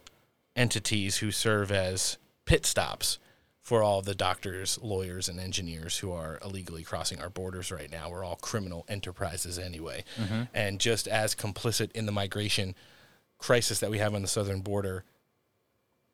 [0.55, 3.19] entities who serve as pit stops
[3.65, 8.07] for all the doctors, lawyers, and engineers who are illegally crossing our borders right now.
[8.11, 10.03] We're all criminal enterprises anyway.
[10.19, 10.49] Mhm.
[10.53, 12.75] And just as complicit in the migration
[13.39, 15.03] crisis that we have on the southern border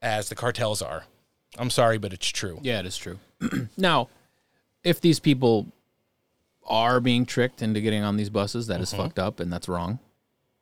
[0.01, 1.03] as the cartels are.
[1.57, 2.57] I'm sorry, but it's true.
[2.61, 3.19] Yeah, it is true.
[3.75, 4.07] now,
[4.85, 5.67] if these people
[6.65, 8.97] are being tricked into getting on these buses, that is Mhm.
[8.97, 9.99] fucked up and that's wrong.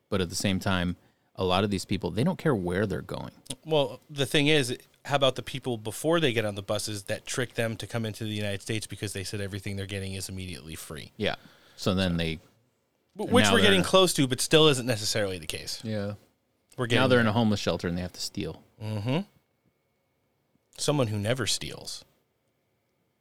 [0.08, 0.96] But at the same time,
[1.36, 3.30] a lot of these people, they don't care where they're going.
[3.64, 7.24] Well, the thing is, how about the people before they get on the buses that
[7.26, 10.28] trick them to come into the United States because they said everything they're getting is
[10.28, 11.12] immediately free?
[11.16, 11.36] Yeah.
[11.76, 12.38] So then they,
[13.14, 15.80] Wh- Which we're getting close to, but still isn't necessarily the case.
[15.82, 16.12] Yeah.
[16.76, 18.62] We're getting now they're in a homeless shelter and they have to steal.
[18.82, 19.18] Mm-hmm.
[20.78, 22.04] Someone who never steals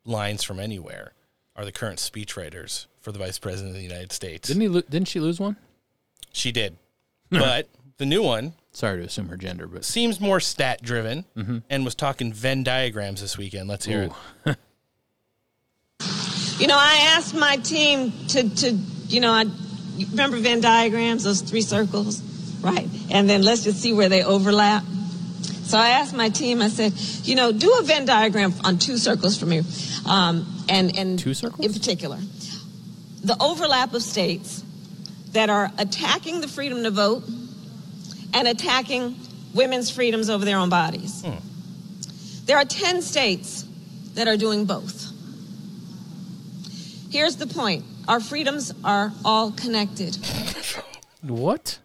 [0.06, 1.14] lines from anywhere
[1.56, 4.48] are the current speechwriters for the Vice President of the United States.
[4.48, 4.68] Didn't he?
[4.70, 5.58] Lo- didn't she lose one?
[6.32, 6.78] She did,
[7.30, 8.54] but the new one.
[8.72, 11.64] Sorry to assume her gender, but seems more stat driven Mhm.
[11.70, 13.68] and was talking Venn diagrams this weekend.
[13.68, 14.12] Let's hear
[14.46, 14.58] it.
[16.60, 18.72] You know, I asked my team to, to
[19.08, 19.44] you know, I
[19.96, 22.22] you remember Venn diagrams, those three circles,
[22.62, 22.86] right?
[23.10, 24.84] And then let's just see where they overlap.
[25.64, 26.62] So I asked my team.
[26.62, 26.92] I said,
[27.24, 29.62] you know, do a Venn diagram on two circles for me,
[30.06, 32.18] um, and and two circles in particular,
[33.24, 34.62] the overlap of states
[35.32, 37.24] that are attacking the freedom to vote
[38.34, 39.16] and attacking
[39.54, 41.24] women's freedoms over their own bodies.
[42.46, 43.66] There are 10 states
[44.16, 45.12] that are doing both.
[47.12, 50.18] Here's the point our freedoms are all connected.
[51.22, 51.80] What?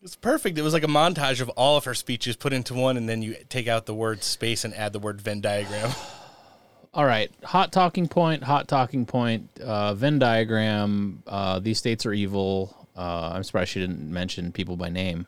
[0.00, 0.56] It's perfect.
[0.56, 3.20] It was like a montage of all of her speeches put into one, and then
[3.20, 5.90] you take out the word space and add the word Venn diagram.
[6.94, 11.22] All right, hot talking point, hot talking point, uh, Venn diagram.
[11.26, 12.88] Uh, these states are evil.
[12.96, 15.26] Uh, I'm surprised she didn't mention people by name.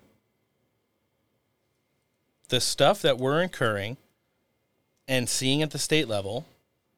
[2.50, 3.96] The stuff that we're incurring
[5.08, 6.46] and seeing at the state level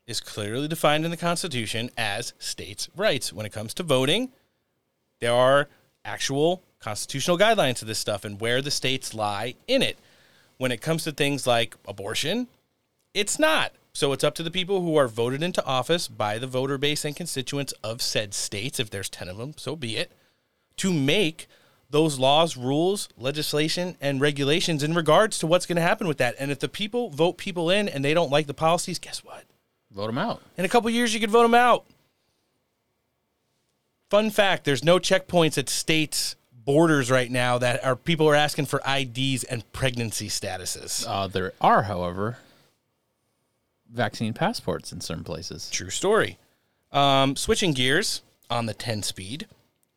[0.06, 3.32] is clearly defined in the Constitution as states' rights.
[3.32, 4.30] When it comes to voting,
[5.20, 5.68] there are
[6.04, 9.96] actual constitutional guidelines to this stuff and where the states lie in it.
[10.58, 12.48] When it comes to things like abortion,
[13.14, 13.72] it's not.
[13.92, 17.04] So it's up to the people who are voted into office by the voter base
[17.04, 20.10] and constituents of said states, if there's 10 of them, so be it,
[20.78, 21.46] to make
[21.92, 26.34] those laws, rules, legislation, and regulations in regards to what's going to happen with that.
[26.38, 29.44] And if the people vote people in and they don't like the policies, guess what?
[29.94, 30.40] Vote them out.
[30.56, 31.84] In a couple years, you could vote them out.
[34.10, 38.66] Fun fact: There's no checkpoints at states' borders right now that are people are asking
[38.66, 41.04] for IDs and pregnancy statuses.
[41.06, 42.38] Uh, there are, however,
[43.92, 45.68] vaccine passports in certain places.
[45.70, 46.38] True story.
[46.90, 49.46] Um, switching gears on the 10 speed,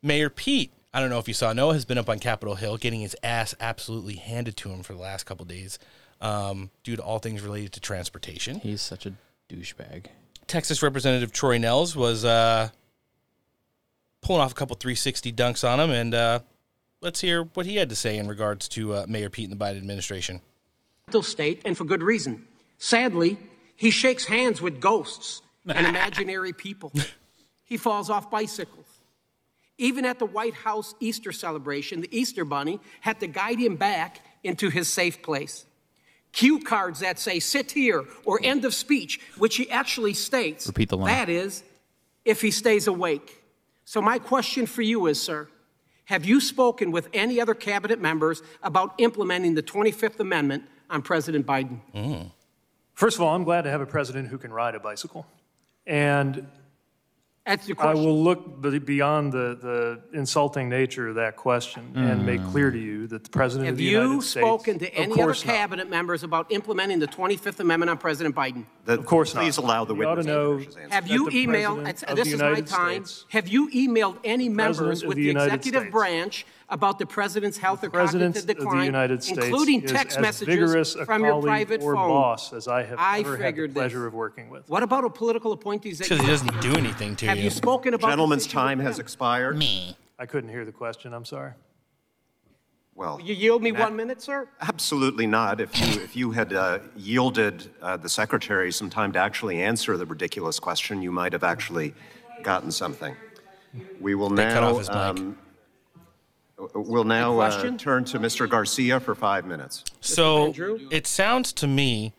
[0.02, 2.78] Mayor Pete, I don't know if you saw, Noah has been up on Capitol Hill
[2.78, 5.78] getting his ass absolutely handed to him for the last couple days
[6.22, 8.60] um, due to all things related to transportation.
[8.60, 9.12] He's such a
[9.50, 10.06] douchebag.
[10.46, 12.70] Texas Representative Troy Nehls was uh,
[14.22, 16.38] pulling off a couple 360 dunks on him, and uh,
[17.02, 19.62] let's hear what he had to say in regards to uh, Mayor Pete and the
[19.62, 20.40] Biden administration.
[21.08, 22.46] mental state, and for good reason.
[22.78, 23.36] Sadly,
[23.76, 26.90] he shakes hands with ghosts and imaginary people.
[27.66, 28.85] He falls off bicycles.
[29.78, 34.20] Even at the White House Easter celebration, the Easter Bunny had to guide him back
[34.42, 35.66] into his safe place.
[36.32, 40.66] Cue cards that say sit here or end of speech, which he actually states.
[40.66, 41.12] Repeat the line.
[41.12, 41.62] That is,
[42.24, 43.42] if he stays awake.
[43.84, 45.48] So, my question for you is, sir,
[46.06, 51.46] Have you spoken with any other cabinet members about implementing the 25th Amendment on President
[51.46, 51.80] Biden?
[51.92, 52.28] Hmm.
[52.94, 55.26] First of all, I'm glad to have a president who can ride a bicycle.
[55.86, 56.46] And
[57.46, 58.04] That's your I question.
[58.04, 59.56] will look be- beyond the,
[60.12, 62.50] the insulting nature of that question and make mm.
[62.50, 64.44] clear to you that the president of Have the United you States.
[64.44, 65.54] spoken to Of any other course not.
[65.54, 68.64] cabinet members about implementing the 25th Amendment on President Biden?
[68.88, 69.42] of course not.
[69.42, 70.58] please allow the You ought to witness know
[70.90, 73.70] Have that you the emailed, it's- of this is my United time, States- have you
[73.70, 75.92] emailed any members President of with the the United executive States.
[75.92, 80.20] branch about the president's health or President cognitive of the decline, United States including text
[80.20, 82.08] messages from your private or phone?
[82.08, 83.74] boss as I have I ever had the figured this.
[83.80, 84.68] pleasure of working with.
[84.68, 87.44] What about a political appointees that Because he doesn't do anything to Have you.
[87.44, 89.56] you spoken about Gentleman's this issue with time has expired.
[89.56, 89.96] Me.
[90.18, 91.12] I couldn't hear the question.
[91.14, 91.52] I'm sorry.
[92.94, 94.48] Well, You yield me Matt- one minute, sir?
[94.62, 95.60] absolutely not.
[95.60, 99.98] If you, if you had uh, yielded uh, the secretary some time to actually answer
[99.98, 101.94] the ridiculous question, you might have actually
[102.42, 103.14] gotten something.
[104.00, 104.96] We will They cut now, off his mic.
[104.96, 105.38] um,
[106.58, 108.48] we'll now uh, turn to Mr.
[108.48, 109.84] Garcia for five minutes.
[110.00, 110.52] So
[110.90, 112.12] it sounds to me,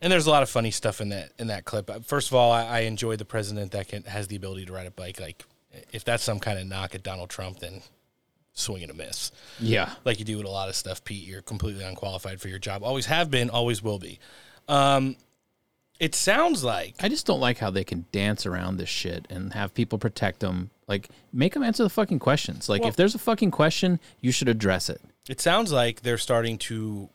[0.00, 1.90] and there's a lot of funny stuff in that in that clip.
[1.90, 4.72] Uh, First of all, I, I enjoy the president that can has the ability to
[4.72, 5.20] ride a bike.
[5.20, 5.44] Like,
[5.92, 7.82] if that's some kind of knock at Donald Trump, then
[8.52, 9.32] swing and a miss.
[9.60, 9.90] Yeah.
[10.04, 11.26] like you do with a lot of stuff, Pete.
[11.26, 12.82] You're completely unqualified for your job.
[12.82, 14.18] Always have been, always will be.
[14.68, 15.16] Um,
[15.98, 19.52] it sounds like I just don't like how they can dance around this shit and
[19.54, 20.70] have people protect them.
[20.88, 22.68] Like, make them answer the fucking questions.
[22.68, 25.00] Like, Well- if there's a fucking question, you should address it.
[25.28, 27.08] it sounds like they're starting to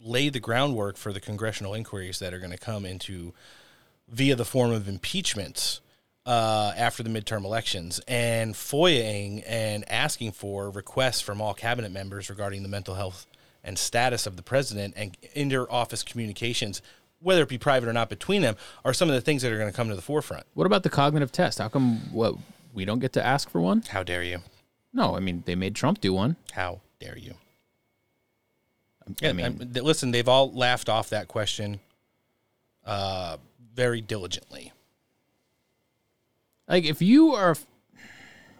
[0.00, 3.34] lay the groundwork for the congressional inquiries that are going to come into
[4.08, 5.80] via the form of impeachments
[6.24, 12.30] uh, after the midterm elections and FOIAing and asking for requests from all cabinet members
[12.30, 13.26] regarding the mental health
[13.64, 16.80] and status of the president and inter-office communications,
[17.20, 19.58] whether it be private or not between them, are some of the things that are
[19.58, 20.44] going to come to the forefront.
[20.54, 21.58] What about the cognitive test?
[21.58, 22.34] How come what
[22.72, 23.82] we don't get to ask for one?
[23.88, 24.38] How dare you?
[24.92, 26.36] No, I mean they made Trump do one.
[26.52, 27.34] How dare you?
[29.22, 31.80] I mean- I- th- listen, they've all laughed off that question
[32.84, 33.36] uh,
[33.74, 34.72] very diligently.
[36.68, 37.56] Like if you are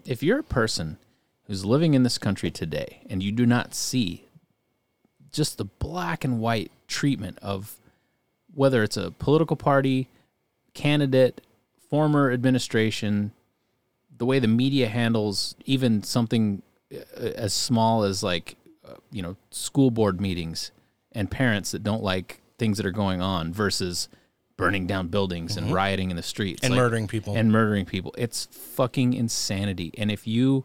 [0.04, 0.96] if you're a person
[1.44, 4.24] who's living in this country today and you do not see
[5.30, 7.76] just the black and white treatment of
[8.54, 10.08] whether it's a political party,
[10.74, 11.40] candidate,
[11.90, 13.32] former administration,
[14.16, 16.62] the way the media handles even something
[16.92, 16.98] uh,
[17.36, 18.56] as small as like
[18.86, 20.70] uh, you know school board meetings
[21.12, 24.08] and parents that don't like things that are going on versus
[24.56, 25.72] burning down buildings and Mhm.
[25.72, 27.36] rioting in the streets And murdering people.
[27.36, 30.64] and murdering people it's fucking insanity and if you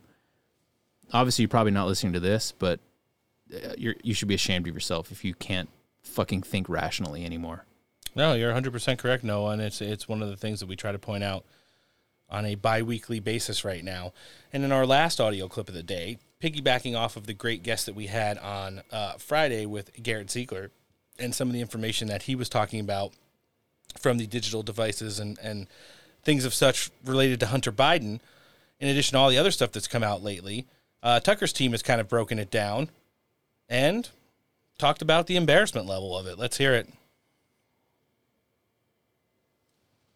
[1.12, 2.80] obviously you're probably not listening to this but
[3.54, 5.70] uh, you're, you should be ashamed of yourself if you can't
[6.02, 7.66] fucking think rationally anymore
[8.16, 10.92] No, you're 100% correct, Noah, and it's it's one of the things that we try
[10.92, 11.46] to point out
[12.30, 14.14] on a bi-weekly basis right now.
[14.52, 17.86] And in our last audio clip of the day, piggybacking off of the great guest
[17.86, 20.72] that we had on uh, Friday with Garrett Ziegler
[21.20, 23.14] and some of the information that he was talking about
[24.00, 25.68] from the digital devices and, and
[26.24, 28.20] things of such related to Hunter Biden,
[28.80, 30.66] in addition to all the other stuff that's come out lately,
[31.04, 32.90] uh, Tucker's team has kind of broken it down
[33.70, 34.10] and
[34.78, 36.38] talked about the embarrassment level of it.
[36.38, 36.90] Let's hear it.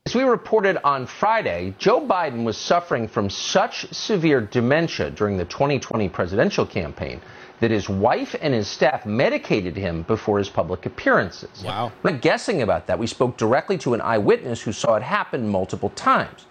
[0.07, 5.43] As we reported on Friday, Joe Biden was suffering from such severe dementia during the
[5.43, 7.19] 2020 presidential campaign
[7.59, 11.61] that his wife and his staff medicated him before his public appearances.
[11.61, 11.91] Wow.
[12.03, 12.97] We're not guessing about that.
[12.97, 16.45] We spoke directly to an eyewitness who saw it happen multiple times.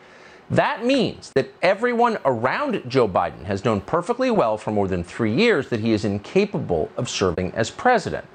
[0.50, 5.32] That means that everyone around Joe Biden has known perfectly well for more than three
[5.32, 8.26] years that he is incapable of serving as president.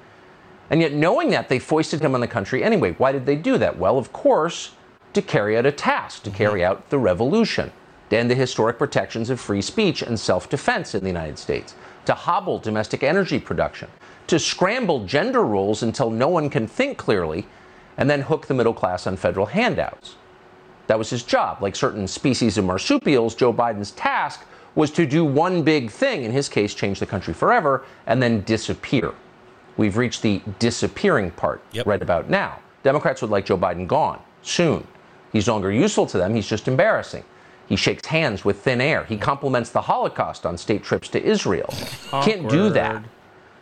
[0.68, 2.96] And yet, knowing that, they foisted him on the country anyway.
[2.98, 3.78] Why did they do that?
[3.78, 4.72] Well, of course,
[5.12, 6.72] to carry out a task, to carry mm-hmm.
[6.72, 7.72] out the revolution,
[8.10, 11.74] to end the historic protections of free speech and self defense in the United States,
[12.06, 13.88] to hobble domestic energy production,
[14.26, 17.46] to scramble gender roles until no one can think clearly,
[17.96, 20.16] and then hook the middle class on federal handouts.
[20.86, 21.62] That was his job.
[21.62, 24.44] Like certain species of marsupials, Joe Biden's task
[24.74, 28.42] was to do one big thing, in his case, change the country forever, and then
[28.42, 29.12] disappear.
[29.76, 32.58] We've reached the disappearing part right about now.
[32.82, 34.86] Democrats would like Joe Biden gone soon.
[35.32, 37.24] He's no longer useful to them, he's just embarrassing.
[37.66, 39.04] He shakes hands with thin air.
[39.04, 41.72] He compliments the Holocaust on state trips to Israel.
[42.10, 43.02] Can't do that.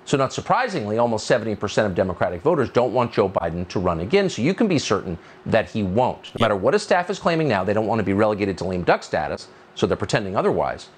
[0.07, 4.29] So, not surprisingly, almost 70% of Democratic voters don't want Joe Biden to run again.
[4.29, 5.17] So, you can be certain
[5.47, 6.35] that he won't.
[6.37, 8.65] No matter what his staff is claiming now, they don't want to be relegated to
[8.65, 10.89] lame duck status, so they're pretending otherwise.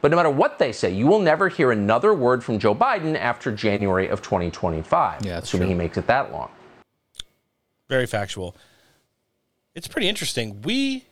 [0.00, 3.16] But no matter what they say, you will never hear another word from Joe Biden
[3.16, 5.68] after January of 2025, Yeah, assuming true.
[5.68, 6.50] he makes it that long.
[7.88, 8.56] Very factual.
[9.74, 10.62] It's pretty interesting.
[10.62, 11.04] We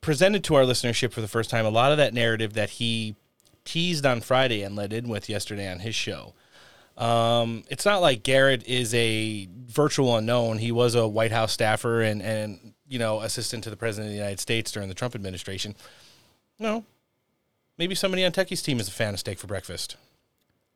[0.00, 3.16] presented to our listenership for the first time a lot of that narrative that he
[3.64, 6.34] teased on Friday and led in with yesterday on his show.
[6.96, 10.58] Um, it's not like Garrett is a virtual unknown.
[10.58, 14.12] He was a White House staffer and, and you know assistant to the president of
[14.12, 15.76] the United States during the Trump administration.
[16.58, 16.84] No,
[17.76, 19.96] maybe somebody on Tucker's team is a fan of steak for breakfast.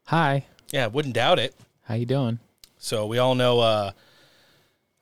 [0.07, 0.47] Hi.
[0.71, 1.55] Yeah, wouldn't doubt it.
[1.85, 2.39] How you doing?
[2.79, 3.93] So we all know uh,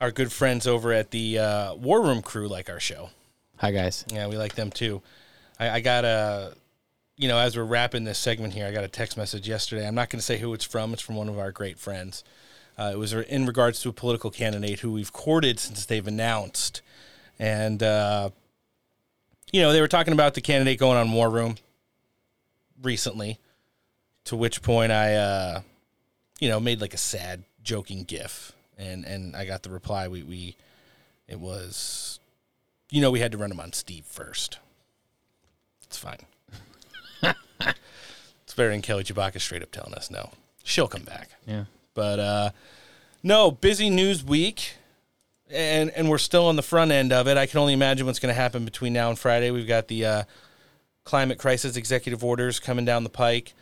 [0.01, 3.11] our good friends over at the uh, War Room crew like our show.
[3.59, 4.05] Hi guys.
[4.11, 5.03] Yeah, we like them too.
[5.59, 6.55] I, I got a,
[7.17, 9.87] you know, as we're wrapping this segment here, I got a text message yesterday.
[9.87, 10.95] I'm not going to say who it's from.
[10.95, 12.25] It's from one of our great friends.
[12.79, 16.81] Uh, it was in regards to a political candidate who we've courted since they've announced,
[17.39, 18.31] and uh,
[19.53, 21.57] you know they were talking about the candidate going on War Room
[22.83, 23.39] recently.
[24.25, 25.61] To which point I, uh,
[26.41, 30.09] you know, made like a sad, joking GIF, and and I got the reply.
[30.09, 30.57] We we,
[31.29, 32.19] it was,
[32.91, 34.59] you know, we had to run him on Steve first.
[35.85, 36.21] It's fine.
[37.23, 40.31] it's better than Kelly Chewbacca straight up telling us no.
[40.65, 41.31] She'll come back.
[41.47, 41.65] Yeah.
[41.95, 42.51] But uh,
[43.23, 44.75] no, busy news week,
[45.51, 47.37] and and we're still on the front end of it.
[47.37, 49.51] I can only imagine what's going to happen between now and Friday.
[49.51, 50.23] We've got the uh,
[51.05, 53.53] climate crisis executive orders coming down the pike,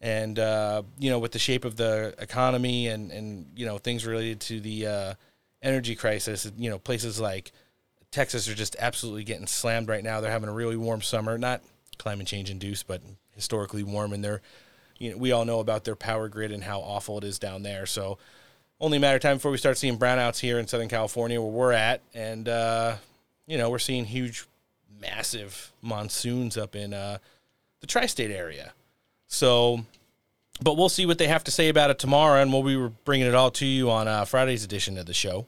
[0.00, 4.04] and uh, you know with the shape of the economy and and you know things
[4.06, 5.14] related to the uh,
[5.62, 6.50] energy crisis.
[6.56, 7.52] You know places like
[8.10, 10.20] Texas are just absolutely getting slammed right now.
[10.20, 11.62] They're having a really warm summer, not
[11.98, 14.42] climate change induced, but historically warm, and they're
[14.98, 17.62] you know we all know about their power grid and how awful it is down
[17.62, 17.86] there.
[17.86, 18.18] So
[18.80, 21.50] only a matter of time before we start seeing brownouts here in Southern California where
[21.50, 22.96] we're at, and uh,
[23.46, 24.46] you know we're seeing huge,
[25.00, 27.18] massive monsoons up in uh,
[27.80, 28.72] the tri-state area.
[29.36, 29.84] So,
[30.62, 33.26] but we'll see what they have to say about it tomorrow, and we'll be bringing
[33.26, 35.46] it all to you on uh, Friday's edition of the show.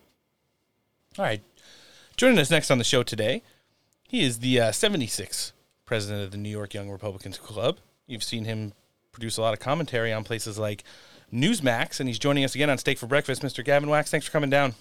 [1.19, 1.41] All right,
[2.19, 3.43] joining us next on the show today,
[4.07, 5.53] he is the uh, 76th
[5.87, 7.79] president of the New York Young Republicans Club.
[8.07, 8.75] You've seen him
[9.11, 10.85] produce a lot of commentary on places like
[11.33, 13.41] Newsmax, and he's joining us again on Steak for Breakfast.
[13.41, 13.65] Mr.
[13.65, 14.75] Gavin Wax, thanks for coming down.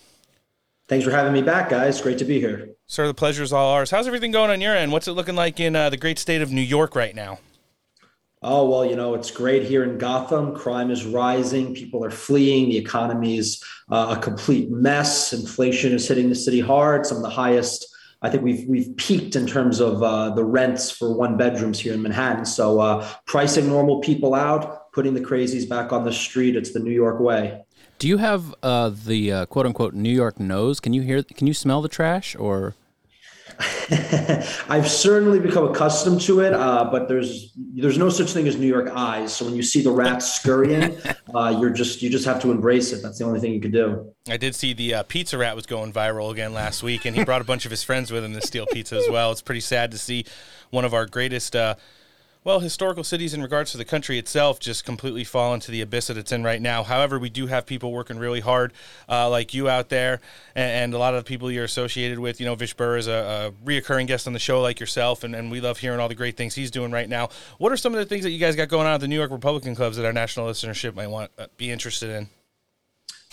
[0.89, 2.01] Thanks for having me back, guys.
[2.01, 2.71] Great to be here.
[2.87, 3.89] Sir, the pleasure is all ours.
[3.89, 4.91] How's everything going on your end?
[4.91, 7.39] What's it looking like in uh, the great state of New York right now?
[8.43, 10.53] Oh, well, you know, it's great here in Gotham.
[10.53, 11.73] Crime is rising.
[11.73, 12.69] People are fleeing.
[12.69, 15.33] The economy is uh, a complete mess.
[15.33, 17.05] Inflation is hitting the city hard.
[17.05, 17.87] Some of the highest.
[18.21, 21.93] I think we've we've peaked in terms of uh, the rents for one bedrooms here
[21.93, 22.45] in Manhattan.
[22.45, 26.55] So uh, pricing normal people out, putting the crazies back on the street.
[26.55, 27.63] It's the New York way.
[27.99, 30.79] Do you have uh, the uh, quote unquote New York nose?
[30.79, 31.23] Can you hear?
[31.23, 32.35] Can you smell the trash?
[32.35, 32.75] Or
[34.69, 38.67] I've certainly become accustomed to it, uh, but there's there's no such thing as New
[38.67, 39.35] York eyes.
[39.35, 40.97] So when you see the rats scurrying,
[41.35, 43.01] uh, you're just you just have to embrace it.
[43.01, 44.13] That's the only thing you can do.
[44.29, 47.23] I did see the uh, pizza rat was going viral again last week, and he
[47.23, 49.31] brought a bunch of his friends with him to steal pizza as well.
[49.31, 50.25] It's pretty sad to see
[50.69, 51.75] one of our greatest, uh,
[52.47, 56.07] well, historical cities in regards to the country itself just completely fall into the abyss
[56.07, 56.81] that it's in right now.
[56.81, 58.71] However, we do have people working really hard,
[59.09, 60.21] uh, like you out there,
[60.55, 62.39] and, and, a lot of the people you're associated with.
[62.39, 65.35] You know, Vish Burra is a, a reoccurring guest on the show, like yourself, and,
[65.35, 67.27] and we love hearing all the great things he's doing right now.
[67.57, 69.17] What are some of the things that you guys got going on at the New
[69.17, 72.29] York Republican clubs that our national listenership might want uh, be interested in?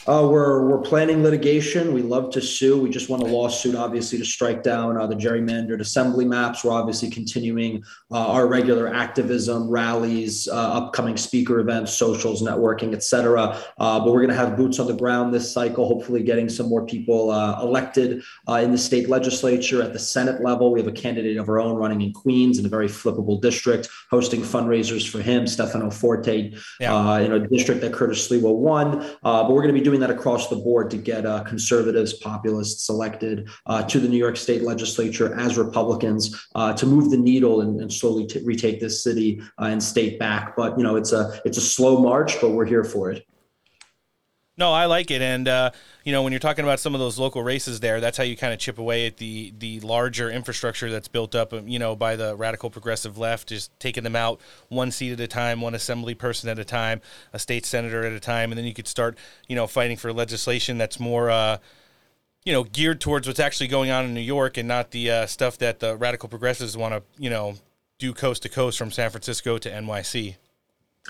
[0.06, 1.94] Uh, we're we're planning litigation.
[1.94, 2.78] We love to sue.
[2.78, 6.62] We just won a lawsuit, obviously, to strike down uh, the gerrymandered assembly maps.
[6.62, 7.82] We're obviously continuing
[8.12, 13.58] uh, our regular activism, rallies, uh, upcoming speaker events, socials, networking, etc.
[13.78, 15.88] Uh, but we're going to have boots on the ground this cycle.
[15.88, 18.22] Hopefully, getting some more people uh, elected
[18.58, 20.70] in the state legislature at the Senate level.
[20.70, 23.88] We have a candidate of our own running in Queens in a very flippable district,
[24.10, 27.20] hosting fundraisers for him, Stefano Forte, Yeah.
[27.20, 28.98] in a district that Curtis Sliwa won.
[29.22, 32.88] but we're going to be doing that across the board to get uh, conservatives, populists
[32.88, 37.60] elected uh, to the New York State legislature as Republicans uh, to move the needle
[37.60, 40.56] and, and slowly t- retake this city uh, and state back.
[40.56, 43.26] But you know, it's a it's a slow march, but we're here for it.
[44.56, 45.72] No, I like it, and uh,
[46.04, 48.36] you know when you're talking about some of those local races there, that's how you
[48.36, 51.96] kind of chip away at the the larger infrastructure that's built up, um, you know,
[51.96, 55.74] by the radical progressive left, just taking them out one seat at a time, one
[55.74, 57.00] assembly person at a time,
[57.32, 59.18] a state senator at a time, and then you could start,
[59.48, 61.30] you know, fighting for legislation that's more.
[61.30, 61.58] Uh,
[62.44, 65.26] you know, geared towards what's actually going on in New York and not the uh,
[65.26, 67.54] stuff that the radical progressives want to, you know,
[67.98, 70.36] do coast to coast from San Francisco to NYC.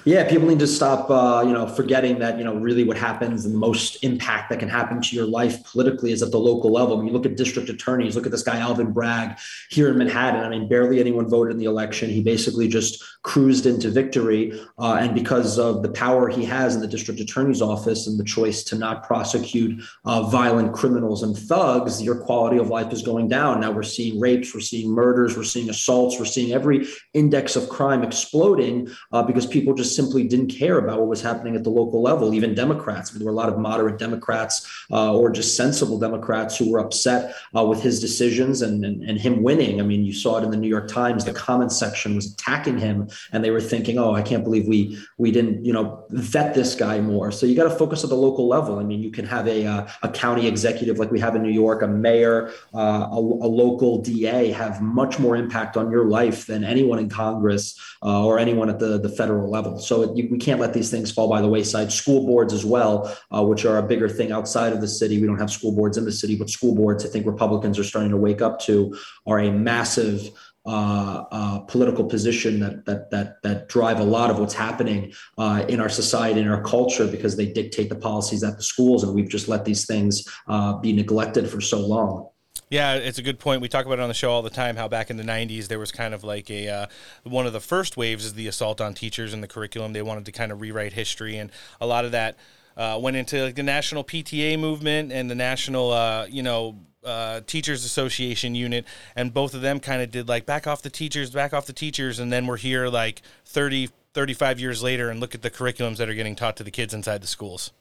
[0.02, 3.44] Yeah, people need to stop, uh, you know, forgetting that, you know, really what happens
[3.44, 6.72] and the most impact that can happen to your life politically is at the local
[6.72, 6.96] level.
[6.96, 9.38] When you look at district attorneys, look at this guy, Alvin Bragg,
[9.70, 10.42] here in Manhattan.
[10.42, 12.10] I mean, barely anyone voted in the election.
[12.10, 14.60] He basically just cruised into victory.
[14.78, 18.24] Uh, and because of the power he has in the district attorney's office and the
[18.24, 23.28] choice to not prosecute uh, violent criminals and thugs, your quality of life is going
[23.28, 23.60] down.
[23.60, 27.68] Now we're seeing rapes, we're seeing murders, we're seeing assaults, we're seeing every index of
[27.68, 31.70] crime exploding uh, because people just simply didn't care about what was happening at the
[31.70, 32.34] local level.
[32.34, 36.70] Even Democrats, there were a lot of moderate Democrats uh, or just sensible Democrats who
[36.70, 39.80] were upset uh, with his decisions and, and, and him winning.
[39.80, 41.24] I mean, you saw it in the New York Times.
[41.24, 44.98] The comments section was attacking him, and they were thinking, "Oh, I can't believe we
[45.18, 48.16] we didn't, you know, vet this guy more." So you got to focus at the
[48.16, 48.78] local level.
[48.78, 51.52] I mean, you can have a uh, a county executive like we have in New
[51.52, 56.46] York, a mayor, uh, a, a local DA have much more impact on your life
[56.46, 59.73] than anyone in Congress uh, or anyone at the the federal level.
[59.78, 61.92] So it, we can't let these things fall by the wayside.
[61.92, 65.20] School boards as well, uh, which are a bigger thing outside of the city.
[65.20, 67.84] We don't have school boards in the city, but school boards, I think Republicans are
[67.84, 68.96] starting to wake up to,
[69.26, 70.30] are a massive
[70.66, 75.62] uh, uh, political position that that that that drive a lot of what's happening uh,
[75.68, 79.14] in our society in our culture because they dictate the policies at the schools, and
[79.14, 82.30] we've just let these things uh, be neglected for so long.
[82.70, 83.60] Yeah, it's a good point.
[83.60, 84.76] We talk about it on the show all the time.
[84.76, 86.86] How back in the '90s there was kind of like a uh,
[87.22, 89.92] one of the first waves is the assault on teachers in the curriculum.
[89.92, 91.50] They wanted to kind of rewrite history, and
[91.80, 92.36] a lot of that
[92.76, 96.78] uh, went into like the national PTA movement and the national, uh, you know.
[97.04, 98.82] Uh, teachers association unit
[99.14, 101.72] and both of them kind of did like back off the teachers back off the
[101.74, 105.98] teachers and then we're here like 30 35 years later and look at the curriculums
[105.98, 107.72] that are getting taught to the kids inside the schools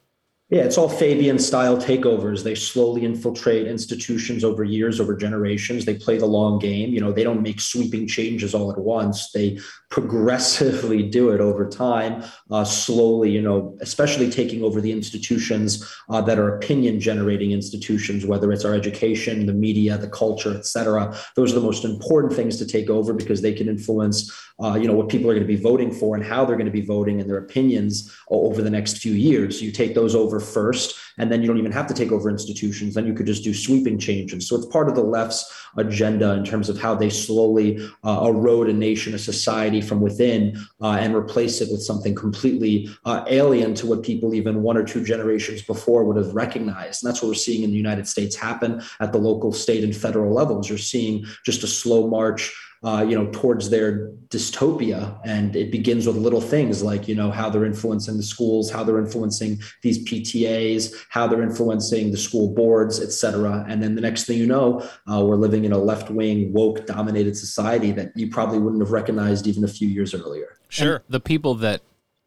[0.49, 2.43] Yeah, it's all Fabian style takeovers.
[2.43, 5.85] They slowly infiltrate institutions over years, over generations.
[5.85, 6.89] They play the long game.
[6.89, 9.31] You know, they don't make sweeping changes all at once.
[9.31, 9.57] They
[9.89, 16.21] progressively do it over time, uh, slowly, you know, especially taking over the institutions uh,
[16.21, 21.17] that are opinion generating institutions, whether it's our education, the media, the culture, et cetera.
[21.37, 24.29] Those are the most important things to take over because they can influence,
[24.61, 26.65] uh, you know, what people are going to be voting for and how they're going
[26.65, 29.61] to be voting and their opinions over the next few years.
[29.61, 32.93] You take those over first, and then you don't even have to take over institutions.
[32.93, 34.47] Then you could just do sweeping changes.
[34.47, 38.69] So it's part of the left's agenda in terms of how they slowly uh, erode
[38.69, 43.73] a nation, a society from within, uh, and replace it with something completely uh, alien
[43.75, 47.03] to what people even one or two generations before would have recognized.
[47.03, 49.95] And that's what we're seeing in the United States happen at the local, state, and
[49.95, 50.69] federal levels.
[50.69, 52.53] You're seeing just a slow march
[52.83, 55.17] uh, you know, towards their dystopia.
[55.23, 58.83] And it begins with little things like, you know, how they're influencing the schools, how
[58.83, 63.65] they're influencing these PTAs, how they're influencing the school boards, et cetera.
[63.67, 66.85] And then the next thing you know, uh, we're living in a left wing, woke
[66.85, 70.57] dominated society that you probably wouldn't have recognized even a few years earlier.
[70.79, 71.81] And the people that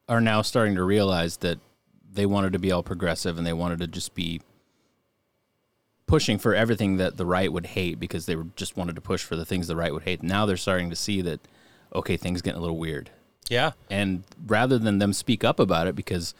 [0.08, 1.58] are now starting to realize that
[2.12, 4.40] they wanted to be all progressive and they wanted to just be
[6.06, 9.24] pushing for everything that the right would hate because they were just wanted to push
[9.24, 10.22] for the things the right would hate.
[10.22, 11.40] Now they're starting to see that
[11.94, 13.10] okay, things getting a little weird.
[13.48, 13.72] Yeah.
[13.90, 16.34] And rather than them speak up about it because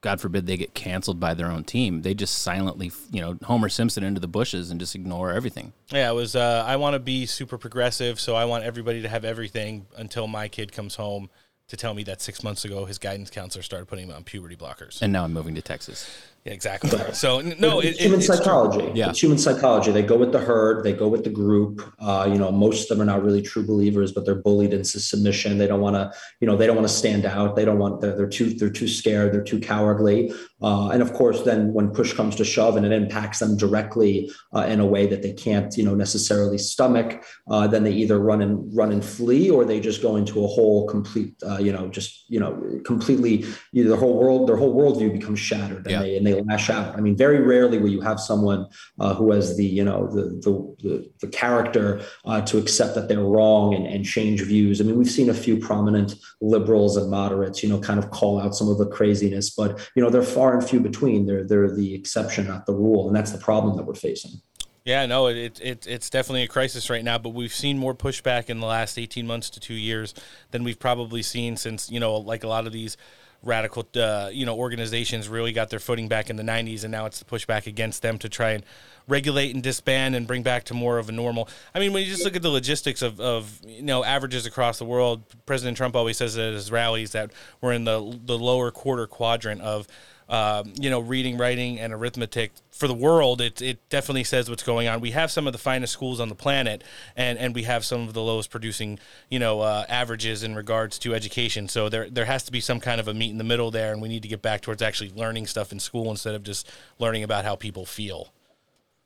[0.00, 3.68] God forbid they get canceled by their own team, they just silently, you know, Homer
[3.68, 5.72] Simpson into the bushes and just ignore everything.
[5.90, 6.34] Yeah, it was.
[6.34, 10.26] Uh, I want to be super progressive, so I want everybody to have everything until
[10.26, 11.30] my kid comes home
[11.68, 14.56] to tell me that six months ago his guidance counselor started putting him on puberty
[14.56, 15.00] blockers.
[15.02, 16.10] And now I'm moving to Texas.
[16.44, 16.90] Yeah, exactly.
[17.12, 18.36] So no, it's it, human it, it's true.
[18.36, 18.90] psychology.
[18.94, 19.10] Yeah.
[19.10, 19.92] It's human psychology.
[19.92, 21.82] They go with the herd, they go with the group.
[21.98, 24.98] Uh, you know, most of them are not really true believers, but they're bullied into
[25.00, 25.58] submission.
[25.58, 26.10] They don't want to,
[26.40, 27.56] you know, they don't want to stand out.
[27.56, 28.00] They don't want.
[28.00, 28.54] They're, they're too.
[28.54, 29.34] They're too scared.
[29.34, 30.32] They're too cowardly.
[30.62, 34.30] Uh, and of course, then when push comes to shove and it impacts them directly
[34.54, 38.18] uh, in a way that they can't, you know, necessarily stomach, uh, then they either
[38.18, 41.72] run and run and flee, or they just go into a whole complete, uh, you
[41.72, 43.44] know, just you know, completely.
[43.72, 46.00] You know, their whole world, their whole worldview becomes shattered, and Yeah.
[46.02, 46.96] they and they lash out.
[46.96, 48.66] I mean, very rarely will you have someone
[48.98, 53.08] uh, who has the, you know, the the the, the character uh, to accept that
[53.08, 54.80] they're wrong and, and change views.
[54.80, 58.40] I mean, we've seen a few prominent liberals and moderates, you know, kind of call
[58.40, 61.26] out some of the craziness, but you know, they're far and few between.
[61.26, 64.40] They're they're the exception, not the rule, and that's the problem that we're facing.
[64.84, 67.18] Yeah, no, it, it it's definitely a crisis right now.
[67.18, 70.14] But we've seen more pushback in the last eighteen months to two years
[70.50, 72.96] than we've probably seen since you know, like a lot of these
[73.42, 77.06] radical, uh, you know, organizations really got their footing back in the '90s, and now
[77.06, 78.64] it's the pushback against them to try and
[79.06, 81.48] regulate and disband and bring back to more of a normal.
[81.74, 84.78] I mean, when you just look at the logistics of, of you know averages across
[84.78, 88.70] the world, President Trump always says at his rallies that we're in the the lower
[88.70, 89.86] quarter quadrant of
[90.30, 94.62] um, you know, reading, writing, and arithmetic for the world, it, it definitely says what's
[94.62, 95.00] going on.
[95.00, 96.82] We have some of the finest schools on the planet,
[97.16, 100.98] and, and we have some of the lowest producing, you know, uh, averages in regards
[101.00, 101.68] to education.
[101.68, 103.92] So there there has to be some kind of a meet in the middle there,
[103.92, 106.70] and we need to get back towards actually learning stuff in school instead of just
[106.98, 108.32] learning about how people feel.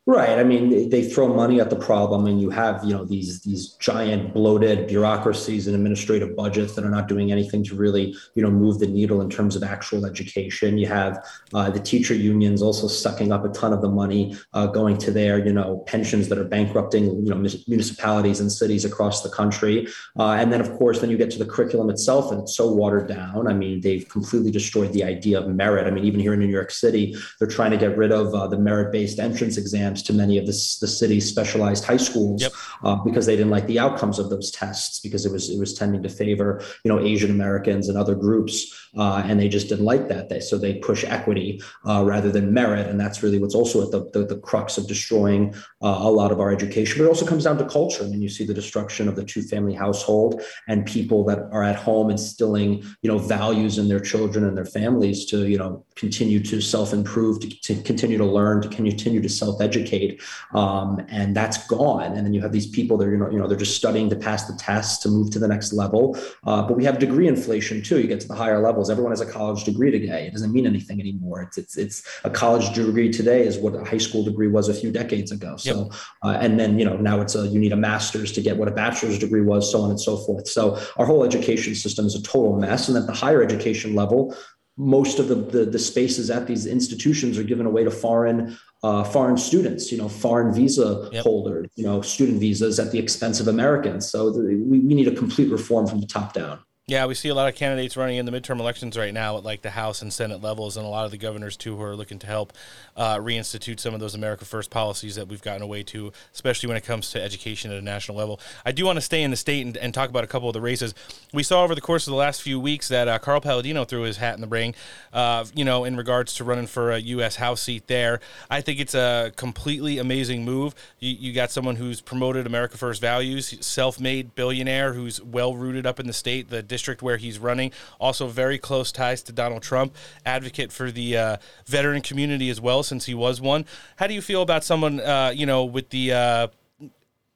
[0.07, 0.37] Right.
[0.37, 3.69] I mean, they- throw money at the problem, and you have you know these these
[3.79, 8.51] giant bloated bureaucracies and administrative budgets that are not doing anything to really you know
[8.51, 10.77] move the needle in terms of actual education.
[10.77, 11.23] You have
[11.53, 15.11] uh, the teacher unions also sucking up a ton of the money, uh, going to
[15.11, 17.37] their you know pensions that are bankrupting you know
[17.67, 19.87] municipalities and cities across the country.
[20.19, 22.71] Uh, and then of course, then you get to the curriculum itself, and it's so
[22.71, 23.47] watered down.
[23.47, 25.87] I mean, they've completely destroyed the idea of merit.
[25.87, 28.47] I mean, even here in New York City, they're trying to get rid of uh,
[28.47, 29.57] the merit-based entrance
[29.95, 30.51] exams to many of the,
[30.81, 32.43] the city's specialized high schools
[32.83, 35.73] uh, because they didn't like the outcomes of those tests because it was it was
[35.73, 39.85] tending to favor you know Asian Americans and other groups uh, and they just didn't
[39.85, 40.29] like that.
[40.29, 42.87] They, so they push equity uh, rather than merit.
[42.87, 46.31] And that's really what's also at the, the, the crux of destroying uh, a lot
[46.31, 46.97] of our education.
[46.97, 48.03] But it also comes down to culture.
[48.03, 51.63] I mean you see the destruction of the two family household and people that are
[51.63, 55.85] at home instilling you know values in their children and their families to you know
[55.95, 60.21] continue to self-improve to, to continue to learn to continue to self-educate.
[60.53, 62.13] Um, and that's gone.
[62.15, 64.09] And then you have these people that are you know, you know they're just studying
[64.09, 66.17] to pass the test to move to the next level.
[66.45, 67.99] Uh, but we have degree inflation too.
[67.99, 70.27] You get to the higher levels everyone has a college degree today.
[70.27, 71.41] It doesn't mean anything anymore.
[71.41, 74.73] It's it's, it's a college degree today is what a high school degree was a
[74.73, 75.57] few decades ago.
[75.57, 75.89] So
[76.23, 78.67] uh, and then you know now it's a you need a master's to get what
[78.67, 80.47] a bachelor's degree was so on and so forth.
[80.47, 84.35] So our whole education system is a total mess and at the higher education level
[84.77, 89.03] most of the, the, the spaces at these institutions are given away to foreign uh,
[89.03, 93.47] foreign students, you know, foreign visa holders, you know, student visas at the expense of
[93.47, 94.07] Americans.
[94.07, 96.59] So the, we, we need a complete reform from the top down.
[96.87, 99.43] Yeah, we see a lot of candidates running in the midterm elections right now at
[99.43, 101.95] like the House and Senate levels, and a lot of the governors too who are
[101.95, 102.53] looking to help
[102.95, 106.77] uh, reinstitute some of those America First policies that we've gotten away to, especially when
[106.77, 108.39] it comes to education at a national level.
[108.67, 110.53] I do want to stay in the state and, and talk about a couple of
[110.53, 110.93] the races
[111.33, 114.03] we saw over the course of the last few weeks that uh, Carl Paladino threw
[114.03, 114.75] his hat in the ring,
[115.11, 117.37] uh, you know, in regards to running for a U.S.
[117.37, 118.19] House seat there.
[118.51, 120.75] I think it's a completely amazing move.
[120.99, 125.99] You, you got someone who's promoted America First values, self-made billionaire who's well rooted up
[125.99, 127.71] in the state, the district where he's running.
[128.01, 129.95] Also, very close ties to Donald Trump,
[130.25, 133.63] advocate for the uh, veteran community as well, since he was one.
[133.95, 136.47] How do you feel about someone, uh, you know, with the uh,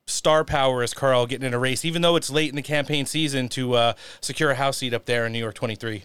[0.08, 3.06] star power as Carl getting in a race, even though it's late in the campaign
[3.06, 6.04] season to uh, secure a House seat up there in New York 23?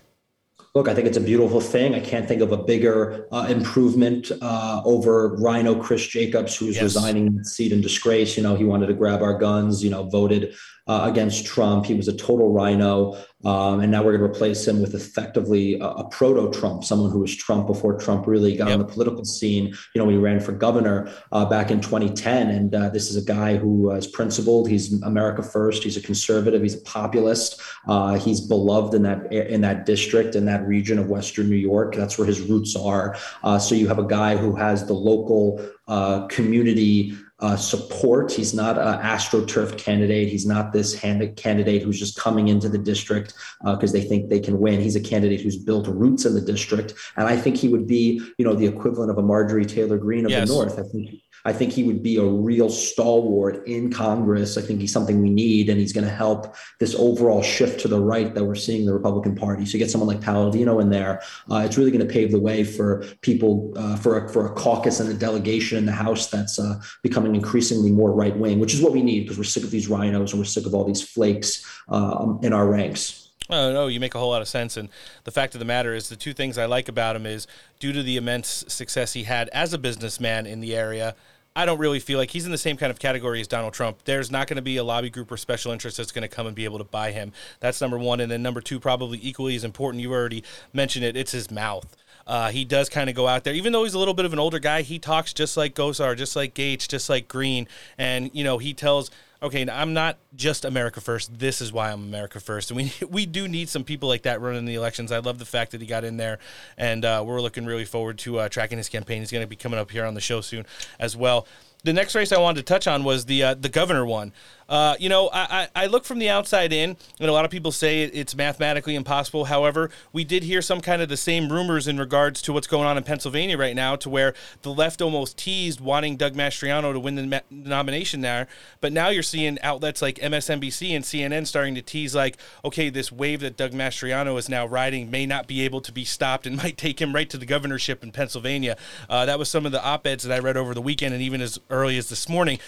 [0.77, 1.94] Look, I think it's a beautiful thing.
[1.94, 7.39] I can't think of a bigger uh, improvement uh, over RINO Chris Jacobs, who's resigning
[7.39, 8.36] his seat in disgrace.
[8.36, 9.85] You know, he wanted to grab our guns.
[9.85, 10.55] You know, voted
[10.86, 11.86] uh, against Trump.
[11.86, 15.78] He was a total RINO, um, and now we're going to replace him with effectively
[15.78, 19.69] a, a proto-Trump, someone who was Trump before Trump really got on the political scene.
[19.69, 23.16] You know, when he ran for governor uh, back in 2010, and uh, this is
[23.16, 24.69] a guy who is principled.
[24.69, 25.85] He's America first.
[25.85, 26.62] He's a conservative.
[26.62, 27.61] He's a populist.
[27.86, 31.94] Uh, he's beloved in that in that district in that region of Western New York.
[31.94, 33.16] That's where his roots are.
[33.43, 38.32] Uh, so you have a guy who has the local uh, community uh, support.
[38.32, 40.28] He's not an astroturf candidate.
[40.28, 43.35] He's not this candidate who's just coming into the district
[43.65, 44.81] because they think they can win.
[44.81, 48.20] He's a candidate who's built roots in the district, and I think he would be,
[48.39, 50.48] you know, the equivalent of a Marjorie Taylor Greene of Yes.
[50.48, 50.78] the North.
[50.78, 51.11] I think.
[51.44, 54.56] I think he would be a real stalwart in Congress.
[54.56, 57.88] I think he's something we need, and he's going to help this overall shift to
[57.88, 59.66] the right that we're seeing in the Republican Party.
[59.66, 62.40] So you get someone like Paladino in there, uh, it's really going to pave the
[62.40, 66.30] way for people uh, for a, for a caucus and a delegation in the House
[66.30, 69.64] that's uh, becoming increasingly more right wing, which is what we need because we're sick
[69.64, 73.24] of these RINOs and we're sick of all these flakes uh, in our ranks.
[73.50, 74.76] Oh no, you make a whole lot of sense.
[74.76, 74.88] And
[75.24, 77.46] the fact of the matter is, the two things I like about him is
[77.78, 81.14] due to the immense success he had as a businessman in the area.
[81.56, 83.98] I don't really feel like he's in the same kind of category as Donald Trump.
[84.06, 86.48] There's not going to be a lobby group or special interest that's going to come
[86.48, 87.32] and be able to buy him.
[87.60, 88.18] That's number one.
[88.18, 91.97] And then number two, probably equally as important, you already mentioned it, it's his mouth.
[92.26, 94.32] Uh, he does kind of go out there, even though he's a little bit of
[94.32, 94.82] an older guy.
[94.82, 97.68] He talks just like Gosar, just like Gaetz, just like Greene,
[97.98, 99.10] and you know he tells,
[99.44, 101.38] "Okay, I'm not just America first.
[101.38, 102.70] This is why I'm America first.
[102.70, 105.12] And we we do need some people like that running the elections.
[105.12, 106.38] I love the fact that he got in there,
[106.78, 109.20] and uh, we're looking really forward to uh, tracking his campaign.
[109.20, 110.64] He's going to be coming up here on the show soon
[110.98, 111.46] as well.
[111.84, 114.32] the next race I wanted to touch on was the uh, the governor one.
[114.68, 117.50] Uh, you know, I, I I look from the outside in, and a lot of
[117.50, 119.46] people say it's mathematically impossible.
[119.46, 122.86] However, we did hear some kind of the same rumors in regards to what's going
[122.86, 127.00] on in Pennsylvania right now, to where the left almost teased wanting Doug Mastriano to
[127.00, 128.46] win the ma- nomination there.
[128.80, 133.12] But now you're seeing outlets like MSNBC and CNN starting to tease like, okay, this
[133.12, 136.56] wave that Doug Mastriano is now riding may not be able to be stopped and
[136.64, 138.76] might take him right to the governorship in Pennsylvania.
[139.08, 141.40] Uh, that was some of the op-eds that I read over the weekend and even
[141.40, 142.58] as early as this morning.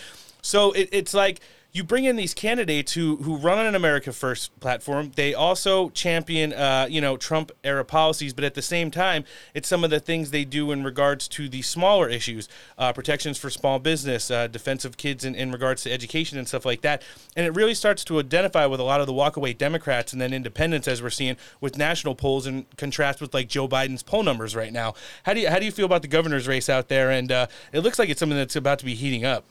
[0.43, 1.40] So it, it's like
[1.77, 5.12] you bring in these candidates who who run on an America First platform.
[5.15, 9.69] They also champion, uh, you know, Trump era policies, but at the same time, it's
[9.69, 12.48] some of the things they do in regards to the smaller issues,
[12.78, 16.48] uh, protections for small business, uh, defense of kids in, in regards to education and
[16.48, 17.03] stuff like that.
[17.36, 20.32] And it really starts to identify with a lot of the walkaway Democrats and then
[20.32, 24.57] independents, as we're seeing with national polls, in contrast with like Joe Biden's poll numbers
[24.57, 24.94] right now.
[25.24, 27.11] How do you how do you feel about the governor's race out there?
[27.11, 29.44] And uh, it looks like it's something that's about to be heating up.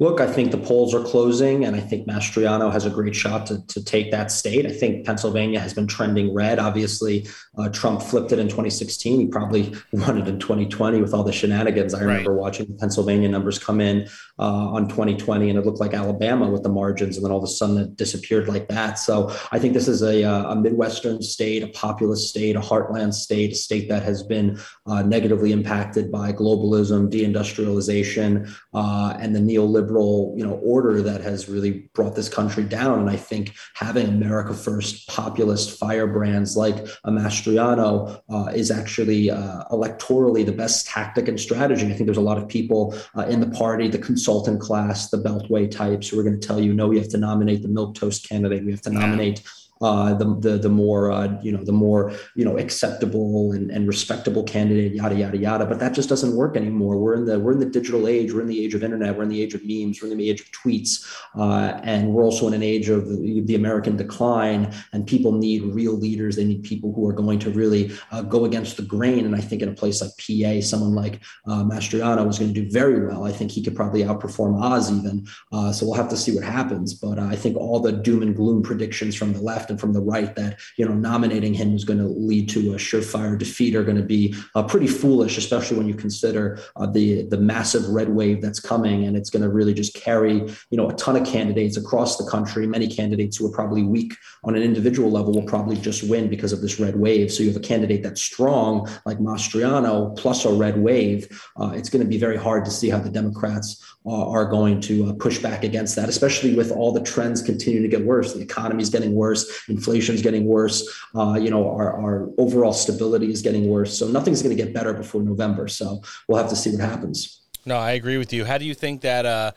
[0.00, 3.46] Look, I think the polls are closing, and I think Mastriano has a great shot
[3.48, 4.64] to, to take that state.
[4.64, 6.58] I think Pennsylvania has been trending red.
[6.58, 7.28] Obviously,
[7.58, 9.20] uh, Trump flipped it in 2016.
[9.20, 11.92] He probably won it in 2020 with all the shenanigans.
[11.92, 14.08] I remember watching the Pennsylvania numbers come in
[14.38, 17.44] uh, on 2020, and it looked like Alabama with the margins, and then all of
[17.44, 18.98] a sudden it disappeared like that.
[18.98, 23.12] So I think this is a, uh, a Midwestern state, a populous state, a heartland
[23.12, 29.40] state, a state that has been uh, negatively impacted by globalism, deindustrialization, uh, and the
[29.70, 33.00] neoliberal, you know, order that has really brought this country down.
[33.00, 39.64] And I think having America First populist firebrands like a Mastriano uh, is actually uh,
[39.70, 41.86] electorally the best tactic and strategy.
[41.86, 45.18] I think there's a lot of people uh, in the party, the consultant class, the
[45.18, 47.94] Beltway types, who are going to tell you, no, we have to nominate the milk
[47.94, 48.64] toast candidate.
[48.64, 49.42] We have to nominate
[49.80, 53.88] uh, the, the the more uh, you know the more you know acceptable and, and
[53.88, 55.64] respectable candidate yada yada yada.
[55.64, 56.98] But that just doesn't work anymore.
[56.98, 58.32] We're in the we're in the digital age.
[58.32, 59.16] We're in the age of internet.
[59.16, 60.02] We're in the age of memes.
[60.02, 61.06] We're in the age of tweets.
[61.34, 64.74] Uh, and we're also in an age of the, the American decline.
[64.92, 66.36] And people need real leaders.
[66.36, 69.24] They need people who are going to really uh, go against the grain.
[69.24, 72.62] And I think in a place like PA someone like uh, Mastriano is going to
[72.62, 73.24] do very well.
[73.24, 75.26] I think he could probably outperform Oz even.
[75.52, 76.92] Uh, so we'll have to see what happens.
[76.92, 80.00] But I think all the doom and gloom predictions from the left and from the
[80.00, 83.84] right that you know nominating him is going to lead to a surefire defeat are
[83.84, 88.10] going to be uh, pretty foolish, especially when you consider uh, the the massive red
[88.10, 90.34] wave that's coming, and it's going to really just carry
[90.70, 92.66] you know a ton of candidates across the country.
[92.66, 94.14] Many candidates who are probably weak
[94.44, 97.32] on an individual level will probably just win because of this red wave.
[97.32, 101.28] So you have a candidate that's strong like Mastriano plus a red wave.
[101.58, 104.80] Uh, it's going to be very hard to see how the Democrats uh, are going
[104.80, 108.32] to uh, push back against that, especially with all the trends continuing to get worse.
[108.32, 110.88] The economy is getting worse, inflation is getting worse.
[111.14, 113.96] Uh, you know, our, our overall stability is getting worse.
[113.98, 115.68] So nothing's going to get better before November.
[115.68, 117.42] So we'll have to see what happens.
[117.66, 118.46] No, I agree with you.
[118.46, 119.52] How do you think that uh,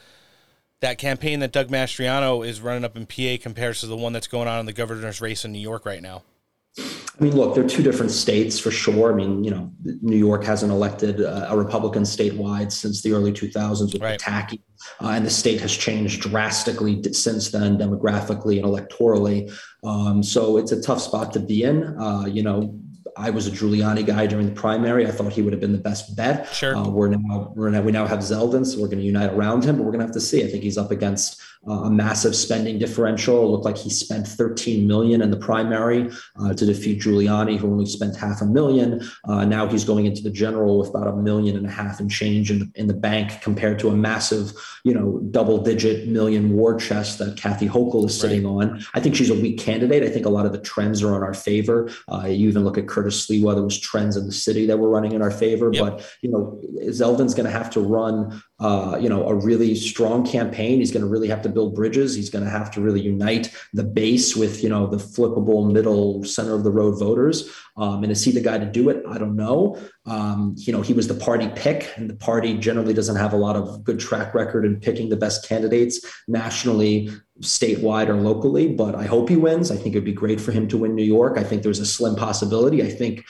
[0.82, 4.28] that campaign that Doug Mastriano is running up in PA compares to the one that's
[4.28, 6.24] going on in the governor's race in New York right now?
[6.80, 9.14] I mean, look, they're two different states for sure.
[9.14, 9.72] I mean, you know,
[10.02, 14.62] New York hasn't elected uh, a Republican statewide since the early 2000s with Pataki,
[15.00, 19.54] uh, and the state has changed drastically since then, demographically and electorally.
[19.84, 21.84] Um, so it's a tough spot to be in.
[22.00, 22.80] Uh, you know,
[23.16, 25.06] I was a Giuliani guy during the primary.
[25.06, 26.48] I thought he would have been the best bet.
[26.48, 26.76] Sure.
[26.76, 29.64] Uh, we're now we're now we now have Zeldin, so we're going to unite around
[29.64, 29.78] him.
[29.78, 30.44] But we're going to have to see.
[30.44, 33.44] I think he's up against a massive spending differential.
[33.44, 36.10] It looked like he spent 13 million in the primary
[36.40, 39.02] uh, to defeat Giuliani, who only spent half a million.
[39.28, 42.10] Uh, now he's going into the general with about a million and a half in
[42.10, 44.52] change in the, in the bank, compared to a massive,
[44.84, 48.84] you know, double-digit million war chest that Kathy Hochul is sitting on.
[48.94, 50.04] I think she's a weak candidate.
[50.04, 51.90] I think a lot of the trends are in our favor.
[52.12, 53.54] Uh, you even look at Curtis Sliwa.
[53.56, 56.62] There was trends in the city that were running in our favor, but you know,
[56.88, 60.80] Zeldin's going to have to run uh, you know, a really strong campaign.
[60.80, 62.16] He's going to really have to build bridges.
[62.16, 66.24] He's going to have to really unite the base with, you know, the flippable middle
[66.24, 67.50] center of the road voters.
[67.76, 69.04] Um, and is he the guy to do it?
[69.06, 69.78] I don't know.
[70.06, 73.38] Um, you know, he was the party pick, and the party generally doesn't have a
[73.38, 76.00] lot of good track record in picking the best candidates
[76.30, 77.10] nationally,
[77.42, 78.70] statewide, or locally.
[78.70, 79.72] But I hope he wins.
[79.72, 81.38] I think it'd be great for him to win New York.
[81.38, 82.82] I think there's a slim possibility.
[82.82, 83.26] I think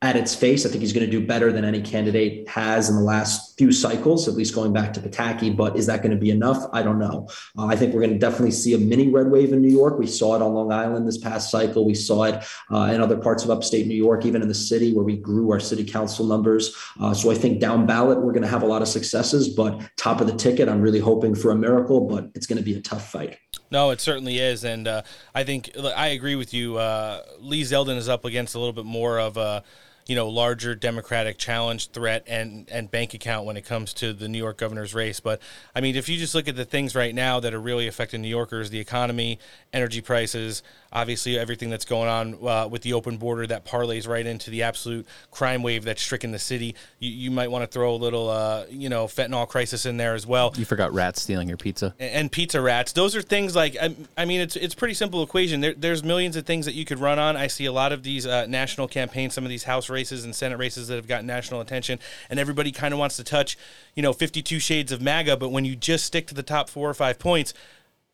[0.00, 2.94] at its face, I think he's going to do better than any candidate has in
[2.94, 5.56] the last few cycles, at least going back to Pataki.
[5.56, 6.66] But is that going to be enough?
[6.72, 7.26] I don't know.
[7.58, 9.98] Uh, I think we're going to definitely see a mini red wave in New York.
[9.98, 11.84] We saw it on Long Island this past cycle.
[11.84, 14.92] We saw it uh, in other parts of upstate New York, even in the city
[14.92, 16.76] where we grew our city council numbers.
[17.00, 19.48] Uh, so I think down ballot, we're going to have a lot of successes.
[19.48, 22.64] But top of the ticket, I'm really hoping for a miracle, but it's going to
[22.64, 23.36] be a tough fight.
[23.72, 25.02] No, it certainly is, and uh,
[25.34, 26.76] I think I agree with you.
[26.76, 29.62] Uh, Lee Zeldin is up against a little bit more of a
[30.08, 34.26] you know, larger Democratic challenge threat and and bank account when it comes to the
[34.26, 35.20] New York governor's race.
[35.20, 35.40] But
[35.74, 38.22] I mean, if you just look at the things right now that are really affecting
[38.22, 39.38] New Yorkers, the economy,
[39.70, 40.62] energy prices,
[40.92, 44.62] obviously everything that's going on uh, with the open border that parlays right into the
[44.62, 46.74] absolute crime wave that's stricken the city.
[46.98, 50.14] You, you might want to throw a little, uh, you know, fentanyl crisis in there
[50.14, 51.94] as well You forgot rats stealing your pizza.
[51.98, 52.92] and pizza rats.
[52.92, 55.60] Those are things like I, I mean, it's it's pretty simple equation.
[55.60, 57.36] There, there's millions of things that you could run on.
[57.36, 60.34] I see a lot of these uh, national campaigns, some of these House races and
[60.34, 61.98] Senate races that have gotten national attention,
[62.30, 63.58] and everybody kind of wants to touch,
[63.94, 65.36] you know, 52 shades of MAGA.
[65.36, 67.52] But when you just stick to the top four or five points.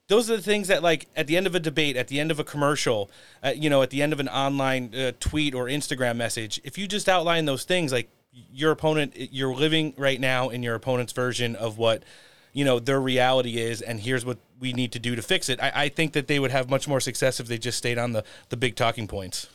[0.09, 2.31] Those are the things that, like, at the end of a debate, at the end
[2.31, 3.11] of a commercial,
[3.43, 6.77] uh, you know, at the end of an online uh, tweet or Instagram message, if
[6.77, 8.11] you just outline those things, like
[8.53, 12.03] your opponent, you're living right now in your opponent's version of what
[12.53, 15.61] you know their reality is and here's what we need to do to fix it
[15.61, 18.13] I, I think that they would have much more success if they just stayed on
[18.13, 19.49] the the big talking points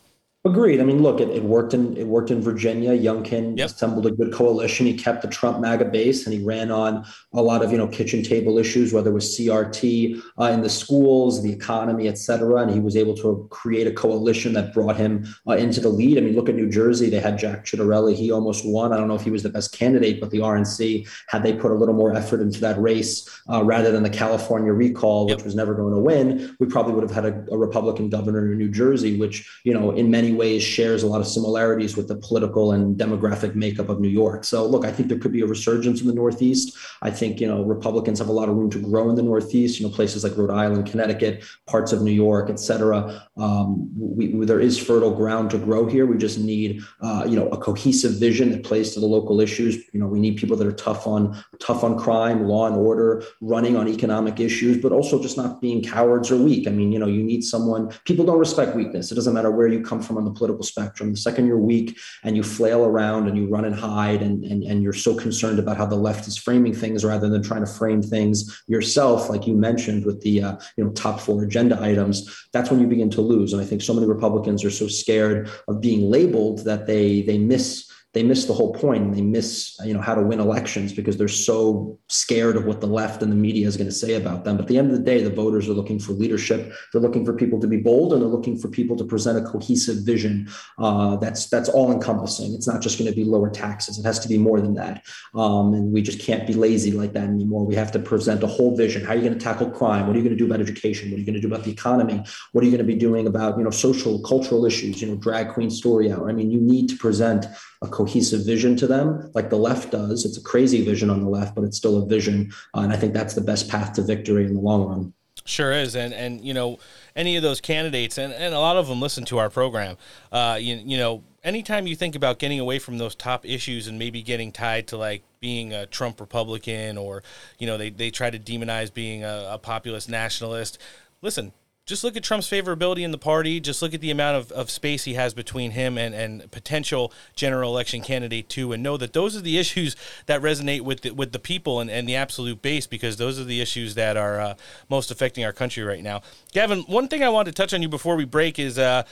[0.46, 0.80] Agreed.
[0.80, 2.92] I mean, look, it, it worked in it worked in Virginia.
[2.92, 4.86] Youngkin assembled a good coalition.
[4.86, 7.90] He kept the Trump MAGA base, and he ran on a lot of you know
[7.90, 12.62] kitchen table issues, whether it was CRT uh, in the schools, the economy, et cetera.
[12.62, 16.18] And he was able to create a coalition that brought him uh, into the lead.
[16.18, 18.16] I mean, look at New Jersey; they had Jack Ciattarelli.
[18.16, 18.94] He almost won.
[18.94, 21.72] I don't know if he was the best candidate, but the RNC had they put
[21.72, 25.54] a little more effort into that race uh, rather than the California recall, which was
[25.54, 28.70] never going to win, we probably would have had a, a Republican governor in New
[28.70, 32.72] Jersey, which you know in many ways shares a lot of similarities with the political
[32.74, 34.44] and demographic makeup of New York.
[34.44, 36.78] So look, I think there could be a resurgence in the Northeast.
[37.02, 39.80] I think you know Republicans have a lot of room to grow in the Northeast.
[39.80, 43.28] You know places like Rhode Island, Connecticut, parts of New York, et cetera.
[43.38, 46.06] Um, we, we- there is fertile ground to grow here.
[46.06, 49.76] We just need uh, you know a cohesive vision that plays to the local issues.
[49.94, 53.24] You know we need people that are tough on tough on crime, law and order,
[53.42, 56.68] running on economic issues, but also just not being cowards or weak.
[56.68, 57.92] I mean you know you need someone.
[58.06, 59.12] People don't respect weakness.
[59.12, 61.12] It doesn't matter where you come from on the political spectrum.
[61.12, 64.64] The second you're weak and you flail around and you run and hide and, and,
[64.64, 67.72] and you're so concerned about how the left is framing things rather than trying to
[67.72, 72.48] frame things yourself, like you mentioned with the uh, you know top four agenda items,
[72.54, 73.54] that's when you begin to lose.
[73.54, 77.38] And I think so many Republicans are so scared of being labeled that they they
[77.38, 80.92] miss they miss the whole point and they miss you know how to win elections
[80.94, 84.16] because they're so scared of what the left and the media is going to say
[84.16, 84.58] about them.
[84.58, 86.74] But at the end of the day the voters are looking for leadership.
[86.92, 89.48] They're looking for people to be bold and they're looking for people to present a
[89.48, 90.50] cohesive vision
[90.80, 94.00] uh, that's that's all encompassing it's not just going to be lower taxes.
[94.00, 95.06] It has to be more than that.
[95.36, 97.66] Um, and we just can't be lazy like that anymore.
[97.66, 99.06] We have to present a whole vision.
[99.06, 100.08] How are you going to tackle crime?
[100.08, 101.10] What are you going to do about education?
[101.10, 102.24] What are you going to do about the economy?
[102.54, 105.16] What are you going to be doing about you know social cultural issues you know
[105.16, 106.30] drag queen story hour?
[106.30, 107.46] I mean you need to present
[107.82, 111.30] a cohesive vision to them like the left does it's a crazy vision on the
[111.38, 114.02] left but it's still a vision uh, and i think that's the best path to
[114.02, 115.14] victory in the long run
[115.50, 116.78] Sure is, and and you know
[117.16, 119.98] any of those candidates, and, and a lot of them listen to our program.
[120.32, 123.98] Uh, you you know, anytime you think about getting away from those top issues and
[123.98, 127.24] maybe getting tied to like being a Trump Republican, or
[127.58, 130.78] you know they they try to demonize being a, a populist nationalist.
[131.22, 131.52] Listen,
[131.90, 133.60] just look at Trump's favorability in the party.
[133.60, 137.12] Just look at the amount of, of space he has between him and, and potential
[137.36, 139.96] general election candidate too, and know that those are the issues
[140.28, 143.44] that resonate with the, with the people and, and the absolute base because those are
[143.44, 144.54] the issues that are uh,
[144.88, 146.22] most affecting our country right now.
[146.54, 148.78] Gavin, one thing I wanted to touch on you before we break is.
[148.78, 149.04] Uh,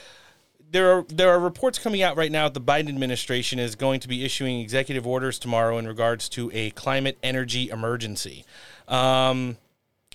[0.70, 4.02] there are there are reports coming out right now that the Biden administration is going
[4.02, 8.44] to be issuing executive orders tomorrow in regards to a climate energy emergency.
[8.90, 9.56] Um,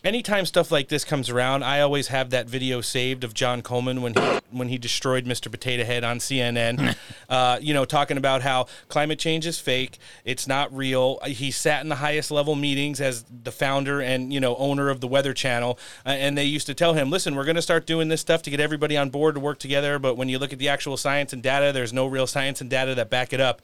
[0.05, 4.03] anytime stuff like this comes around, I always have that video saved of John Coleman
[4.03, 5.51] when he when he destroyed Mr.
[5.51, 6.97] Potato Head on CNN.
[7.29, 11.19] uh, you know, talking about how climate change is fake, it's not real.
[11.25, 15.01] He sat in the highest level meetings as the founder and you know owner of
[15.01, 17.87] the Weather Channel, uh, and they used to tell him, "Listen, we're going to start
[17.87, 20.53] doing this stuff to get everybody on board to work together." But when you look
[20.53, 23.41] at the actual science and data, there's no real science and data that back it
[23.41, 23.63] up.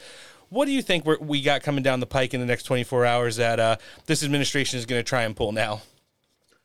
[0.50, 3.04] What do you think we're, we got coming down the pike in the next 24
[3.04, 5.82] hours that uh, this administration is going to try and pull now?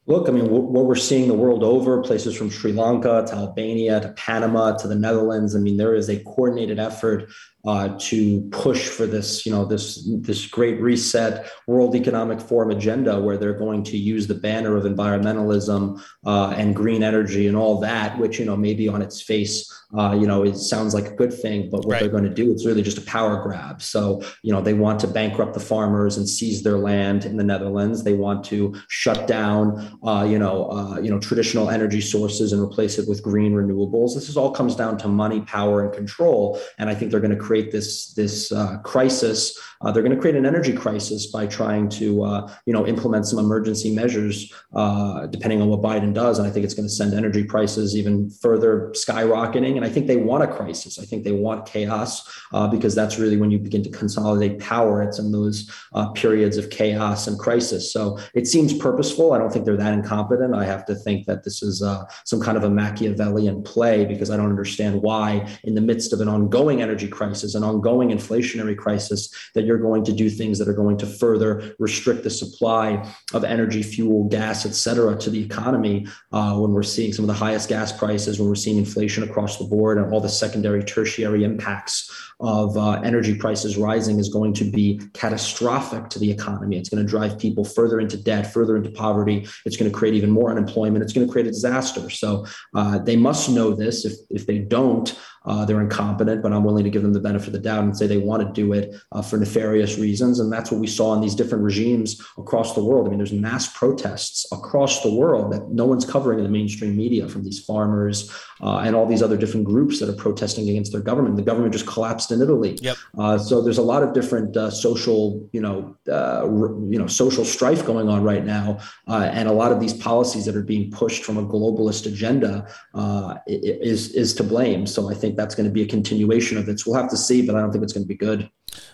[0.06, 4.02] Look, I mean, what we're seeing the world over, places from Sri Lanka to Albania
[4.02, 5.56] to Panama to the Netherlands.
[5.56, 7.30] I mean, there is a coordinated effort
[7.66, 13.22] uh, to push for this, you know, this this great reset World Economic Forum agenda,
[13.22, 17.80] where they're going to use the banner of environmentalism uh, and green energy and all
[17.80, 21.16] that, which you know maybe on its face, uh, you know, it sounds like a
[21.16, 23.82] good thing, but what they're going to do, it's really just a power grab.
[23.82, 27.44] So you know, they want to bankrupt the farmers and seize their land in the
[27.44, 28.04] Netherlands.
[28.04, 32.62] They want to shut down, uh, you know, uh, you know, traditional energy sources and
[32.62, 34.16] replace it with green renewables.
[34.16, 36.60] This is all comes down to money, power, and control.
[36.78, 39.60] And I think they're going to create this this uh, crisis.
[39.82, 43.26] Uh, they're going to create an energy crisis by trying to uh, you know implement
[43.28, 46.40] some emergency measures, uh, depending on what Biden does.
[46.40, 49.76] And I think it's going to send energy prices even further skyrocketing.
[49.76, 51.00] And I think they want a crisis.
[51.00, 55.02] I think they want chaos uh, because that's really when you begin to consolidate power.
[55.02, 57.92] It's in those uh, periods of chaos and crisis.
[57.92, 59.34] So it seems purposeful.
[59.34, 60.54] I don't think they're that incompetent.
[60.56, 64.30] I have to think that this is uh, some kind of a Machiavellian play because
[64.30, 68.78] I don't understand why, in the midst of an ongoing energy crisis, an ongoing inflationary
[68.78, 73.08] crisis, that you're going to do things that are going to further restrict the supply
[73.34, 77.28] of energy, fuel, gas, et cetera, to the economy uh, when we're seeing some of
[77.28, 80.84] the highest gas prices, when we're seeing inflation across the board, and all the secondary,
[80.84, 81.96] tertiary impacts
[82.40, 86.78] of uh, energy prices rising is going to be catastrophic to the economy.
[86.78, 89.38] It's going to drive people further into debt, further into poverty.
[89.66, 91.04] It's going to create even more unemployment.
[91.04, 92.10] It's going to create a disaster.
[92.10, 92.46] So
[92.80, 94.06] uh, they must know this.
[94.10, 95.08] If, if they don't,
[95.46, 97.96] uh, they're incompetent, but I'm willing to give them the benefit of the doubt and
[97.96, 100.40] say they want to do it uh, for nefarious reasons.
[100.40, 103.08] And that's what we saw in these different regimes across the world.
[103.08, 106.96] I mean, there's mass protests across the world that no one's covering in the mainstream
[106.96, 110.92] media from these farmers uh, and all these other different groups that are protesting against
[110.92, 111.36] their government.
[111.36, 112.78] The government just collapsed in Italy.
[112.82, 112.98] Yep.
[113.18, 116.46] Uh, so there's a lot of different uh, social, you know, uh,
[116.90, 120.46] you know, social strife going on right now, uh, and a lot of these policies
[120.46, 124.86] that are being pushed from a globalist agenda uh, is is to blame.
[124.88, 126.80] So I think that's going to be a continuation of it.
[126.80, 128.50] So we'll have to see, but I don't think it's going to be good.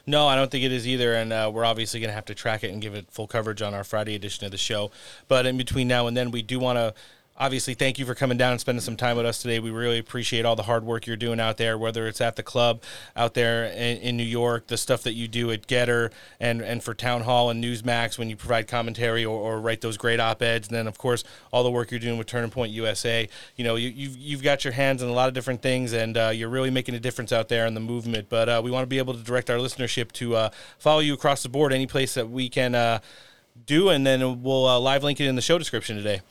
[0.06, 2.36] No, I don't think it is either, and uh, we're obviously going to have to
[2.36, 4.92] track it and give it full coverage on our Friday edition of the show.
[5.28, 6.94] But in between now and then, we do want to
[7.40, 9.60] obviously thank you for coming down and spending some time with us today.
[9.60, 12.44] We really appreciate all the hard work you're doing out there, whether it's at the
[12.44, 12.84] club
[13.16, 16.84] out there in, in New York, the stuff that you do at GETTR, and and
[16.84, 20.42] for Town Hall and Newsmax when you provide commentary or, or write those great op
[20.42, 23.28] eds, and then of course all the work you're doing with Turning Point USA.
[23.56, 26.18] You know, you, you've you've got your hands in a lot of different things, and
[26.18, 28.28] uh, you're really making a difference out there in the movement.
[28.30, 31.14] But uh, we want to be able to direct our listenership to uh, follow you
[31.14, 33.00] across the board, any place that we can uh,
[33.66, 36.22] do, and then we'll uh, live link it in the show description today.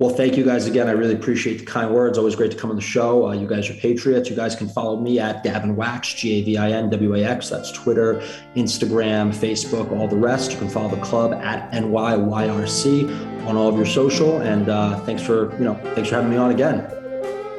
[0.00, 0.86] Well, thank you guys again.
[0.86, 2.18] I really appreciate the kind words.
[2.18, 3.26] Always great to come on the show.
[3.26, 4.30] Uh, you guys are patriots.
[4.30, 7.24] You guys can follow me at Gavin Wax, G A V I N W A
[7.24, 7.48] X.
[7.48, 8.22] That's Twitter,
[8.54, 10.52] Instagram, Facebook, all the rest.
[10.52, 14.40] You can follow the club at NYYRC on all of your social.
[14.42, 16.76] And uh, thanks for you know thanks for having me on again.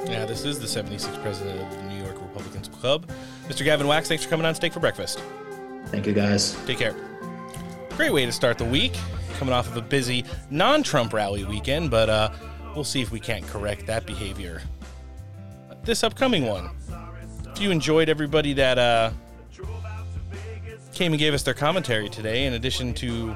[0.07, 3.05] Yeah, this is the 76th president of the New York Republicans Club.
[3.49, 3.65] Mr.
[3.65, 5.21] Gavin Wax, thanks for coming on Steak for Breakfast.
[5.87, 6.55] Thank you guys.
[6.65, 6.95] Take care.
[7.97, 8.93] Great way to start the week.
[9.39, 12.29] Coming off of a busy non Trump rally weekend, but uh,
[12.75, 14.61] we'll see if we can't correct that behavior
[15.89, 16.69] this upcoming one.
[17.51, 19.11] If you enjoyed everybody that uh,
[20.93, 23.35] came and gave us their commentary today, in addition to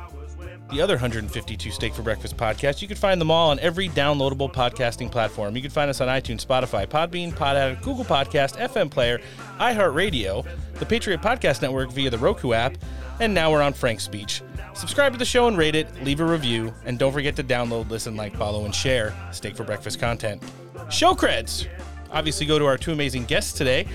[0.74, 4.52] the other 152 Steak for Breakfast podcasts, you can find them all on every downloadable
[4.52, 5.56] podcasting platform.
[5.56, 9.20] You can find us on iTunes, Spotify, Podbean, Pod Google Podcast, FM Player,
[9.60, 10.46] iHeartRadio,
[10.80, 12.76] the Patriot Podcast Network via the Roku app,
[13.20, 14.42] and now we're on Frank's Speech.
[14.74, 17.90] Subscribe to the show and rate it, leave a review, and don't forget to download,
[17.92, 20.42] listen, like, follow, and share Steak for Breakfast content.
[20.90, 21.68] Show creds!
[22.12, 23.88] Obviously, go to our two amazing guests today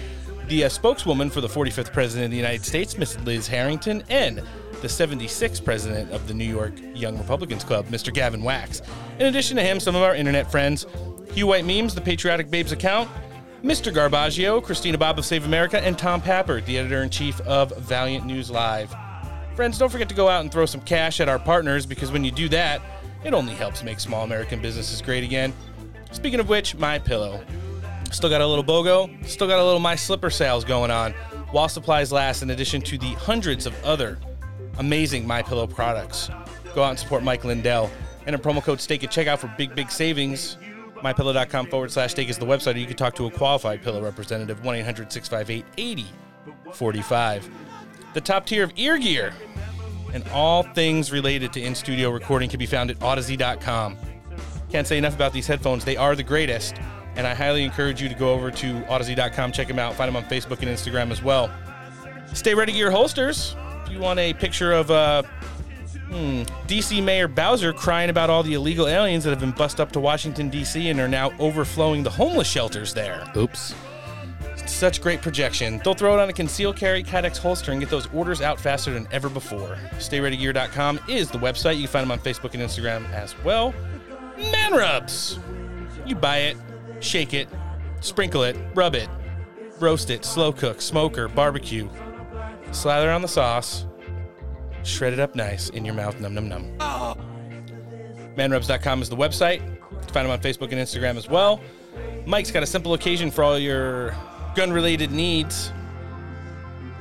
[0.49, 4.43] the uh, spokeswoman for the 45th President of the United States, Miss Liz Harrington, and
[4.81, 8.13] the 76th President of the New York Young Republicans Club, Mr.
[8.13, 8.83] Gavin Wax.
[9.19, 10.87] In addition to him, some of our internet friends
[11.33, 13.09] Hugh White Memes, the Patriotic Babes account,
[13.63, 13.93] Mr.
[13.93, 18.25] Garbaggio, Christina Bobb of Save America, and Tom Pappert, the editor in chief of Valiant
[18.25, 18.95] News Live.
[19.57, 22.23] Friends, don't forget to go out and throw some cash at our partners because when
[22.23, 22.81] you do that,
[23.25, 25.53] it only helps make small American businesses great again.
[26.13, 27.45] Speaking of which, my pillow.
[28.13, 31.13] Still got a little BOGO, still got a little My Slipper sales going on
[31.51, 34.19] while supplies last, in addition to the hundreds of other
[34.79, 36.31] amazing My Pillow products.
[36.75, 37.91] Go out and support Mike Lindell.
[38.27, 40.57] Enter promo code STEAK at checkout for big, big savings.
[40.97, 44.03] MyPillow.com forward slash STEAK is the website, or you can talk to a qualified pillow
[44.03, 47.51] representative, 1 800 658 8045.
[48.15, 49.33] The top tier of ear gear
[50.13, 53.97] and all things related to in studio recording can be found at Audeze.com.
[54.71, 55.85] Can't say enough about these headphones.
[55.85, 56.77] They are the greatest,
[57.17, 60.17] and I highly encourage you to go over to Audeze.com, check them out, find them
[60.17, 61.51] on Facebook and Instagram as well.
[62.35, 63.57] Stay ready gear holsters.
[63.91, 65.23] You want a picture of uh,
[66.09, 69.93] hmm, DC Mayor Bowser crying about all the illegal aliens that have been bussed up
[69.93, 73.25] to Washington, D.C., and are now overflowing the homeless shelters there.
[73.37, 73.75] Oops.
[74.67, 75.81] Such great projection.
[75.83, 78.93] They'll throw it on a conceal carry Kydex holster and get those orders out faster
[78.93, 79.79] than ever before.
[79.95, 81.77] StayReadyGear.com is the website.
[81.77, 83.75] You can find them on Facebook and Instagram as well.
[84.37, 85.39] Man rubs.
[86.07, 86.57] You buy it,
[87.01, 87.49] shake it,
[88.01, 89.09] sprinkle it, rub it,
[89.81, 91.89] roast it, slow cook, smoker, barbecue.
[92.73, 93.87] Slather on the sauce,
[94.83, 96.21] shred it up nice in your mouth.
[96.21, 96.65] Num num num.
[98.37, 99.61] Manrubs.com is the website.
[99.61, 101.61] You can find them on Facebook and Instagram as well.
[102.27, 104.15] Mike's got a simple occasion for all your
[104.55, 105.73] gun related needs.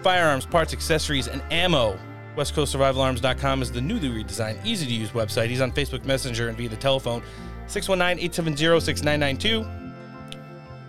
[0.02, 2.00] Firearms, parts, accessories, and ammo.
[2.36, 5.48] WestCoastSurvivalArms.com is the newly redesigned, easy to use website.
[5.48, 7.24] He's on Facebook Messenger and via the telephone
[7.68, 9.87] 619 870 6992.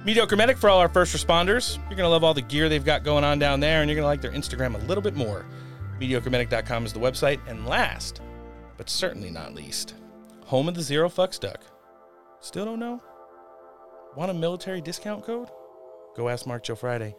[0.08, 1.76] Mediocre Medic for all our first responders.
[1.76, 3.94] You're going to love all the gear they've got going on down there, and you're
[3.94, 5.44] going to like their Instagram a little bit more.
[6.00, 7.38] MediocreMedic.com is the website.
[7.46, 8.22] And last,
[8.78, 9.96] but certainly not least,
[10.46, 11.60] home of the Zero Fucks Duck.
[12.40, 13.02] Still don't know?
[14.16, 15.48] Want a military discount code?
[16.16, 17.14] Go ask Mark Joe Friday.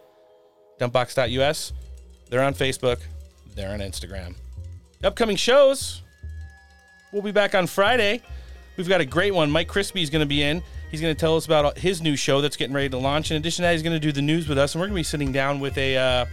[0.80, 1.72] Dumpbox.us.
[2.28, 2.98] They're on Facebook.
[3.54, 4.34] They're on Instagram.
[5.04, 6.02] Upcoming shows.
[7.12, 8.20] We'll be back on Friday.
[8.76, 9.48] We've got a great one.
[9.48, 10.60] Mike Crispi is going to be in.
[10.90, 13.30] He's going to tell us about his new show that's getting ready to launch.
[13.30, 14.96] In addition to that, he's going to do the news with us, and we're going
[14.96, 16.26] to be sitting down with a uh,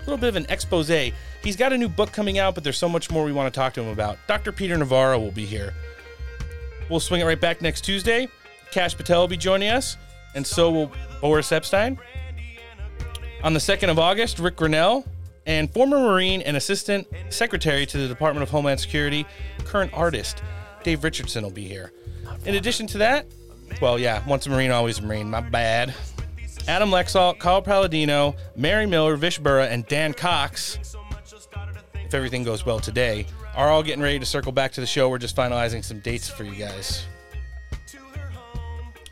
[0.00, 0.88] little bit of an expose.
[1.42, 3.58] He's got a new book coming out, but there's so much more we want to
[3.58, 4.18] talk to him about.
[4.26, 4.50] Dr.
[4.50, 5.74] Peter Navarro will be here.
[6.88, 8.28] We'll swing it right back next Tuesday.
[8.70, 9.96] Kash Patel will be joining us,
[10.34, 11.98] and so will Boris Epshteyn.
[13.42, 15.06] On the 2nd of August, Rick Grenell
[15.46, 19.26] and former Marine and Assistant Secretary to the Department of Homeland Security,
[19.64, 20.42] current artist,
[20.82, 21.92] Dave Richardson will be here.
[22.44, 23.26] In addition to that,
[23.80, 25.94] well, yeah, once a Marine, always a Marine, my bad.
[26.68, 30.78] Adam Laxalt, Carl Paladino, Mary Miller, Vish Burra, and Dan Cox,
[32.04, 35.08] if everything goes well today, are all getting ready to circle back to the show.
[35.08, 37.04] We're just finalizing some dates for you guys.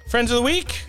[0.08, 0.84] Friends of the week.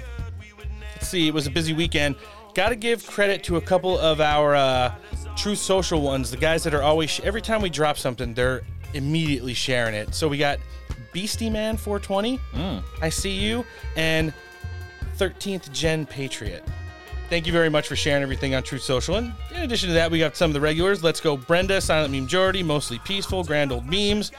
[0.94, 2.16] Let's see, it was a busy weekend.
[2.54, 4.96] Got to give credit to a couple of our uh,
[5.36, 8.62] Truth Social ones, the guys that are always, every time we drop something, they're
[8.94, 10.16] immediately sharing it.
[10.16, 10.60] So we got
[11.16, 12.42] Beastie Man 420,
[13.02, 13.66] I see you,
[13.96, 14.34] and
[15.16, 16.62] 13th Gen Patriot.
[17.30, 19.16] Thank you very much for sharing everything on Truth Social.
[19.16, 21.06] And in addition to that, we got some of the regulars.
[21.06, 24.34] Let's go Brenda, Silent Meme Majority, Mostly Peaceful, Grand Old Memes,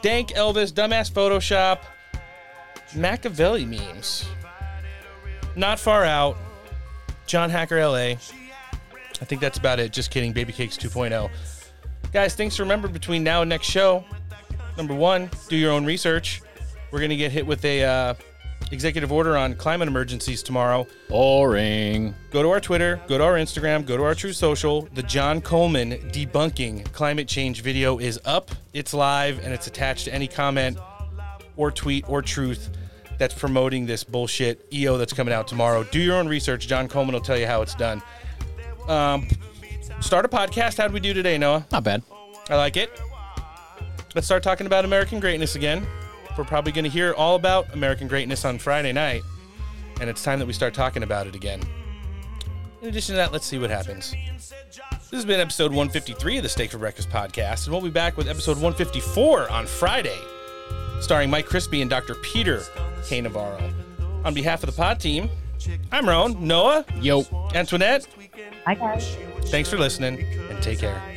[0.00, 1.80] Dank Elvis, Dumbass Photoshop,
[2.96, 4.26] Machiavelli Memes,
[5.54, 6.38] Not Far Out,
[7.26, 7.96] John Hacker LA.
[7.96, 8.16] I
[9.26, 9.92] think that's about it.
[9.92, 10.32] Just kidding.
[10.32, 11.30] Baby Cakes 2.0.
[12.12, 14.04] Guys, things to remember between now and next show.
[14.76, 16.42] Number one, do your own research.
[16.90, 18.14] We're going to get hit with a uh,
[18.70, 20.86] executive order on climate emergencies tomorrow.
[21.08, 22.14] Boring.
[22.30, 24.82] Go to our Twitter, go to our Instagram, go to our Truth Social.
[24.94, 28.50] The John Coleman debunking climate change video is up.
[28.72, 30.78] It's live and it's attached to any comment
[31.56, 32.70] or tweet or truth
[33.18, 35.84] that's promoting this bullshit EO that's coming out tomorrow.
[35.84, 36.66] Do your own research.
[36.66, 38.02] John Coleman will tell you how it's done.
[38.88, 39.28] Um,
[40.00, 40.78] start a podcast.
[40.78, 41.64] How'd we do today, Noah?
[41.70, 42.02] Not bad.
[42.48, 42.90] I like it.
[44.14, 45.84] Let's start talking about American greatness again.
[46.38, 49.22] We're probably going to hear all about American greatness on Friday night,
[50.00, 51.60] and it's time that we start talking about it again.
[52.80, 54.12] In addition to that, let's see what happens.
[54.12, 58.16] This has been episode 153 of the Steak for Breakfast podcast, and we'll be back
[58.16, 60.18] with episode 154 on Friday,
[61.00, 62.14] starring Mike Crispi and Dr.
[62.16, 62.62] Peter
[63.06, 63.20] K.
[63.20, 63.72] Navarro.
[64.24, 65.28] On behalf of the pod team,
[65.90, 67.24] I'm Roan, Noah, Yo,
[67.54, 68.06] Antoinette.
[68.64, 69.16] Hi, guys.
[69.46, 71.13] Thanks for listening, and take care.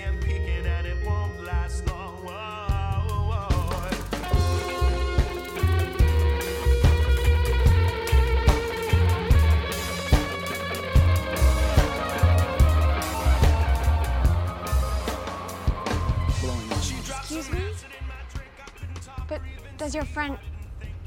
[19.78, 20.38] Does your friend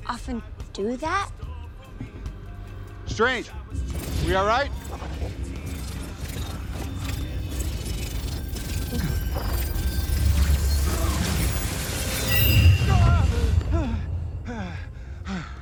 [0.06, 0.42] often
[0.72, 1.30] do that?
[3.06, 3.50] Strange.
[4.26, 4.70] We all right?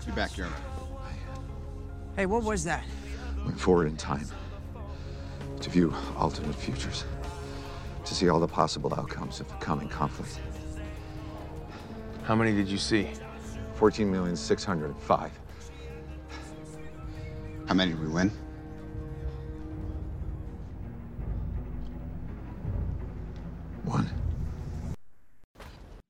[0.04, 0.48] Be back here.
[2.16, 2.84] Hey, what was that?
[3.44, 4.26] Went forward in time
[5.60, 7.04] to view alternate futures,
[8.04, 10.40] to see all the possible outcomes of a coming conflict.
[12.28, 13.08] How many did you see?
[13.76, 15.30] 14,605.
[17.66, 18.30] How many did we win?
[23.84, 24.10] One.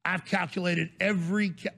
[0.05, 1.70] I've calculated every ca-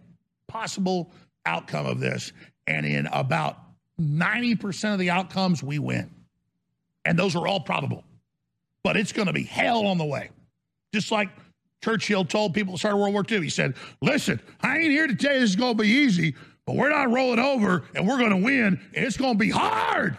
[0.49, 1.13] possible
[1.45, 2.33] outcome of this,
[2.67, 3.59] and in about
[4.01, 6.11] 90% of the outcomes, we win.
[7.05, 8.05] And those are all probable.
[8.85, 10.31] But it's going to be hell on the way.
[10.95, 11.29] Just like
[11.83, 13.41] Churchill told people at the start of World War II.
[13.41, 16.35] He said, Listen, I ain't here to tell you this is going to be easy,
[16.67, 19.51] but we're not rolling over and we're going to win, and it's going to be
[19.51, 20.19] hard.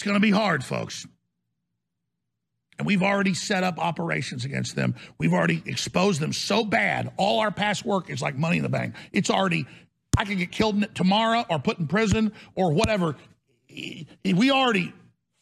[0.00, 1.06] It's going to be hard, folks.
[2.78, 4.94] And we've already set up operations against them.
[5.18, 7.12] We've already exposed them so bad.
[7.18, 8.94] All our past work is like money in the bank.
[9.12, 9.66] It's already,
[10.16, 13.16] I could get killed tomorrow or put in prison or whatever.
[14.24, 14.92] We already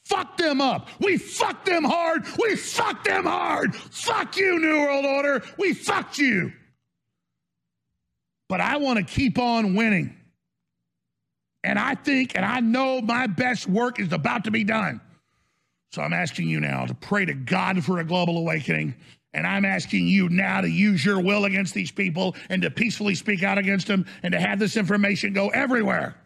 [0.04, 0.88] fucked them up.
[1.00, 2.24] We fucked them hard.
[2.38, 3.74] We fucked them hard.
[3.76, 5.44] Fuck you, New World Order.
[5.58, 6.52] We fucked you.
[8.48, 10.14] but I want to keep on winning.
[11.64, 15.00] And I think and I know my best work is about to be done.
[15.92, 18.94] So I'm asking you now to pray to God for a global awakening.
[19.34, 23.14] And I'm asking you now to use your will against these people and to peacefully
[23.14, 26.16] speak out against them and to have this information go everywhere.